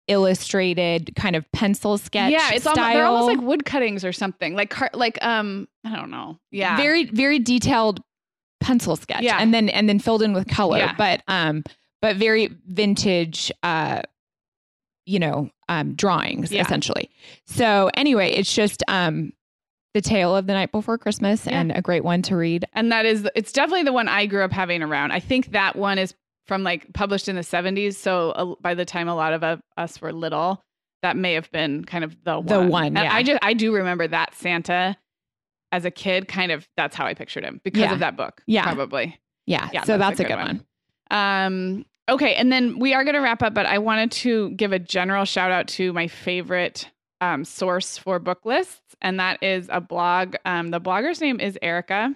illustrated 0.07 1.15
kind 1.15 1.35
of 1.35 1.51
pencil 1.51 1.97
sketch. 1.97 2.31
yeah, 2.31 2.51
it's 2.53 2.63
style. 2.63 2.77
almost, 2.77 2.93
they're 2.93 3.05
almost 3.05 3.37
like 3.37 3.45
wood 3.45 3.65
cuttings 3.65 4.05
or 4.05 4.13
something. 4.13 4.55
Like, 4.55 4.69
car, 4.69 4.89
like, 4.93 5.17
um, 5.23 5.67
I 5.83 5.95
don't 5.95 6.11
know. 6.11 6.39
Yeah. 6.51 6.77
very 6.77 7.05
very 7.05 7.39
detailed 7.39 8.01
pencil 8.65 8.95
sketch, 8.95 9.21
Yeah. 9.21 9.37
and 9.39 9.53
then 9.53 9.69
and 9.69 9.87
then 9.87 9.99
filled 9.99 10.21
in 10.23 10.33
with 10.33 10.47
color. 10.47 10.79
Yeah. 10.79 10.95
But 10.97 11.21
um, 11.27 11.63
but 12.01 12.15
very 12.17 12.49
vintage. 12.67 13.51
Uh, 13.63 14.01
you 15.07 15.19
know, 15.19 15.51
um, 15.69 15.93
drawings 15.93 16.51
Yeah. 16.51 16.61
essentially. 16.63 17.11
So 17.45 17.91
anyway, 17.95 18.31
it's 18.31 18.51
just 18.53 18.81
um, 18.87 19.33
the 19.93 20.01
tale 20.01 20.35
of 20.35 20.47
the 20.47 20.53
night 20.53 20.71
before 20.71 20.97
Christmas, 20.97 21.45
and 21.47 21.71
a 21.71 21.81
great 21.81 22.03
one 22.03 22.23
to 22.23 22.35
read. 22.35 22.65
and 22.73 22.91
that 22.91 23.05
is 23.05 23.27
it's 23.35 23.51
definitely 23.51 23.83
the 23.83 23.93
one 23.93 24.07
I 24.07 24.25
grew 24.25 24.43
up 24.43 24.51
having 24.51 24.81
around. 24.81 25.11
I 25.11 25.19
think 25.19 25.51
that 25.51 25.75
one 25.75 25.99
is 25.99 26.15
from 26.47 26.63
like 26.63 26.91
published 26.93 27.27
in 27.29 27.35
the 27.35 27.43
70s, 27.43 27.93
so 27.95 28.31
uh, 28.31 28.55
by 28.61 28.73
the 28.73 28.83
time 28.85 29.07
a 29.07 29.15
lot 29.15 29.33
of 29.33 29.43
uh, 29.43 29.57
us 29.77 30.01
were 30.01 30.11
little, 30.11 30.63
that 31.03 31.15
may 31.17 31.33
have 31.33 31.51
been 31.51 31.85
kind 31.85 32.03
of 32.03 32.15
the 32.23 32.39
one. 32.39 32.45
The 32.45 32.61
one, 32.67 32.95
yeah. 32.95 33.13
I 33.13 33.21
just 33.21 33.39
I 33.43 33.53
do 33.53 33.73
remember 33.75 34.07
that 34.07 34.33
Santa 34.33 34.97
as 35.75 35.85
a 35.85 35.91
kid 35.91 36.27
kind 36.27 36.51
of 36.51 36.67
that's 36.77 36.95
how 36.95 37.05
I 37.05 37.13
pictured 37.13 37.43
him 37.43 37.59
because 37.63 37.81
Yeah. 37.81 37.93
of 37.93 37.99
that 37.99 38.15
book. 38.15 38.41
Yeah. 38.47 38.63
Probably. 38.63 39.19
Yeah, 39.45 39.69
Yeah, 39.73 39.83
so 39.83 39.97
that's 39.97 40.17
that's, 40.17 40.19
a 40.21 40.23
a 40.23 40.27
good 40.27 40.37
good, 40.37 40.47
one. 40.47 40.65
one. 41.11 41.19
Um 41.79 41.85
okay, 42.09 42.35
and 42.35 42.51
then 42.51 42.79
we 42.79 42.93
are 42.93 43.03
going 43.03 43.15
to 43.15 43.19
wrap 43.19 43.41
up, 43.41 43.53
but 43.55 43.65
I 43.65 43.79
wanted 43.79 44.11
to 44.11 44.51
give 44.51 44.71
a 44.71 44.77
general 44.79 45.25
shout 45.25 45.51
out 45.51 45.67
to 45.69 45.91
my 45.93 46.07
favorite 46.07 46.87
um, 47.19 47.43
source 47.43 47.97
for 47.97 48.19
book 48.19 48.45
lists, 48.45 48.95
and 49.01 49.19
that 49.19 49.41
is 49.41 49.67
a 49.71 49.81
blog. 49.81 50.35
Um, 50.45 50.69
the 50.69 50.79
blogger's 50.79 51.19
name 51.21 51.39
is 51.39 51.57
Erica, 51.63 52.13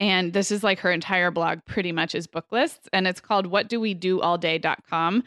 and 0.00 0.32
this 0.34 0.50
is 0.50 0.62
like 0.62 0.80
her 0.80 0.90
entire 0.92 1.30
blog 1.30 1.60
pretty 1.64 1.90
much 1.92 2.14
is 2.14 2.26
book 2.26 2.46
lists, 2.50 2.88
and 2.92 3.06
it's 3.06 3.20
called 3.20 3.46
what 3.46 3.68
do 3.68 3.80
we 3.80 3.94
do 3.94 4.20
all 4.20 4.36
day.com. 4.36 5.24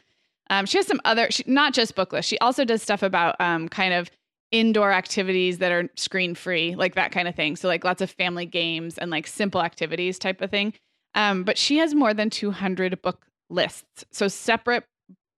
Um, 0.52 0.66
she 0.68 0.78
has 0.78 0.86
some 0.86 1.02
other, 1.06 1.32
she, 1.32 1.44
not 1.48 1.74
just 1.74 1.96
book 1.96 2.14
lists. 2.14 2.30
She 2.30 2.38
also 2.40 2.64
does 2.66 2.82
stuff 2.84 3.02
about 3.02 3.36
um, 3.40 3.68
kind 3.70 3.94
of 3.96 4.12
indoor 4.52 4.92
activities 4.92 5.60
that 5.60 5.72
are 5.72 5.90
screen 5.96 6.36
free, 6.36 6.76
like 6.76 6.96
that 6.96 7.12
kind 7.12 7.28
of 7.28 7.36
thing. 7.36 7.56
So 7.56 7.68
like 7.68 7.84
lots 7.84 8.02
of 8.02 8.12
family 8.12 8.46
games 8.46 8.98
and 8.98 9.10
like 9.10 9.28
simple 9.28 9.62
activities 9.62 10.20
type 10.20 10.42
of 10.42 10.52
thing. 10.52 10.74
Um, 11.16 11.44
but 11.44 11.58
she 11.58 11.78
has 11.78 11.94
more 11.96 12.14
than 12.14 12.30
200 12.30 13.02
book 13.02 13.26
lists. 13.50 14.06
So 14.12 14.28
separate 14.28 14.84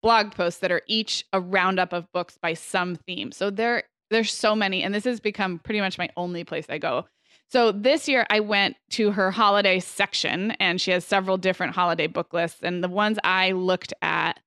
blog 0.03 0.33
posts 0.33 0.61
that 0.61 0.73
are 0.73 0.83
each 0.87 1.25
a 1.33 1.41
roundup 1.41 1.93
of 1.93 2.11
books 2.13 2.39
by 2.41 2.55
some 2.55 2.97
theme. 2.97 3.33
So 3.33 3.51
there 3.51 3.85
there's 4.11 4.33
so 4.33 4.55
many 4.55 4.83
and 4.83 4.95
this 4.95 5.05
has 5.05 5.21
become 5.21 5.59
pretty 5.59 5.81
much 5.81 5.97
my 5.97 6.09
only 6.17 6.45
place 6.45 6.67
I 6.69 6.79
go. 6.79 7.07
So 7.49 7.73
this 7.73 8.09
year 8.09 8.27
I 8.31 8.41
went 8.41 8.77
to 8.91 9.13
her 9.13 9.31
holiday 9.31 9.79
section 9.79 10.53
and 10.53 10.81
she 10.81 10.91
has 10.91 11.05
several 11.05 11.39
different 11.39 11.75
holiday 11.75 12.07
book 12.07 12.33
lists 12.33 12.61
and 12.63 12.83
the 12.83 12.89
ones 12.89 13.19
I 13.25 13.53
looked 13.53 13.93
at 14.03 14.41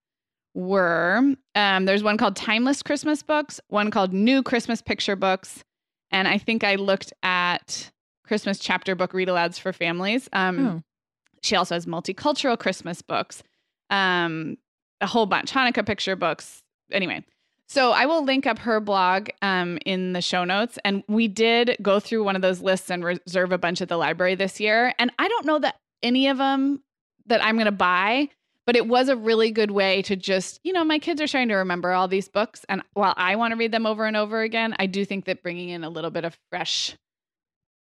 were 0.56 1.36
um, 1.54 1.86
there's 1.86 2.02
one 2.02 2.18
called 2.18 2.36
Timeless 2.36 2.82
Christmas 2.82 3.22
Books, 3.22 3.62
one 3.68 3.92
called 3.92 4.12
New 4.14 4.42
Christmas 4.42 4.82
Picture 4.82 5.16
Books, 5.16 5.64
and 6.12 6.28
I 6.28 6.38
think 6.40 6.64
I 6.64 6.76
looked 6.76 7.14
at 7.22 7.92
Christmas 8.26 8.58
chapter 8.58 8.96
book 8.96 9.14
read 9.14 9.28
alouds 9.28 9.60
for 9.60 9.72
families. 9.72 10.28
Um, 10.34 10.66
Oh. 10.68 10.82
She 11.44 11.56
also 11.56 11.76
has 11.76 11.86
multicultural 11.86 12.58
Christmas 12.58 13.04
books, 13.04 13.44
um, 13.92 14.58
a 15.00 15.06
whole 15.06 15.28
bunch, 15.28 15.52
Hanukkah 15.52 15.86
picture 15.86 16.16
books. 16.16 16.64
Anyway, 16.92 17.24
so 17.68 17.92
I 17.92 18.08
will 18.08 18.24
link 18.24 18.48
up 18.48 18.58
her 18.60 18.80
blog 18.80 19.30
um, 19.44 19.78
in 19.86 20.14
the 20.14 20.22
show 20.22 20.44
notes. 20.44 20.80
And 20.84 21.04
we 21.08 21.28
did 21.28 21.78
go 21.84 22.00
through 22.00 22.24
one 22.24 22.36
of 22.36 22.42
those 22.42 22.62
lists 22.62 22.90
and 22.90 23.04
reserve 23.04 23.52
a 23.52 23.60
bunch 23.60 23.80
at 23.82 23.90
the 23.90 23.98
library 23.98 24.34
this 24.34 24.60
year. 24.60 24.94
And 24.98 25.12
I 25.20 25.28
don't 25.28 25.46
know 25.46 25.60
that 25.60 25.76
any 26.02 26.28
of 26.30 26.40
them 26.40 26.82
that 27.28 27.44
I'm 27.44 27.56
going 27.58 27.66
to 27.66 27.72
buy, 27.72 28.30
but 28.66 28.76
it 28.76 28.88
was 28.88 29.10
a 29.10 29.16
really 29.16 29.52
good 29.52 29.72
way 29.72 30.02
to 30.04 30.16
just, 30.16 30.60
you 30.64 30.74
know, 30.74 30.84
my 30.84 31.00
kids 31.00 31.22
are 31.22 31.28
trying 31.28 31.50
to 31.50 31.56
remember 31.56 31.92
all 31.92 32.08
these 32.08 32.28
books. 32.28 32.66
And 32.68 32.82
while 32.94 33.14
I 33.16 33.36
want 33.36 33.52
to 33.52 33.58
read 33.58 33.72
them 33.72 33.86
over 33.86 34.06
and 34.06 34.18
over 34.18 34.42
again, 34.42 34.76
I 34.80 34.88
do 34.88 35.06
think 35.06 35.26
that 35.26 35.44
bringing 35.44 35.70
in 35.70 35.84
a 35.84 35.90
little 35.90 36.12
bit 36.12 36.26
of 36.26 36.38
fresh 36.50 36.96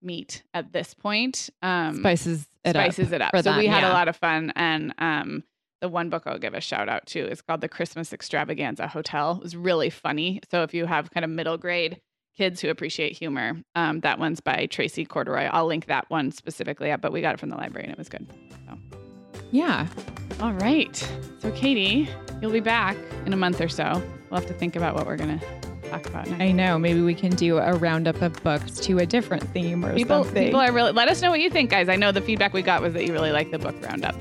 meat 0.02 0.44
at 0.54 0.74
this 0.74 0.94
point 0.94 1.50
um, 1.62 2.00
Spices 2.00 2.46
it 2.66 2.76
up. 2.76 2.84
spices 2.84 3.12
it 3.12 3.22
up. 3.22 3.32
So 3.42 3.58
we 3.58 3.64
them, 3.64 3.74
had 3.74 3.84
a 3.84 3.94
lot 3.94 4.08
of 4.08 4.18
fun. 4.18 4.52
And 4.56 4.94
um, 4.98 5.44
the 5.82 5.90
one 5.90 6.10
book 6.10 6.24
I'll 6.26 6.40
give 6.40 6.54
a 6.54 6.62
shout 6.62 6.90
out 6.90 7.06
to 7.08 7.20
is 7.20 7.42
called 7.42 7.62
The 7.62 7.70
Christmas 7.70 8.12
Extravaganza 8.12 8.88
Hotel. 8.88 9.38
It 9.38 9.44
was 9.44 9.56
really 9.56 9.90
funny. 9.90 10.42
So 10.52 10.64
if 10.64 10.74
you 10.74 10.86
have 10.86 11.12
kind 11.12 11.24
of 11.24 11.30
middle 11.30 11.58
grade 11.58 12.02
kids 12.36 12.62
who 12.62 12.70
appreciate 12.70 13.18
humor, 13.18 13.62
um, 13.76 14.00
that 14.02 14.20
one's 14.20 14.42
by 14.42 14.66
Tracey 14.66 15.06
Corderoy. 15.06 15.50
I'll 15.52 15.68
link 15.68 15.86
that 15.86 16.10
one 16.10 16.32
specifically 16.32 16.92
up, 16.92 17.00
but 17.00 17.12
we 17.12 17.22
got 17.22 17.36
it 17.36 17.40
from 17.40 17.50
the 17.50 17.58
library 17.58 17.86
and 17.86 17.92
it 17.92 17.98
was 17.98 18.10
good. 18.10 18.28
Yeah. 19.54 19.88
All 20.42 20.54
right. 20.54 20.96
So, 21.40 21.52
Katie, 21.52 22.10
you'll 22.42 22.52
be 22.52 22.60
back 22.60 22.98
in 23.26 23.34
a 23.34 23.38
month 23.38 23.62
or 23.62 23.70
so. 23.70 24.02
We'll 24.30 24.40
have 24.40 24.50
to 24.50 24.54
think 24.54 24.76
about 24.76 24.96
what 24.96 25.06
we're 25.06 25.16
going 25.16 25.40
to 25.40 25.46
talk 25.90 26.08
about 26.08 26.28
next. 26.28 26.42
I 26.42 26.52
know. 26.52 26.80
Maybe 26.80 27.02
we 27.02 27.14
can 27.14 27.36
do 27.36 27.60
a 27.60 27.74
roundup 27.74 28.20
of 28.24 28.34
books 28.44 28.80
to 28.80 28.98
a 28.98 29.06
different 29.06 29.44
theme 29.50 29.86
or 29.86 29.94
people 29.96 30.24
something. 30.24 30.46
people 30.46 30.60
are 30.60 30.72
really 30.72 30.92
let 30.92 31.08
us 31.08 31.22
know 31.22 31.30
what 31.30 31.40
you 31.40 31.52
think 31.52 31.70
guys 31.70 31.88
i 31.88 31.96
know 31.96 32.12
the 32.12 32.22
feedback 32.22 32.52
we 32.52 32.64
got 32.64 32.82
was 32.82 32.94
that 32.94 33.06
you 33.06 33.14
really 33.14 33.32
like 33.32 33.52
the 33.52 33.60
book 33.60 33.76
roundup 33.84 34.16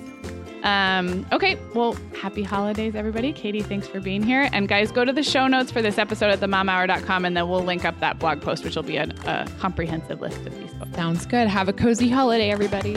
um, 0.64 1.26
okay 1.32 1.58
well 1.74 1.96
happy 2.20 2.42
holidays 2.42 2.94
everybody 2.94 3.32
katie 3.32 3.62
thanks 3.62 3.86
for 3.88 4.00
being 4.00 4.22
here 4.22 4.50
and 4.52 4.68
guys 4.68 4.92
go 4.92 5.02
to 5.04 5.12
the 5.14 5.22
show 5.22 5.46
notes 5.46 5.70
for 5.72 5.80
this 5.80 5.96
episode 5.96 6.30
at 6.30 6.40
themomhour.com 6.40 7.24
and 7.24 7.34
then 7.36 7.48
we'll 7.48 7.64
link 7.64 7.86
up 7.86 7.98
that 8.00 8.18
blog 8.18 8.42
post 8.42 8.64
which 8.64 8.76
will 8.76 8.82
be 8.82 8.98
a, 8.98 9.04
a 9.24 9.48
comprehensive 9.60 10.20
list 10.20 10.44
of 10.46 10.54
these 10.58 10.72
books 10.74 10.94
Sounds 10.94 11.24
good. 11.24 11.48
Have 11.48 11.68
a 11.68 11.72
cozy 11.72 12.10
holiday, 12.10 12.50
everybody. 12.50 12.96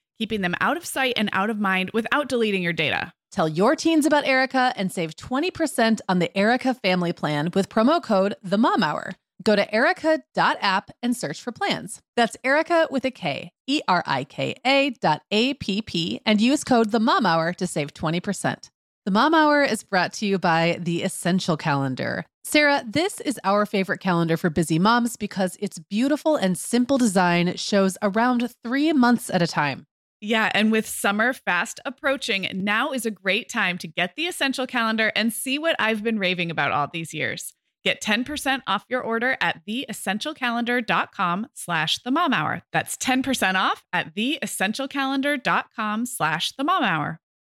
keeping 0.17 0.41
them 0.41 0.55
out 0.61 0.77
of 0.77 0.85
sight 0.85 1.13
and 1.17 1.29
out 1.33 1.49
of 1.49 1.59
mind 1.59 1.91
without 1.93 2.29
deleting 2.29 2.63
your 2.63 2.73
data. 2.73 3.13
Tell 3.31 3.47
your 3.47 3.75
teens 3.75 4.05
about 4.05 4.25
Erika 4.25 4.73
and 4.75 4.91
save 4.91 5.15
20% 5.15 6.01
on 6.09 6.19
the 6.19 6.37
Erika 6.37 6.73
family 6.73 7.13
plan 7.13 7.49
with 7.53 7.69
promo 7.69 8.03
code 8.03 8.35
The 8.43 8.57
Mom 8.57 8.83
Hour. 8.83 9.13
Go 9.43 9.55
to 9.55 9.73
erika.app 9.73 10.91
and 11.01 11.15
search 11.15 11.41
for 11.41 11.51
plans. 11.51 12.01
That's 12.15 12.37
Erika 12.43 12.87
with 12.91 13.05
a 13.05 13.11
K, 13.11 13.51
E 13.67 13.81
R 13.87 14.03
I 14.05 14.23
K 14.25 14.55
A 14.65 14.91
dot 14.91 15.23
A 15.31 15.53
P 15.55 15.81
P, 15.81 16.21
and 16.25 16.41
use 16.41 16.63
code 16.63 16.91
The 16.91 16.99
Mom 16.99 17.25
Hour 17.25 17.53
to 17.53 17.65
save 17.65 17.93
20%. 17.93 18.69
The 19.05 19.11
Mom 19.11 19.33
Hour 19.33 19.63
is 19.63 19.83
brought 19.83 20.13
to 20.13 20.27
you 20.27 20.37
by 20.37 20.77
the 20.79 21.01
Essential 21.01 21.57
Calendar. 21.57 22.25
Sarah, 22.43 22.83
this 22.85 23.19
is 23.21 23.39
our 23.43 23.65
favorite 23.65 23.99
calendar 23.99 24.37
for 24.37 24.49
busy 24.49 24.77
moms 24.77 25.15
because 25.15 25.57
its 25.59 25.79
beautiful 25.79 26.35
and 26.35 26.57
simple 26.57 26.97
design 26.97 27.55
shows 27.55 27.97
around 28.01 28.53
three 28.63 28.91
months 28.93 29.29
at 29.29 29.41
a 29.41 29.47
time. 29.47 29.85
Yeah, 30.23 30.51
and 30.53 30.71
with 30.71 30.87
summer 30.87 31.33
fast 31.33 31.79
approaching, 31.83 32.47
now 32.53 32.91
is 32.91 33.07
a 33.07 33.11
great 33.11 33.49
time 33.49 33.79
to 33.79 33.87
get 33.87 34.15
the 34.15 34.27
Essential 34.27 34.67
Calendar 34.67 35.11
and 35.15 35.33
see 35.33 35.57
what 35.57 35.75
I've 35.79 36.03
been 36.03 36.19
raving 36.19 36.51
about 36.51 36.71
all 36.71 36.87
these 36.93 37.11
years. 37.11 37.55
Get 37.83 38.03
10% 38.03 38.61
off 38.67 38.85
your 38.87 39.01
order 39.01 39.35
at 39.41 39.65
theessentialcalendar.com 39.67 41.47
slash 41.55 41.97
the 42.03 42.11
mom 42.11 42.33
hour. 42.33 42.61
That's 42.71 42.95
10% 42.97 43.55
off 43.55 43.83
at 43.91 44.13
theessentialcalendar.com 44.13 46.05
slash 46.05 46.51
the 46.51 46.63
mom 46.63 46.83
hour. 46.83 47.20